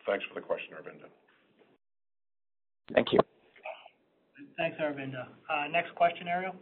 Thanks 0.06 0.24
for 0.28 0.40
the 0.40 0.46
question, 0.46 0.74
Arvinda. 0.74 1.10
Thank 2.94 3.12
you. 3.12 3.20
Thanks, 4.58 4.78
Aravinda. 4.80 5.28
Uh, 5.50 5.68
next 5.72 5.94
question, 5.96 6.28
Ariel. 6.28 6.56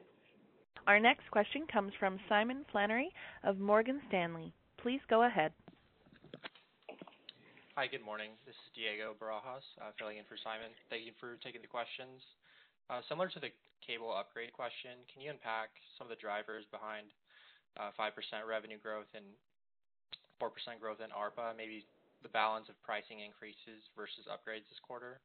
Our 0.84 1.00
next 1.00 1.32
question 1.32 1.64
comes 1.72 1.96
from 1.96 2.20
Simon 2.28 2.68
Flannery 2.68 3.08
of 3.48 3.56
Morgan 3.56 4.04
Stanley. 4.12 4.52
Please 4.76 5.00
go 5.08 5.24
ahead. 5.24 5.56
Hi, 7.80 7.88
good 7.88 8.04
morning. 8.04 8.36
This 8.44 8.60
is 8.60 8.68
Diego 8.76 9.16
Barajas, 9.16 9.64
uh, 9.80 9.96
filling 9.96 10.20
in 10.20 10.28
for 10.28 10.36
Simon. 10.44 10.76
Thank 10.92 11.08
you 11.08 11.16
for 11.24 11.40
taking 11.40 11.64
the 11.64 11.72
questions. 11.72 12.20
Uh, 12.92 13.00
similar 13.08 13.32
to 13.32 13.40
the 13.40 13.48
cable 13.80 14.12
upgrade 14.12 14.52
question, 14.52 15.00
can 15.08 15.24
you 15.24 15.32
unpack 15.32 15.72
some 15.96 16.04
of 16.04 16.12
the 16.12 16.20
drivers 16.20 16.68
behind 16.68 17.08
uh, 17.80 17.96
5% 17.96 18.12
revenue 18.44 18.78
growth 18.78 19.08
and 19.16 19.24
4% 20.44 20.52
growth 20.84 21.00
in 21.00 21.16
ARPA, 21.16 21.56
maybe 21.56 21.88
the 22.28 22.34
balance 22.36 22.68
of 22.68 22.76
pricing 22.84 23.24
increases 23.24 23.88
versus 23.96 24.28
upgrades 24.28 24.68
this 24.68 24.84
quarter? 24.84 25.24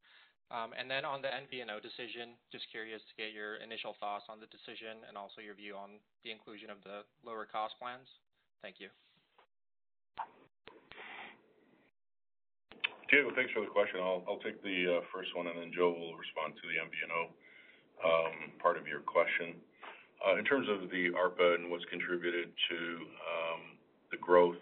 Um, 0.49 0.73
and 0.73 0.89
then 0.89 1.05
on 1.05 1.21
the 1.21 1.29
MVNO 1.29 1.85
decision, 1.85 2.33
just 2.49 2.65
curious 2.73 3.05
to 3.05 3.15
get 3.21 3.37
your 3.37 3.61
initial 3.61 3.93
thoughts 4.01 4.33
on 4.33 4.41
the 4.41 4.49
decision 4.49 5.05
and 5.05 5.13
also 5.13 5.45
your 5.45 5.53
view 5.53 5.77
on 5.77 6.01
the 6.25 6.33
inclusion 6.33 6.73
of 6.73 6.81
the 6.89 7.05
lower 7.21 7.45
cost 7.45 7.77
plans. 7.77 8.09
Thank 8.65 8.81
you. 8.81 8.89
Diego, 13.13 13.33
thanks 13.37 13.53
for 13.53 13.65
the 13.65 13.73
question. 13.73 14.01
I'll 14.01 14.41
take 14.45 14.61
the 14.61 15.01
uh, 15.01 15.05
first 15.13 15.33
one, 15.33 15.49
and 15.49 15.57
then 15.57 15.73
Joe 15.73 15.93
will 15.93 16.17
respond 16.17 16.57
to 16.61 16.65
the 16.69 16.77
MVNO 16.77 17.21
um, 18.05 18.37
part 18.61 18.77
of 18.77 18.85
your 18.85 19.01
question. 19.01 19.57
Uh, 20.21 20.37
in 20.37 20.45
terms 20.45 20.69
of 20.69 20.93
the 20.93 21.13
ARPA 21.17 21.57
and 21.57 21.73
what's 21.73 21.89
contributed 21.89 22.53
to 22.69 22.79
um, 23.25 23.61
the 24.13 24.21
growth, 24.21 24.61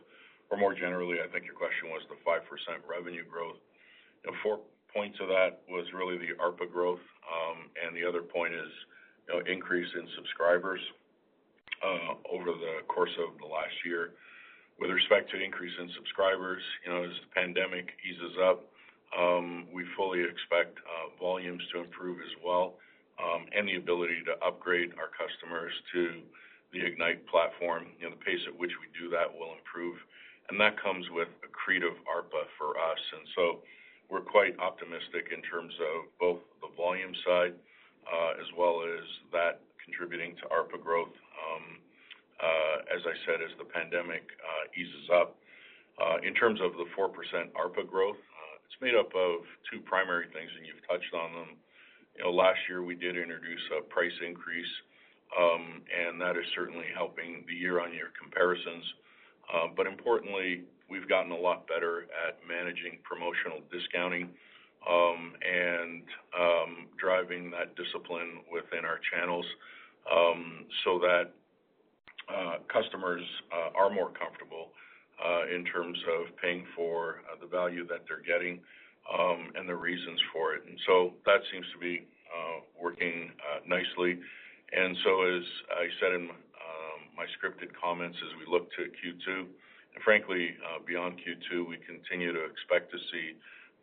or 0.51 0.59
more 0.59 0.75
generally, 0.75 1.19
I 1.19 1.27
think 1.27 1.43
your 1.43 1.59
question 1.59 1.91
was 1.91 2.07
the 2.07 2.19
5% 2.23 2.39
revenue 2.87 3.27
growth. 3.27 3.59
Four 4.43 4.63
points 4.97 5.21
of 5.21 5.29
that 5.29 5.61
was 5.69 5.85
really 5.93 6.17
the 6.17 6.33
ARPA 6.41 6.73
growth, 6.73 7.05
um, 7.29 7.69
and 7.77 7.93
the 7.93 8.09
other 8.09 8.23
point 8.23 8.55
is 8.55 8.73
increase 9.47 9.89
in 9.95 10.09
subscribers. 10.17 10.81
Uh, 11.85 12.17
over 12.33 12.57
the 12.57 12.81
course 12.89 13.13
of 13.21 13.37
the 13.37 13.45
last 13.45 13.77
year. 13.85 14.17
With 14.81 14.89
respect 14.89 15.29
to 15.31 15.37
increase 15.37 15.77
in 15.79 15.93
subscribers, 15.93 16.63
you 16.81 16.89
know, 16.89 17.05
as 17.05 17.13
the 17.21 17.29
pandemic 17.37 17.93
eases 18.01 18.33
up, 18.41 18.65
um, 19.13 19.69
we 19.73 19.85
fully 19.93 20.25
expect 20.25 20.81
uh, 20.81 21.13
volumes 21.21 21.61
to 21.73 21.85
improve 21.85 22.17
as 22.25 22.33
well, 22.41 22.81
um, 23.21 23.45
and 23.53 23.69
the 23.69 23.77
ability 23.77 24.25
to 24.25 24.35
upgrade 24.41 24.97
our 24.97 25.13
customers 25.13 25.73
to 25.93 26.25
the 26.73 26.81
Ignite 26.81 27.29
platform. 27.29 27.93
You 28.01 28.09
know, 28.09 28.17
the 28.17 28.25
pace 28.25 28.41
at 28.49 28.57
which 28.57 28.73
we 28.81 28.89
do 28.97 29.13
that 29.13 29.29
will 29.29 29.53
improve, 29.53 30.01
and 30.49 30.57
that 30.59 30.81
comes 30.81 31.05
with 31.13 31.29
accretive 31.45 32.01
ARPA 32.09 32.49
for 32.57 32.81
us. 32.81 33.03
We're 34.11 34.23
quite 34.23 34.59
optimistic 34.59 35.35
in 35.35 35.43
terms 35.43 35.75
of 35.83 36.07
both 36.21 36.41
the 36.63 36.71
volume 36.77 37.13
side, 37.27 37.55
uh, 38.07 38.39
as 38.39 38.47
well 38.57 38.83
as 38.87 39.03
that 39.33 39.61
contributing 39.83 40.37
to 40.43 40.45
ARPA 40.51 40.79
growth, 40.83 41.11
um, 41.11 41.65
uh, 42.39 42.77
as 42.95 43.03
I 43.03 43.15
said, 43.27 43.43
as 43.43 43.51
the 43.59 43.67
pandemic 43.67 44.23
uh, 44.39 44.65
eases 44.79 45.11
up. 45.13 45.37
In 46.23 46.35
terms 46.35 46.61
of 46.61 46.73
the 46.75 46.87
4% 46.99 47.11
ARPA 47.55 47.87
growth, 47.87 48.19
it's 48.67 48.79
made 48.83 48.95
up 48.95 49.15
of 49.15 49.47
two 49.71 49.81
primary 49.85 50.27
things, 50.35 50.51
and 50.59 50.67
you've 50.67 50.83
touched 50.87 51.15
on 51.15 51.33
them. 51.33 51.51
You 52.17 52.25
know, 52.25 52.33
last 52.33 52.59
year 52.69 52.83
we 52.83 52.95
did 52.95 53.17
introduce 53.17 53.63
a 53.79 53.83
price 53.83 54.15
increase, 54.27 54.73
um, 55.39 55.83
and 55.87 56.21
that 56.21 56.37
is 56.37 56.45
certainly 56.55 56.87
helping 56.95 57.45
the 57.47 57.55
year-on-year 57.55 58.11
comparisons. 58.21 58.85
Uh 59.47 59.69
but 59.77 59.87
importantly, 59.87 60.67
we've 60.91 61.09
gotten 61.09 61.33
a 61.33 61.37
lot 61.37 61.67
better 61.67 62.07
at 62.27 62.39
managing 62.47 62.99
promotional 63.03 63.61
discounting, 63.73 64.29
um, 64.89 65.33
and 65.43 66.03
um, 66.39 66.87
driving 66.99 67.51
that 67.51 67.75
discipline 67.75 68.47
within 68.53 68.85
our 68.85 69.01
channels, 69.13 69.45
um, 70.11 70.65
so 70.85 70.99
that 70.99 71.35
uh, 72.27 72.59
customers 72.71 73.23
uh, 73.51 73.79
are 73.79 73.91
more 73.91 74.11
comfortable 74.15 74.71
uh, 75.23 75.47
in 75.55 75.65
terms 75.65 75.99
of 76.19 76.35
paying 76.39 76.65
for 76.75 77.23
the 77.41 77.47
value 77.47 77.87
that 77.87 78.03
they're 78.07 78.23
getting, 78.23 78.61
and 79.57 79.69
the 79.69 79.75
reasons 79.75 80.21
for 80.33 80.55
it. 80.55 80.63
And 80.69 80.79
so 80.87 81.15
that 81.25 81.41
seems 81.53 81.67
to 81.73 81.79
be 81.79 82.07
working 82.81 83.31
nicely. 83.67 84.19
And 84.73 84.97
so 85.03 85.23
as 85.23 85.43
I 85.71 85.87
said 85.99 86.13
in 86.13 86.29
my 87.17 87.25
scripted 87.41 87.73
comments, 87.73 88.17
as 88.21 88.33
we 88.37 88.45
look 88.53 88.69
to 88.77 88.93
Q2, 88.93 89.41
and 89.41 89.49
frankly, 90.05 90.57
uh, 90.63 90.81
beyond 90.87 91.21
Q2, 91.21 91.69
we 91.69 91.79
continue 91.87 92.33
to 92.33 92.45
expect 92.45 92.91
to 92.93 92.99
see 93.13 93.37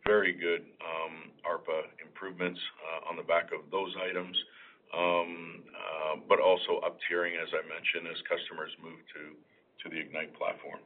very 0.06 0.34
good 0.34 0.68
um, 0.84 1.32
ARPA 1.48 1.88
improvements 2.04 2.60
uh, 2.84 3.10
on 3.10 3.16
the 3.16 3.24
back 3.24 3.50
of 3.56 3.70
those 3.72 3.94
items. 4.04 4.36
Um, 4.94 5.64
uh, 5.74 6.22
but 6.30 6.40
also 6.40 6.78
up-tiering, 6.86 7.34
as 7.42 7.50
I 7.50 7.66
mentioned, 7.66 8.06
as 8.06 8.20
customers 8.30 8.70
move 8.78 9.02
to 9.18 9.90
the 9.90 10.00
Ignite 10.00 10.38
platform. 10.38 10.80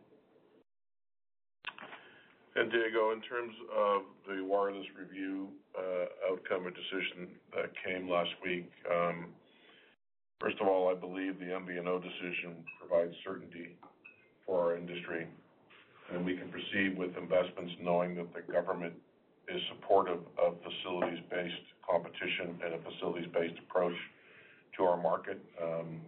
And 2.55 2.71
Diego, 2.71 3.11
in 3.11 3.21
terms 3.21 3.53
of 3.69 4.01
the 4.25 4.43
wireless 4.43 4.88
review 4.97 5.49
outcome 6.25 6.65
or 6.65 6.71
decision 6.71 7.30
that 7.53 7.69
came 7.86 8.09
last 8.09 8.32
week, 8.43 8.71
um, 8.89 9.28
first 10.39 10.57
of 10.59 10.67
all, 10.67 10.89
I 10.89 10.95
believe 10.95 11.38
the 11.38 11.53
MVNO 11.53 12.01
decision 12.01 12.65
provides 12.80 13.13
certainty 13.23 13.78
for 14.48 14.72
our 14.72 14.78
industry, 14.78 15.28
and 16.14 16.26
we 16.26 16.36
can 16.36 16.50
proceed 16.50 16.98
with 16.98 17.16
investments 17.18 17.74
knowing 17.84 18.16
that 18.16 18.34
the 18.34 18.41
government 18.52 18.93
is 19.54 19.62
supportive 19.76 20.20
of 20.41 20.56
facilities-based 20.64 21.68
competition 21.88 22.60
and 22.64 22.74
a 22.74 22.80
facilities-based 22.91 23.60
approach 23.68 23.95
to 24.78 24.84
our 24.84 24.98
market. 25.02 25.39
Um, 25.62 26.02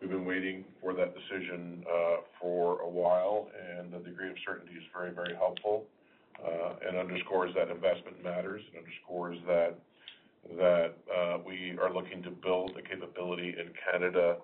we've 0.00 0.10
been 0.10 0.24
waiting 0.24 0.64
for 0.80 0.92
that 0.94 1.14
decision 1.14 1.84
uh, 1.88 2.16
for 2.40 2.80
a 2.80 2.88
while, 2.88 3.48
and 3.58 3.92
the 3.92 3.98
degree 3.98 4.30
of 4.30 4.36
certainty 4.46 4.74
is 4.74 4.84
very, 4.94 5.10
very 5.12 5.34
helpful, 5.34 5.84
uh, 6.44 6.74
and 6.86 6.96
underscores 6.96 7.54
that 7.54 7.68
investment 7.68 8.22
matters. 8.22 8.62
It 8.72 8.78
underscores 8.78 9.38
that 9.46 9.78
uh, 10.58 11.38
we 11.46 11.76
are 11.80 11.92
looking 11.92 12.22
to 12.22 12.30
build 12.30 12.72
a 12.76 12.82
capability 12.82 13.54
in 13.58 13.72
Canada 13.90 14.36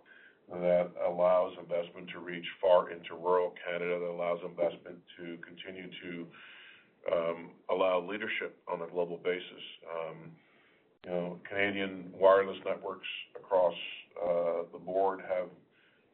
that 0.51 0.91
allows 1.07 1.53
investment 1.59 2.09
to 2.13 2.21
reach 2.21 2.47
far 2.61 2.91
into 2.91 3.15
rural 3.15 3.53
Canada, 3.65 3.99
that 3.99 4.11
allows 4.11 4.39
investment 4.45 4.99
to 5.19 5.37
continue 5.43 5.91
to 6.03 6.27
um, 7.13 7.51
allow 7.71 8.01
leadership 8.01 8.57
on 8.69 8.83
a 8.83 8.87
global 8.87 9.19
basis. 9.19 9.65
Um, 9.91 10.31
you 11.05 11.11
know, 11.11 11.39
Canadian 11.49 12.13
wireless 12.19 12.59
networks 12.65 13.07
across 13.37 13.75
uh, 14.23 14.63
the 14.73 14.79
board 14.79 15.21
have 15.29 15.49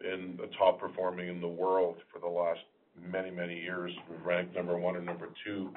been 0.00 0.36
the 0.36 0.48
top 0.58 0.80
performing 0.80 1.28
in 1.28 1.40
the 1.40 1.48
world 1.48 1.96
for 2.12 2.18
the 2.18 2.28
last 2.28 2.60
many, 3.00 3.30
many 3.30 3.58
years. 3.58 3.92
We've 4.10 4.24
ranked 4.24 4.54
number 4.54 4.76
one 4.76 4.96
and 4.96 5.06
number 5.06 5.28
two 5.44 5.70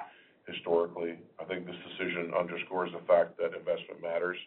historically. 0.48 1.18
I 1.40 1.44
think 1.46 1.66
this 1.66 1.76
decision 1.90 2.34
underscores 2.38 2.92
the 2.92 3.06
fact 3.08 3.38
that 3.38 3.58
investment 3.58 4.02
matters 4.02 4.38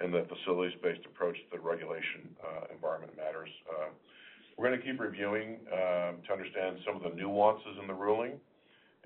and 0.00 0.14
the 0.14 0.24
facilities-based 0.28 1.04
approach 1.06 1.36
to 1.36 1.56
the 1.56 1.60
regulation 1.60 2.30
uh, 2.42 2.72
environment 2.72 3.12
matters. 3.16 3.50
Uh, 3.68 3.90
we're 4.56 4.70
gonna 4.70 4.82
keep 4.82 4.98
reviewing 5.00 5.58
um, 5.72 6.18
to 6.26 6.32
understand 6.32 6.78
some 6.86 6.96
of 6.96 7.02
the 7.02 7.14
nuances 7.16 7.78
in 7.80 7.86
the 7.86 7.94
ruling, 7.94 8.32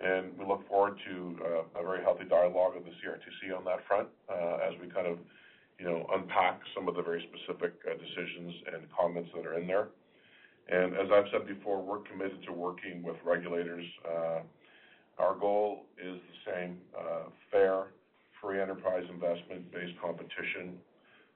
and 0.00 0.36
we 0.38 0.44
look 0.44 0.66
forward 0.68 0.98
to 1.08 1.36
uh, 1.44 1.80
a 1.80 1.82
very 1.82 2.02
healthy 2.02 2.24
dialogue 2.24 2.74
with 2.74 2.84
the 2.84 2.94
CRTC 3.00 3.56
on 3.56 3.64
that 3.64 3.86
front, 3.86 4.08
as 4.30 4.72
we 4.80 4.88
kind 4.88 5.06
of, 5.06 5.18
unpack 6.14 6.60
some 6.76 6.86
of 6.86 6.94
the 6.94 7.02
very 7.02 7.26
specific 7.32 7.74
decisions 7.82 8.54
and 8.72 8.86
comments 8.96 9.28
that 9.34 9.44
are 9.44 9.58
in 9.58 9.66
there. 9.66 9.88
And 10.68 10.94
as 10.94 11.08
I've 11.12 11.24
said 11.32 11.44
before, 11.44 11.82
we're 11.82 12.06
committed 12.06 12.40
to 12.46 12.52
working 12.52 13.02
with 13.02 13.16
regulators. 13.24 13.84
Our 15.18 15.34
goal 15.34 15.86
is 15.98 16.20
the 16.20 16.52
same, 16.52 16.78
fair, 17.50 17.86
free 18.42 18.60
enterprise 18.60 19.04
investment-based 19.08 19.98
competition, 20.02 20.76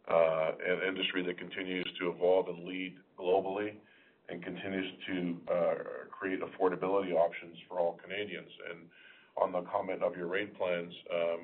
an 0.09 0.89
industry 0.89 1.25
that 1.25 1.39
continues 1.39 1.87
to 2.01 2.11
evolve 2.11 2.49
and 2.49 2.67
lead 2.67 2.97
globally 3.19 3.73
and 4.29 4.43
continues 4.43 4.91
to 5.07 5.37
uh, 5.51 5.75
create 6.11 6.41
affordability 6.41 7.13
options 7.13 7.57
for 7.69 7.79
all 7.79 7.99
Canadians. 8.03 8.51
And 8.71 8.81
on 9.37 9.53
the 9.53 9.63
comment 9.71 10.03
of 10.03 10.17
your 10.17 10.27
rate 10.27 10.57
plans, 10.59 10.93
um, 11.15 11.41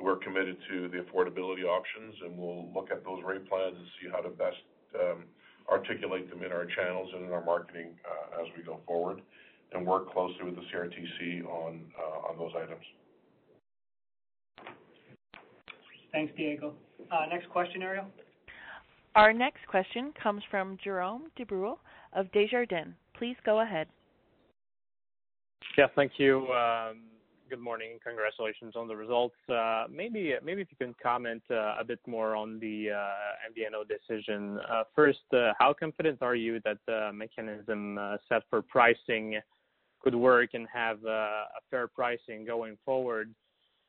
we're 0.00 0.16
committed 0.16 0.56
to 0.70 0.88
the 0.88 0.98
affordability 0.98 1.64
options, 1.64 2.14
and 2.24 2.38
we'll 2.38 2.72
look 2.72 2.90
at 2.90 3.04
those 3.04 3.22
rate 3.24 3.48
plans 3.48 3.76
and 3.76 3.86
see 4.00 4.08
how 4.10 4.20
to 4.20 4.30
best 4.30 4.62
um, 5.00 5.24
articulate 5.68 6.30
them 6.30 6.42
in 6.42 6.52
our 6.52 6.66
channels 6.66 7.10
and 7.14 7.26
in 7.26 7.32
our 7.32 7.44
marketing, 7.44 7.90
uh, 8.06 8.40
as 8.40 8.46
we 8.56 8.62
go 8.62 8.78
forward 8.86 9.20
and 9.72 9.86
work 9.86 10.12
closely 10.12 10.44
with 10.44 10.54
the 10.54 10.62
CRTC 10.72 11.44
uh, 11.44 11.48
on 11.48 12.38
those 12.38 12.52
items. 12.56 12.84
Thanks, 16.12 16.32
Diego. 16.36 16.74
Uh, 17.10 17.26
next 17.30 17.48
question, 17.48 17.82
Ariel. 17.82 18.06
Our 19.14 19.32
next 19.32 19.66
question 19.66 20.12
comes 20.22 20.42
from 20.50 20.78
Jérome 20.84 21.22
Dubreuil 21.38 21.76
of 22.12 22.30
Desjardins. 22.32 22.94
Please 23.14 23.36
go 23.44 23.60
ahead. 23.60 23.86
Yeah, 25.76 25.86
thank 25.94 26.12
you. 26.18 26.46
Um, 26.48 27.04
good 27.48 27.60
morning. 27.60 27.98
Congratulations 28.04 28.74
on 28.76 28.88
the 28.88 28.96
results. 28.96 29.34
Uh, 29.48 29.84
maybe 29.90 30.34
if 30.34 30.68
you 30.70 30.76
can 30.78 30.94
comment 31.02 31.42
uh, 31.50 31.76
a 31.78 31.84
bit 31.86 32.00
more 32.06 32.34
on 32.34 32.58
the 32.60 32.86
MVNO 33.50 33.86
decision. 33.88 34.58
First, 34.94 35.20
how 35.58 35.74
confident 35.78 36.18
are 36.22 36.34
you 36.34 36.60
that 36.64 36.78
the 36.86 37.10
mechanism 37.12 37.98
set 38.28 38.42
for 38.48 38.62
pricing 38.62 39.38
could 40.00 40.14
work 40.14 40.50
and 40.54 40.66
have 40.72 41.04
a 41.04 41.44
fair 41.70 41.86
pricing 41.86 42.44
going 42.46 42.76
forward? 42.84 43.34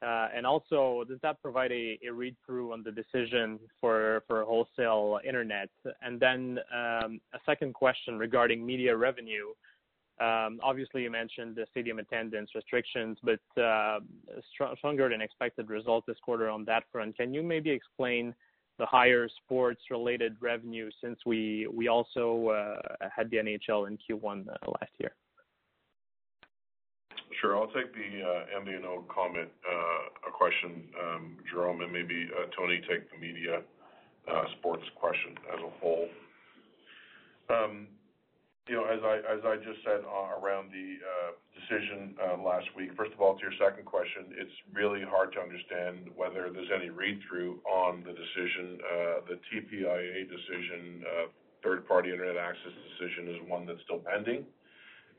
Uh, 0.03 0.27
and 0.35 0.45
also, 0.45 1.03
does 1.07 1.19
that 1.21 1.41
provide 1.41 1.71
a 1.71 1.97
read-through 2.11 2.73
on 2.73 2.83
the 2.83 2.91
decision 2.91 3.59
for 3.79 4.23
for 4.27 4.43
wholesale 4.43 5.19
internet? 5.25 5.69
And 6.01 6.19
then, 6.19 6.59
um, 6.73 7.21
a 7.33 7.39
second 7.45 7.73
question 7.73 8.17
regarding 8.17 8.65
media 8.65 8.95
revenue. 8.95 9.47
Um, 10.19 10.59
obviously, 10.61 11.03
you 11.03 11.09
mentioned 11.09 11.55
the 11.55 11.65
stadium 11.71 11.99
attendance 11.99 12.51
restrictions, 12.53 13.17
but 13.23 13.61
uh, 13.61 13.99
stronger 14.77 15.09
than 15.09 15.21
expected 15.21 15.69
results 15.69 16.05
this 16.05 16.17
quarter 16.21 16.49
on 16.49 16.65
that 16.65 16.83
front. 16.91 17.17
Can 17.17 17.33
you 17.33 17.41
maybe 17.41 17.69
explain 17.69 18.35
the 18.79 18.85
higher 18.85 19.27
sports-related 19.43 20.35
revenue 20.41 20.89
since 21.01 21.19
we 21.25 21.67
we 21.71 21.87
also 21.87 22.49
uh, 22.49 23.07
had 23.15 23.29
the 23.31 23.37
NHL 23.37 23.87
in 23.87 23.97
Q1 23.97 24.47
last 24.47 24.91
year? 24.99 25.13
Sure. 27.43 27.59
I'll 27.59 27.67
take 27.75 27.91
the 27.91 28.23
uh, 28.23 28.63
MVNO 28.63 29.03
comment 29.11 29.51
uh, 29.67 30.29
a 30.29 30.31
question, 30.31 30.87
um, 30.95 31.35
Jérome, 31.43 31.83
and 31.83 31.91
maybe 31.91 32.29
uh, 32.31 32.47
Tony 32.55 32.79
take 32.87 33.11
the 33.11 33.19
media 33.19 33.59
sports 34.55 34.87
question 34.95 35.35
as 35.51 35.59
a 35.59 35.69
whole. 35.83 36.07
Um, 37.51 37.87
you 38.69 38.79
know, 38.79 38.87
as 38.87 39.03
I 39.43 39.59
just 39.59 39.83
said 39.83 40.07
around 40.07 40.71
the 40.71 41.03
decision 41.51 42.15
last 42.39 42.71
week, 42.79 42.95
first 42.95 43.11
of 43.11 43.19
all, 43.19 43.35
to 43.35 43.41
your 43.43 43.51
second 43.59 43.83
question, 43.83 44.31
it's 44.39 44.55
really 44.71 45.03
hard 45.03 45.35
to 45.35 45.43
understand 45.43 46.15
whether 46.15 46.47
there's 46.47 46.71
any 46.71 46.95
read-through 46.95 47.59
on 47.67 48.07
the 48.07 48.15
decision. 48.15 48.79
The 49.27 49.35
TPIA 49.51 50.31
decision 50.31 51.03
third-party 51.61 52.07
internet 52.07 52.37
access 52.37 52.71
decision 52.95 53.35
is 53.35 53.49
one 53.51 53.65
that's 53.65 53.83
still 53.83 53.99
pending, 53.99 54.47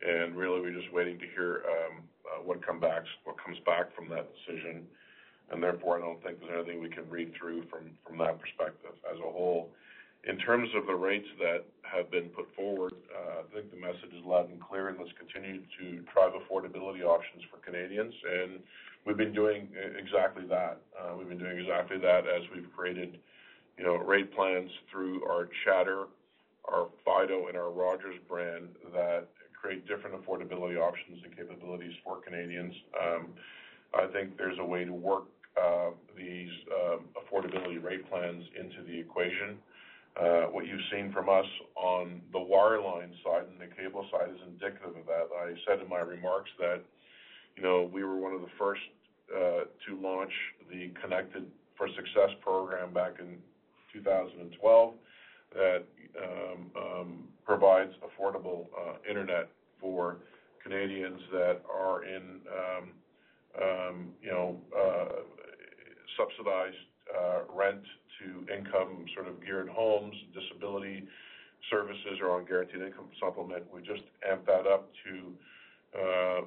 and 0.02 0.36
really, 0.36 0.60
we're 0.60 0.78
just 0.78 0.92
waiting 0.92 1.18
to 1.18 1.26
hear 1.34 1.62
um, 1.68 2.02
uh, 2.24 2.42
what 2.42 2.64
comes 2.64 2.80
back 2.80 3.94
from 3.94 4.08
that 4.08 4.28
decision. 4.34 4.84
And 5.50 5.62
therefore, 5.62 5.98
I 5.98 6.00
don't 6.00 6.22
think 6.22 6.40
there's 6.40 6.52
anything 6.54 6.82
we 6.82 6.88
can 6.88 7.08
read 7.08 7.32
through 7.38 7.64
from 7.70 8.18
that 8.18 8.40
perspective. 8.40 8.96
As 9.04 9.18
a 9.18 9.30
whole, 9.30 9.70
in 10.26 10.38
terms 10.38 10.70
of 10.74 10.86
the 10.86 10.94
rates 10.94 11.28
that 11.38 11.64
have 11.82 12.10
been 12.10 12.30
put 12.30 12.48
forward, 12.56 12.94
uh, 13.12 13.44
I 13.44 13.54
think 13.54 13.70
the 13.70 13.76
message 13.76 14.12
is 14.16 14.24
loud 14.24 14.48
and 14.50 14.60
clear, 14.60 14.88
and 14.88 14.98
let's 14.98 15.12
continue 15.18 15.60
to 15.78 16.00
drive 16.14 16.32
affordability 16.32 17.04
options 17.04 17.44
for 17.50 17.58
Canadians. 17.58 18.14
And 18.24 18.60
we've 19.04 19.18
been 19.18 19.34
doing 19.34 19.68
uh, 19.76 19.98
exactly 20.00 20.44
that. 20.48 20.80
We've 21.18 21.28
been 21.28 21.38
doing 21.38 21.58
exactly 21.58 21.98
that 21.98 22.24
as 22.26 22.42
we've 22.54 22.72
created 22.74 23.18
you 23.78 23.84
know, 23.84 23.96
rate 23.96 24.34
plans 24.34 24.70
through 24.90 25.24
our 25.24 25.48
chatr, 25.66 26.06
our 26.64 26.88
Fido, 27.04 27.48
and 27.48 27.56
our 27.56 27.70
Rogers 27.70 28.16
brand 28.28 28.68
that 28.92 29.26
create 29.64 29.88
different 29.88 30.14
affordability 30.20 30.76
options 30.76 31.24
and 31.24 31.34
capabilities 31.34 31.92
for 32.04 32.20
Canadians. 32.20 32.74
Um, 33.00 33.28
I 33.94 34.06
think 34.12 34.36
there's 34.36 34.58
a 34.60 34.64
way 34.64 34.84
to 34.84 34.92
work 34.92 35.24
uh, 35.56 35.90
these 36.14 36.50
um, 36.68 37.00
affordability 37.16 37.82
rate 37.82 38.08
plans 38.10 38.44
into 38.60 38.84
the 38.86 38.98
equation. 38.98 39.56
Uh, 40.20 40.52
what 40.52 40.66
you've 40.66 40.84
seen 40.92 41.10
from 41.12 41.30
us 41.30 41.46
on 41.76 42.20
the 42.32 42.38
wireline 42.38 43.10
side 43.24 43.48
and 43.50 43.58
the 43.58 43.74
cable 43.74 44.04
side 44.12 44.28
is 44.28 44.40
indicative 44.46 44.96
of 45.00 45.06
that. 45.06 45.32
I 45.32 45.54
said 45.66 45.80
in 45.80 45.88
my 45.88 46.00
remarks 46.00 46.50
that 46.58 46.82
you 47.56 47.62
know, 47.62 47.88
we 47.90 48.04
were 48.04 48.16
one 48.16 48.34
of 48.34 48.42
the 48.42 48.52
first 48.58 48.82
uh, 49.34 49.64
to 49.88 50.00
launch 50.02 50.32
the 50.70 50.90
Connected 51.00 51.46
for 51.78 51.88
Success 51.96 52.36
program 52.42 52.92
back 52.92 53.14
in 53.18 53.38
2012 53.94 54.94
that 55.54 55.84
um, 56.20 56.70
um, 56.76 57.28
provides 57.44 57.92
affordable 58.02 58.66
uh, 58.78 58.94
internet 59.08 59.48
for 59.80 60.18
Canadians 60.62 61.20
that 61.32 61.60
are 61.72 62.04
in 62.04 62.40
um, 62.48 62.90
uh, 64.74 65.22
subsidized 66.16 66.76
uh, 67.10 67.40
rent-to-income 67.52 69.04
sort 69.14 69.28
of 69.28 69.40
geared 69.44 69.68
homes, 69.68 70.14
disability 70.32 71.04
services, 71.70 72.18
or 72.22 72.30
on 72.30 72.44
guaranteed 72.44 72.82
income 72.82 73.08
supplement. 73.20 73.64
We 73.72 73.80
just 73.80 74.02
amped 74.28 74.46
that 74.46 74.66
up 74.66 74.90
to 75.06 75.32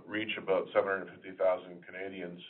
reach 0.07 0.31
about 0.37 0.67
750,000 0.73 1.85
Canadians 1.85 2.41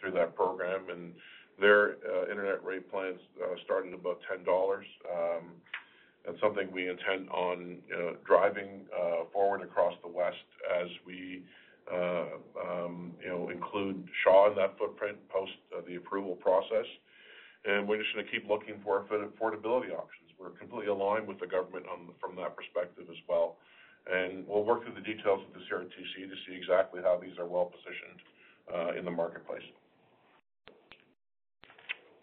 through 0.00 0.12
that 0.12 0.34
program, 0.34 0.88
and 0.90 1.12
their 1.60 1.96
uh, 2.02 2.30
internet 2.30 2.64
rate 2.64 2.90
plans 2.90 3.18
uh, 3.42 3.54
start 3.64 3.86
at 3.86 3.94
about 3.94 4.20
10 4.28 4.44
dollars. 4.44 4.86
Um, 5.10 5.52
That's 6.26 6.40
something 6.40 6.68
we 6.72 6.88
intend 6.88 7.28
on 7.30 7.78
driving 8.26 8.88
uh, 8.90 9.24
forward 9.32 9.62
across 9.62 9.94
the 10.02 10.08
West 10.08 10.48
as 10.80 10.88
we 11.06 11.42
um, 11.92 13.12
include 13.52 14.08
Shaw 14.24 14.50
in 14.50 14.56
that 14.56 14.78
footprint 14.78 15.18
post 15.28 15.52
the 15.86 15.96
approval 15.96 16.34
process. 16.36 16.86
And 17.64 17.88
we're 17.88 18.00
just 18.00 18.12
going 18.14 18.24
to 18.26 18.30
keep 18.32 18.48
looking 18.48 18.76
for 18.84 19.04
affordability 19.04 19.92
options. 19.92 20.28
We're 20.40 20.50
completely 20.56 20.88
aligned 20.88 21.28
with 21.28 21.40
the 21.40 21.46
government 21.46 21.86
from 22.20 22.36
that 22.36 22.56
perspective 22.56 23.04
as 23.08 23.20
well. 23.28 23.56
And 24.10 24.44
we'll 24.48 24.64
work 24.64 24.84
through 24.84 24.96
the 24.96 25.06
details 25.06 25.40
with 25.44 25.54
the 25.56 25.64
CRTC 25.68 26.28
to 26.28 26.36
see 26.44 26.56
exactly 26.56 27.00
how 27.02 27.16
these 27.20 27.38
are 27.38 27.46
well-positioned 27.46 28.98
in 28.98 29.04
the 29.04 29.10
marketplace. 29.10 29.64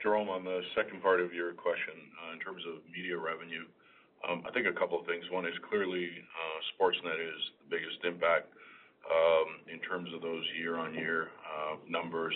Jerome, 0.01 0.29
on 0.29 0.43
the 0.43 0.61
second 0.73 1.01
part 1.01 1.21
of 1.21 1.33
your 1.33 1.53
question, 1.53 1.93
uh, 2.17 2.33
in 2.33 2.39
terms 2.41 2.65
of 2.65 2.81
media 2.89 3.13
revenue, 3.13 3.69
um, 4.25 4.41
I 4.49 4.51
think 4.51 4.65
a 4.65 4.73
couple 4.73 4.99
of 4.99 5.05
things. 5.05 5.25
One 5.29 5.45
is 5.45 5.53
clearly 5.69 6.09
uh, 6.09 6.57
Sportsnet 6.73 7.21
is 7.21 7.41
the 7.61 7.77
biggest 7.77 8.01
impact 8.01 8.49
um, 9.05 9.61
in 9.69 9.77
terms 9.85 10.09
of 10.13 10.21
those 10.21 10.41
year-on-year 10.57 11.29
uh, 11.45 11.75
numbers. 11.87 12.33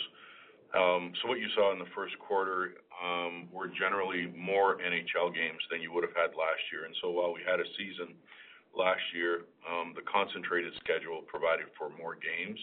Um 0.73 1.13
so 1.21 1.29
what 1.29 1.39
you 1.39 1.47
saw 1.55 1.71
in 1.71 1.79
the 1.79 1.87
first 1.95 2.17
quarter 2.19 2.81
um, 2.99 3.47
were 3.53 3.69
generally 3.69 4.27
more 4.35 4.75
NHL 4.81 5.31
games 5.31 5.61
than 5.71 5.79
you 5.79 5.93
would 5.93 6.03
have 6.03 6.17
had 6.17 6.35
last 6.35 6.59
year. 6.73 6.83
And 6.83 6.95
so 7.01 7.11
while 7.11 7.31
we 7.31 7.39
had 7.47 7.61
a 7.61 7.67
season 7.77 8.17
last 8.75 9.05
year, 9.13 9.45
the 9.95 10.03
concentrated 10.03 10.73
schedule 10.83 11.23
provided 11.31 11.71
for 11.77 11.95
more 11.95 12.17
games. 12.19 12.59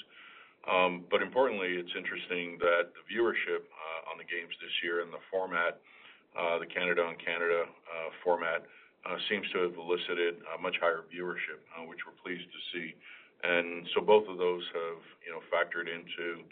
Um, 0.71 1.05
importantly, 1.23 1.75
it's 1.75 1.91
interesting 1.97 2.59
that 2.63 2.95
the 2.95 3.03
viewership 3.11 3.67
uh, 3.67 4.11
on 4.11 4.19
the 4.19 4.25
games 4.25 4.55
this 4.63 4.73
year 4.83 5.03
and 5.03 5.13
the 5.13 5.23
format, 5.31 5.83
uh, 6.39 6.59
the 6.59 6.67
Canada 6.67 7.03
on 7.03 7.17
Canada 7.19 7.67
uh, 7.67 8.11
format, 8.23 8.63
seems 9.29 9.45
to 9.51 9.67
have 9.67 9.75
elicited 9.75 10.39
a 10.55 10.63
much 10.63 10.79
higher 10.79 11.03
viewership, 11.11 11.59
which 11.91 11.99
we're 12.07 12.15
pleased 12.23 12.47
to 12.47 12.61
see. 12.71 12.95
And 13.43 13.87
so 13.95 14.01
both 14.01 14.29
of 14.29 14.39
those 14.39 14.63
have 14.73 15.03
you 15.27 15.35
know, 15.35 15.43
factored 15.51 15.91
into 15.91 16.47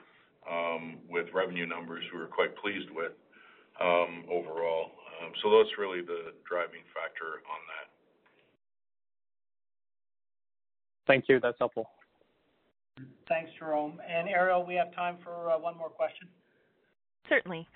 um, 0.50 0.98
with 1.08 1.26
revenue 1.32 1.66
numbers 1.66 2.02
we're 2.12 2.26
quite 2.26 2.56
pleased 2.56 2.90
with 2.90 3.12
um, 3.80 4.24
overall. 4.30 4.90
Um 5.22 5.32
so 5.42 5.50
that's 5.50 5.78
really 5.78 6.00
the 6.00 6.32
driving 6.48 6.82
factor 6.94 7.44
on 7.46 7.60
that. 7.70 7.86
Thank 11.06 11.28
you. 11.28 11.40
That's 11.40 11.58
helpful. 11.58 11.86
Thanks, 13.28 13.50
Jerome. 13.58 14.00
And 14.08 14.28
Ariel, 14.28 14.64
we 14.66 14.74
have 14.74 14.94
time 14.94 15.16
for 15.22 15.50
uh, 15.50 15.58
one 15.58 15.76
more 15.76 15.88
question. 15.88 16.28
Certainly. 17.28 17.66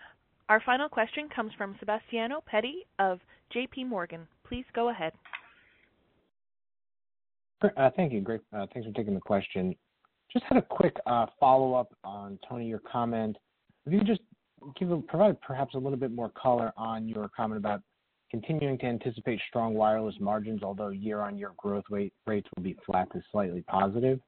Our 0.49 0.61
final 0.67 0.89
question 0.89 1.29
comes 1.35 1.53
from 1.57 1.77
Sebastiano 1.81 2.43
Petti 2.53 2.81
of 2.99 3.21
JPMorgan. 3.55 4.27
Please 4.47 4.65
go 4.75 4.91
ahead. 4.91 5.13
Uh, 7.63 7.91
thank 7.97 8.13
you. 8.13 8.21
Great. 8.21 8.43
Uh, 8.53 8.67
thanks 8.73 8.87
for 8.87 8.95
taking 8.95 9.15
the 9.15 9.21
question. 9.21 9.75
Just 10.33 10.45
had 10.47 10.59
a 10.59 10.63
quick 10.63 10.97
follow-up 11.41 11.95
on, 12.03 12.39
Tony, 12.49 12.67
your 12.67 12.81
comment. 12.81 13.37
If 13.87 13.93
you 13.93 14.01
could 14.01 14.09
just 14.09 14.21
provide 15.09 15.41
perhaps 15.41 15.75
a 15.75 15.79
little 15.79 15.99
bit 15.99 16.11
more 16.11 16.31
color 16.31 16.73
on 16.77 17.09
your 17.09 17.31
comment 17.35 17.59
about 17.59 17.83
continuing 18.31 18.77
to 18.79 18.87
anticipate 18.87 19.41
strong 19.49 19.75
wireless 19.75 20.17
margins, 20.21 20.63
although 20.63 20.89
year-on-year 20.89 21.53
growth 21.57 21.85
rates 21.91 22.49
will 22.57 22.63
be 22.63 22.77
flat 22.85 23.11
to 23.13 23.23
slightly 23.31 23.63
positive. 23.63 24.19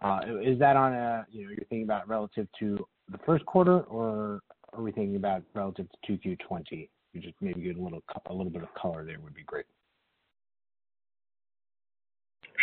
Uh, 0.00 0.20
is 0.42 0.58
that 0.58 0.76
on 0.76 0.92
a, 0.92 1.26
you 1.30 1.44
know, 1.44 1.50
you're 1.50 1.66
thinking 1.68 1.82
about 1.82 2.08
relative 2.08 2.46
to 2.60 2.86
the 3.10 3.18
first 3.26 3.44
quarter, 3.46 3.80
or 3.80 4.40
are 4.72 4.82
we 4.82 4.92
thinking 4.92 5.16
about 5.16 5.42
relative 5.54 5.86
to 6.06 6.12
2Q 6.12 6.38
2020? 6.38 6.82
If 6.82 6.88
you 7.12 7.20
just 7.20 7.34
maybe 7.40 7.62
give 7.62 7.78
a 7.78 7.82
little 7.82 8.02
a 8.26 8.32
little 8.32 8.52
bit 8.52 8.62
of 8.62 8.72
color 8.74 9.04
there 9.04 9.18
would 9.18 9.34
be 9.34 9.42
great. 9.42 9.64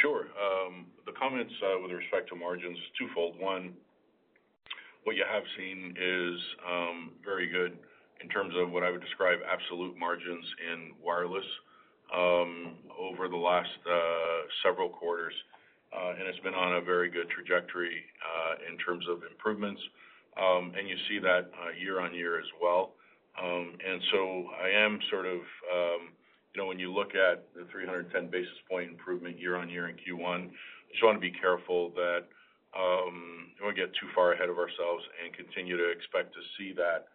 Sure. 0.01 0.27
Um, 0.37 0.85
the 1.05 1.13
comments 1.13 1.53
uh, 1.63 1.81
with 1.81 1.91
respect 1.91 2.29
to 2.29 2.35
margins 2.35 2.77
is 2.77 2.83
twofold. 2.99 3.39
One, 3.39 3.73
what 5.03 5.15
you 5.15 5.23
have 5.29 5.43
seen 5.57 5.95
is 5.97 6.39
um, 6.67 7.11
very 7.23 7.47
good 7.49 7.77
in 8.21 8.29
terms 8.29 8.53
of 8.57 8.71
what 8.71 8.83
I 8.83 8.91
would 8.91 9.01
describe 9.01 9.39
absolute 9.49 9.97
margins 9.97 10.45
in 10.71 10.91
wireless 11.03 11.45
um, 12.15 12.75
over 12.99 13.27
the 13.27 13.37
last 13.37 13.69
uh, 13.89 14.45
several 14.63 14.89
quarters. 14.89 15.33
Uh, 15.93 16.11
and 16.19 16.27
it's 16.27 16.39
been 16.39 16.53
on 16.53 16.75
a 16.75 16.81
very 16.81 17.09
good 17.09 17.29
trajectory 17.29 18.03
uh, 18.19 18.71
in 18.71 18.77
terms 18.79 19.05
of 19.09 19.23
improvements. 19.29 19.81
Um, 20.35 20.73
and 20.77 20.87
you 20.87 20.95
see 21.07 21.19
that 21.19 21.51
uh, 21.55 21.71
year-on-year 21.79 22.39
as 22.39 22.49
well. 22.61 22.91
Um, 23.39 23.75
and 23.79 24.01
so 24.11 24.45
I 24.61 24.69
am 24.69 24.99
sort 25.09 25.25
of, 25.25 25.39
um, 25.71 26.11
you 26.53 26.61
know, 26.61 26.67
when 26.67 26.79
you 26.79 26.91
look 26.91 27.15
at 27.15 27.47
the 27.55 27.63
310 27.71 28.27
basis 28.31 28.59
point 28.69 28.91
improvement 28.91 29.39
year-on-year 29.39 29.89
in 29.89 29.95
Q1, 29.95 30.51
just 30.91 31.03
want 31.03 31.15
to 31.15 31.23
be 31.23 31.31
careful 31.31 31.91
that 31.95 32.27
we 32.75 33.63
don't 33.63 33.75
get 33.75 33.91
too 33.95 34.07
far 34.13 34.33
ahead 34.33 34.49
of 34.49 34.59
ourselves 34.59 35.03
and 35.23 35.31
continue 35.33 35.77
to 35.77 35.89
expect 35.91 36.35
to 36.35 36.41
see 36.57 36.75
that 36.75 37.07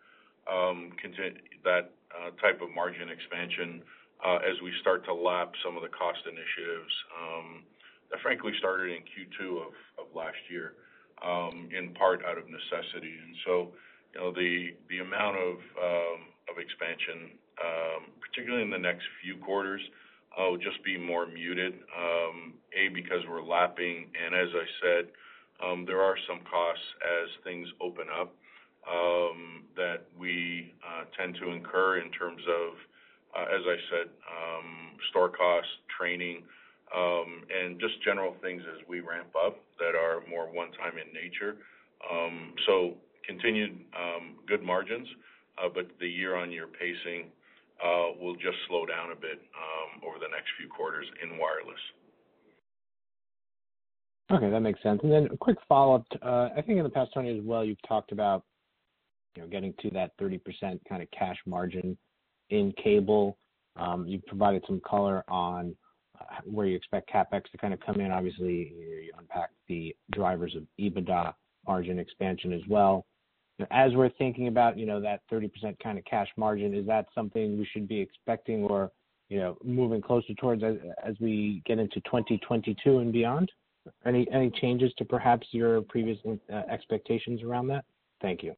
type 2.41 2.61
of 2.61 2.73
margin 2.75 3.09
expansion 3.09 3.83
as 4.25 4.57
we 4.65 4.73
start 4.81 5.05
to 5.05 5.13
lap 5.13 5.53
some 5.65 5.77
of 5.77 5.83
the 5.83 5.93
cost 5.93 6.21
initiatives 6.25 6.95
frankly 8.23 8.53
started 8.59 8.91
in 8.91 9.03
Q2 9.03 9.63
of 9.99 10.07
last 10.15 10.39
year, 10.51 10.75
um, 11.23 11.69
in 11.77 11.95
part 11.95 12.25
out 12.25 12.39
of 12.39 12.45
necessity. 12.49 13.15
And 13.15 13.37
so 13.47 13.73
you 14.15 14.21
know, 14.21 14.33
the 14.33 14.99
amount 14.99 15.37
of 15.37 15.55
um, 15.79 16.21
expansion, 16.59 17.39
um, 17.63 18.11
particularly 18.21 18.65
in 18.65 18.71
the 18.71 18.79
next 18.79 19.05
few 19.23 19.37
quarters, 19.37 19.81
uh, 20.39 20.51
will 20.51 20.59
just 20.59 20.83
be 20.85 20.99
more 20.99 21.27
muted. 21.27 21.75
A, 22.77 22.89
because 22.95 23.27
we're 23.29 23.43
lapping, 23.43 24.07
and 24.15 24.35
as 24.35 24.49
I 24.55 24.67
said, 24.81 25.05
there 25.87 26.01
are 26.01 26.17
some 26.29 26.41
costs 26.47 26.85
as 27.03 27.29
things 27.45 27.67
open 27.81 28.07
up 28.09 28.35
that 29.77 30.05
we 30.19 30.73
uh, 30.85 31.05
tend 31.17 31.35
to 31.41 31.51
incur 31.51 31.99
in 31.99 32.11
terms 32.13 32.43
of, 32.47 32.75
uh, 33.35 33.47
as 33.49 33.63
I 33.67 33.77
said, 33.91 34.09
store 35.11 35.31
costs, 35.31 35.71
training, 35.99 36.43
um, 36.97 37.45
and 37.55 37.79
just 37.79 38.03
general 38.03 38.35
things 38.43 38.63
as 38.67 38.83
we 38.89 38.99
ramp 38.99 39.29
up 39.47 39.61
that 39.79 39.95
are 39.95 40.23
more 40.29 40.47
one-time 40.47 40.95
in 40.99 41.13
nature. 41.15 41.57
Um, 42.11 42.55
so 42.67 42.95
Continued 43.27 43.79
um, 43.97 44.37
good 44.49 44.63
margins, 44.63 45.07
uh, 45.63 45.69
but 45.73 45.87
the 46.01 46.09
year-on-year 46.09 46.67
pacing 46.67 47.27
uh, 47.85 48.19
will 48.21 48.35
just 48.35 48.57
slow 48.67 48.87
down 48.87 49.13
a 49.13 49.15
bit 49.15 49.41
over 50.05 50.19
the 50.19 50.27
next 50.33 50.49
few 50.59 50.69
quarters 50.69 51.07
in 51.23 51.39
wireless. 51.39 51.79
Okay, 54.33 54.51
that 54.51 54.61
makes 54.61 54.83
sense. 54.83 55.01
And 55.05 55.13
then 55.13 55.29
A 55.33 55.37
quick 55.37 55.59
follow-up. 55.69 56.07
Uh, 56.23 56.49
I 56.57 56.63
think 56.63 56.79
in 56.79 56.83
the 56.83 56.91
past, 56.91 57.13
Tony, 57.15 57.39
as 57.39 57.45
well, 57.45 57.65
you've 57.65 57.83
talked 57.87 58.11
about, 58.11 58.43
you 59.37 59.43
know, 59.43 59.49
getting 59.49 59.75
to 59.83 59.91
that 59.91 60.17
30% 60.21 60.41
kind 60.89 61.03
of 61.03 61.11
cash 61.17 61.37
margin 61.47 61.97
in 62.49 62.73
cable. 62.83 63.39
You've 64.07 64.27
provided 64.27 64.65
some 64.67 64.81
color 64.85 65.23
on 65.29 65.77
where 66.45 66.67
you 66.67 66.77
expect 66.77 67.11
CapEx 67.11 67.51
to 67.51 67.59
kind 67.59 67.75
of 67.75 67.81
come 67.81 68.01
in. 68.01 68.11
Obviously, 68.11 68.73
you 68.79 69.13
unpacked 69.19 69.55
the 69.69 69.95
drivers 70.13 70.55
of 70.57 70.63
EBITDA 70.79 71.35
margin 71.67 71.99
expansion 71.99 72.53
as 72.53 72.63
well. 72.69 73.07
As 73.71 73.93
we're 73.95 74.11
thinking 74.11 74.49
about, 74.49 74.79
you 74.79 74.87
know, 74.87 75.01
that 75.01 75.21
30% 75.31 75.51
kind 75.83 75.99
of 75.99 76.05
cash 76.05 76.29
margin, 76.37 76.75
is 76.75 76.87
that 76.87 77.07
something 77.15 77.59
we 77.59 77.69
should 77.73 77.87
be 77.87 78.01
expecting 78.01 78.65
or, 78.65 78.91
you 79.29 79.39
know, 79.39 79.59
moving 79.63 80.01
closer 80.01 80.33
towards 80.35 80.63
as 80.63 81.15
we 81.21 81.63
get 81.67 81.79
into 81.79 82.01
2022 82.01 82.99
and 82.99 83.13
beyond? 83.13 83.53
Any 84.05 84.51
changes 84.61 84.93
to 84.99 85.05
perhaps 85.05 85.47
your 85.53 85.83
previous 85.83 86.19
uh, 86.27 86.55
expectations 86.71 87.43
around 87.43 87.67
that? 87.69 87.85
Thank 88.23 88.43
you. 88.43 88.55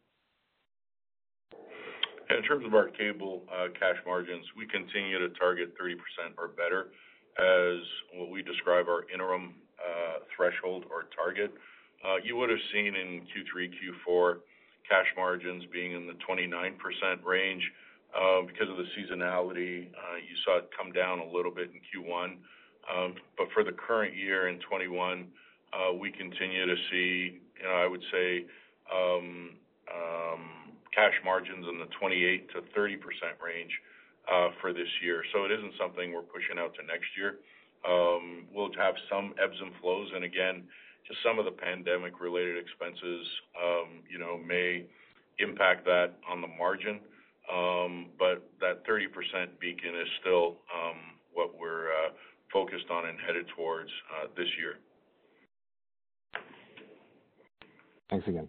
In 2.31 2.43
terms 2.43 2.65
of 2.65 2.75
our 2.75 2.89
cable 2.89 3.43
uh, 3.53 3.69
cash 3.79 3.97
margins, 4.07 4.47
we 4.57 4.67
continue 4.67 5.19
to 5.19 5.29
target 5.39 5.75
30% 5.79 5.95
or 6.39 6.49
better 6.49 6.89
as 7.39 7.81
what 8.15 8.31
we 8.31 8.43
describe 8.43 8.87
our 8.89 9.05
interim 9.13 9.55
uh, 9.79 10.21
threshold 10.37 10.85
or 10.91 11.07
target. 11.17 11.53
You 12.25 12.37
would 12.37 12.51
have 12.51 12.59
seen 12.73 12.95
in 12.95 13.23
Q3, 13.31 13.71
Q4, 14.07 14.39
cash 14.89 15.07
margins 15.17 15.65
being 15.73 15.93
in 15.93 16.07
the 16.07 16.15
29% 16.29 16.77
range. 17.25 17.63
Because 18.47 18.69
of 18.69 18.77
the 18.77 18.87
seasonality, 18.95 19.89
you 19.89 20.37
saw 20.45 20.59
it 20.59 20.69
come 20.77 20.93
down 20.93 21.21
a 21.21 21.27
little 21.27 21.51
bit 21.51 21.71
in 21.71 21.81
Q1. 21.81 22.37
Um, 22.91 23.15
but 23.39 23.47
For 23.55 23.63
the 23.63 23.73
current 23.73 24.17
year 24.17 24.49
in 24.49 24.57
2021, 24.57 25.27
uh, 25.73 25.95
we 25.95 26.11
continue 26.11 26.67
to 26.67 26.77
see, 26.91 27.41
you 27.57 27.65
know, 27.65 27.75
I 27.75 27.87
would 27.87 28.03
say, 28.13 28.45
um, 28.93 29.51
um, 29.89 30.43
cash 30.95 31.15
margins 31.25 31.65
in 31.69 31.79
the 31.79 31.89
28%-30% 31.97 33.41
range 33.41 33.73
uh, 33.73 33.92
Uh, 34.31 34.55
for 34.61 34.73
this 34.73 34.89
year. 35.03 35.25
So 35.35 35.45
It 35.45 35.51
isn't 35.51 35.75
something 35.77 36.13
we're 36.15 36.23
pushing 36.23 36.55
out 36.57 36.73
to 36.79 36.83
next 36.87 37.11
year. 37.19 37.43
Um, 37.83 38.47
we'll 38.55 38.71
have 38.79 38.95
some 39.11 39.35
ebbs 39.43 39.59
and 39.61 39.73
flows, 39.81 40.09
and 40.15 40.23
again, 40.23 40.63
just 41.09 41.19
some 41.27 41.41
of 41.41 41.45
the 41.45 41.51
pandemic-related 41.51 42.57
expenses, 42.57 43.27
um, 43.59 44.07
you 44.09 44.21
know, 44.23 44.39
may 44.39 44.87
impact 45.41 45.85
that 45.87 46.15
on 46.31 46.41
the 46.41 46.47
margin. 46.47 47.01
Um, 47.53 48.15
but 48.17 48.47
That 48.61 48.87
30% 48.87 49.59
beacon 49.59 49.91
is 49.99 50.09
still 50.21 50.59
what 51.35 51.59
we're 51.59 51.91
uh, 51.91 52.11
focused 52.53 52.91
on 52.91 53.09
and 53.09 53.19
headed 53.27 53.47
towards 53.57 53.91
uh, 54.15 54.29
this 54.37 54.49
year. 54.57 54.79
Thanks 58.09 58.29
again. 58.29 58.49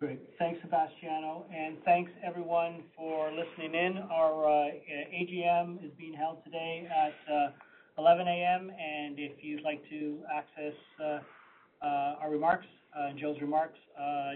Great. 0.00 0.18
Thanks, 0.38 0.58
Sebastiano, 0.62 1.44
and 1.54 1.76
thanks 1.84 2.10
everyone 2.24 2.84
for 2.96 3.30
listening 3.32 3.74
in. 3.74 3.98
Our 4.10 4.48
uh, 4.48 4.70
AGM 5.12 5.84
is 5.84 5.90
being 5.98 6.14
held 6.14 6.42
today 6.42 6.88
at 6.88 7.12
uh, 7.30 7.50
11 7.98 8.26
A.M., 8.26 8.70
and 8.70 9.18
if 9.18 9.32
you'd 9.42 9.60
like 9.60 9.82
to 9.90 10.20
access 10.34 10.72
uh, 11.04 11.04
uh, 11.84 12.16
our 12.18 12.30
remarks, 12.30 12.64
Joe's 13.20 13.38
remarks, 13.42 13.78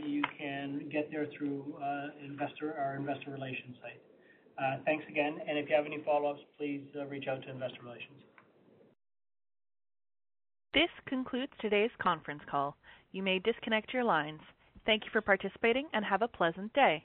you 0.07 0.21
can 0.39 0.87
get 0.93 1.11
there 1.11 1.29
through 1.39 1.75
our 1.81 2.11
investor 2.23 3.31
relations 3.31 3.77
site. 3.81 4.83
Thanks 4.85 5.07
again, 5.09 5.39
and 5.49 5.57
if 5.57 5.71
you 5.71 5.77
have 5.77 5.87
any 5.87 6.03
follow-ups, 6.05 6.43
please 6.59 6.83
reach 7.09 7.27
out 7.27 7.41
to 7.41 7.51
investor 7.51 7.81
relations. 7.83 8.21
This 10.75 10.91
concludes 11.07 11.53
today's 11.63 11.93
conference 12.03 12.43
call. 12.51 12.77
You 13.13 13.23
may 13.23 13.39
disconnect 13.39 13.95
your 13.95 14.05
lines. 14.05 14.41
Thank 14.87 15.05
you 15.05 15.11
for 15.11 15.21
participating, 15.21 15.89
and 15.93 16.05
have 16.05 16.23
a 16.23 16.29
pleasant 16.29 16.73
day. 16.75 17.05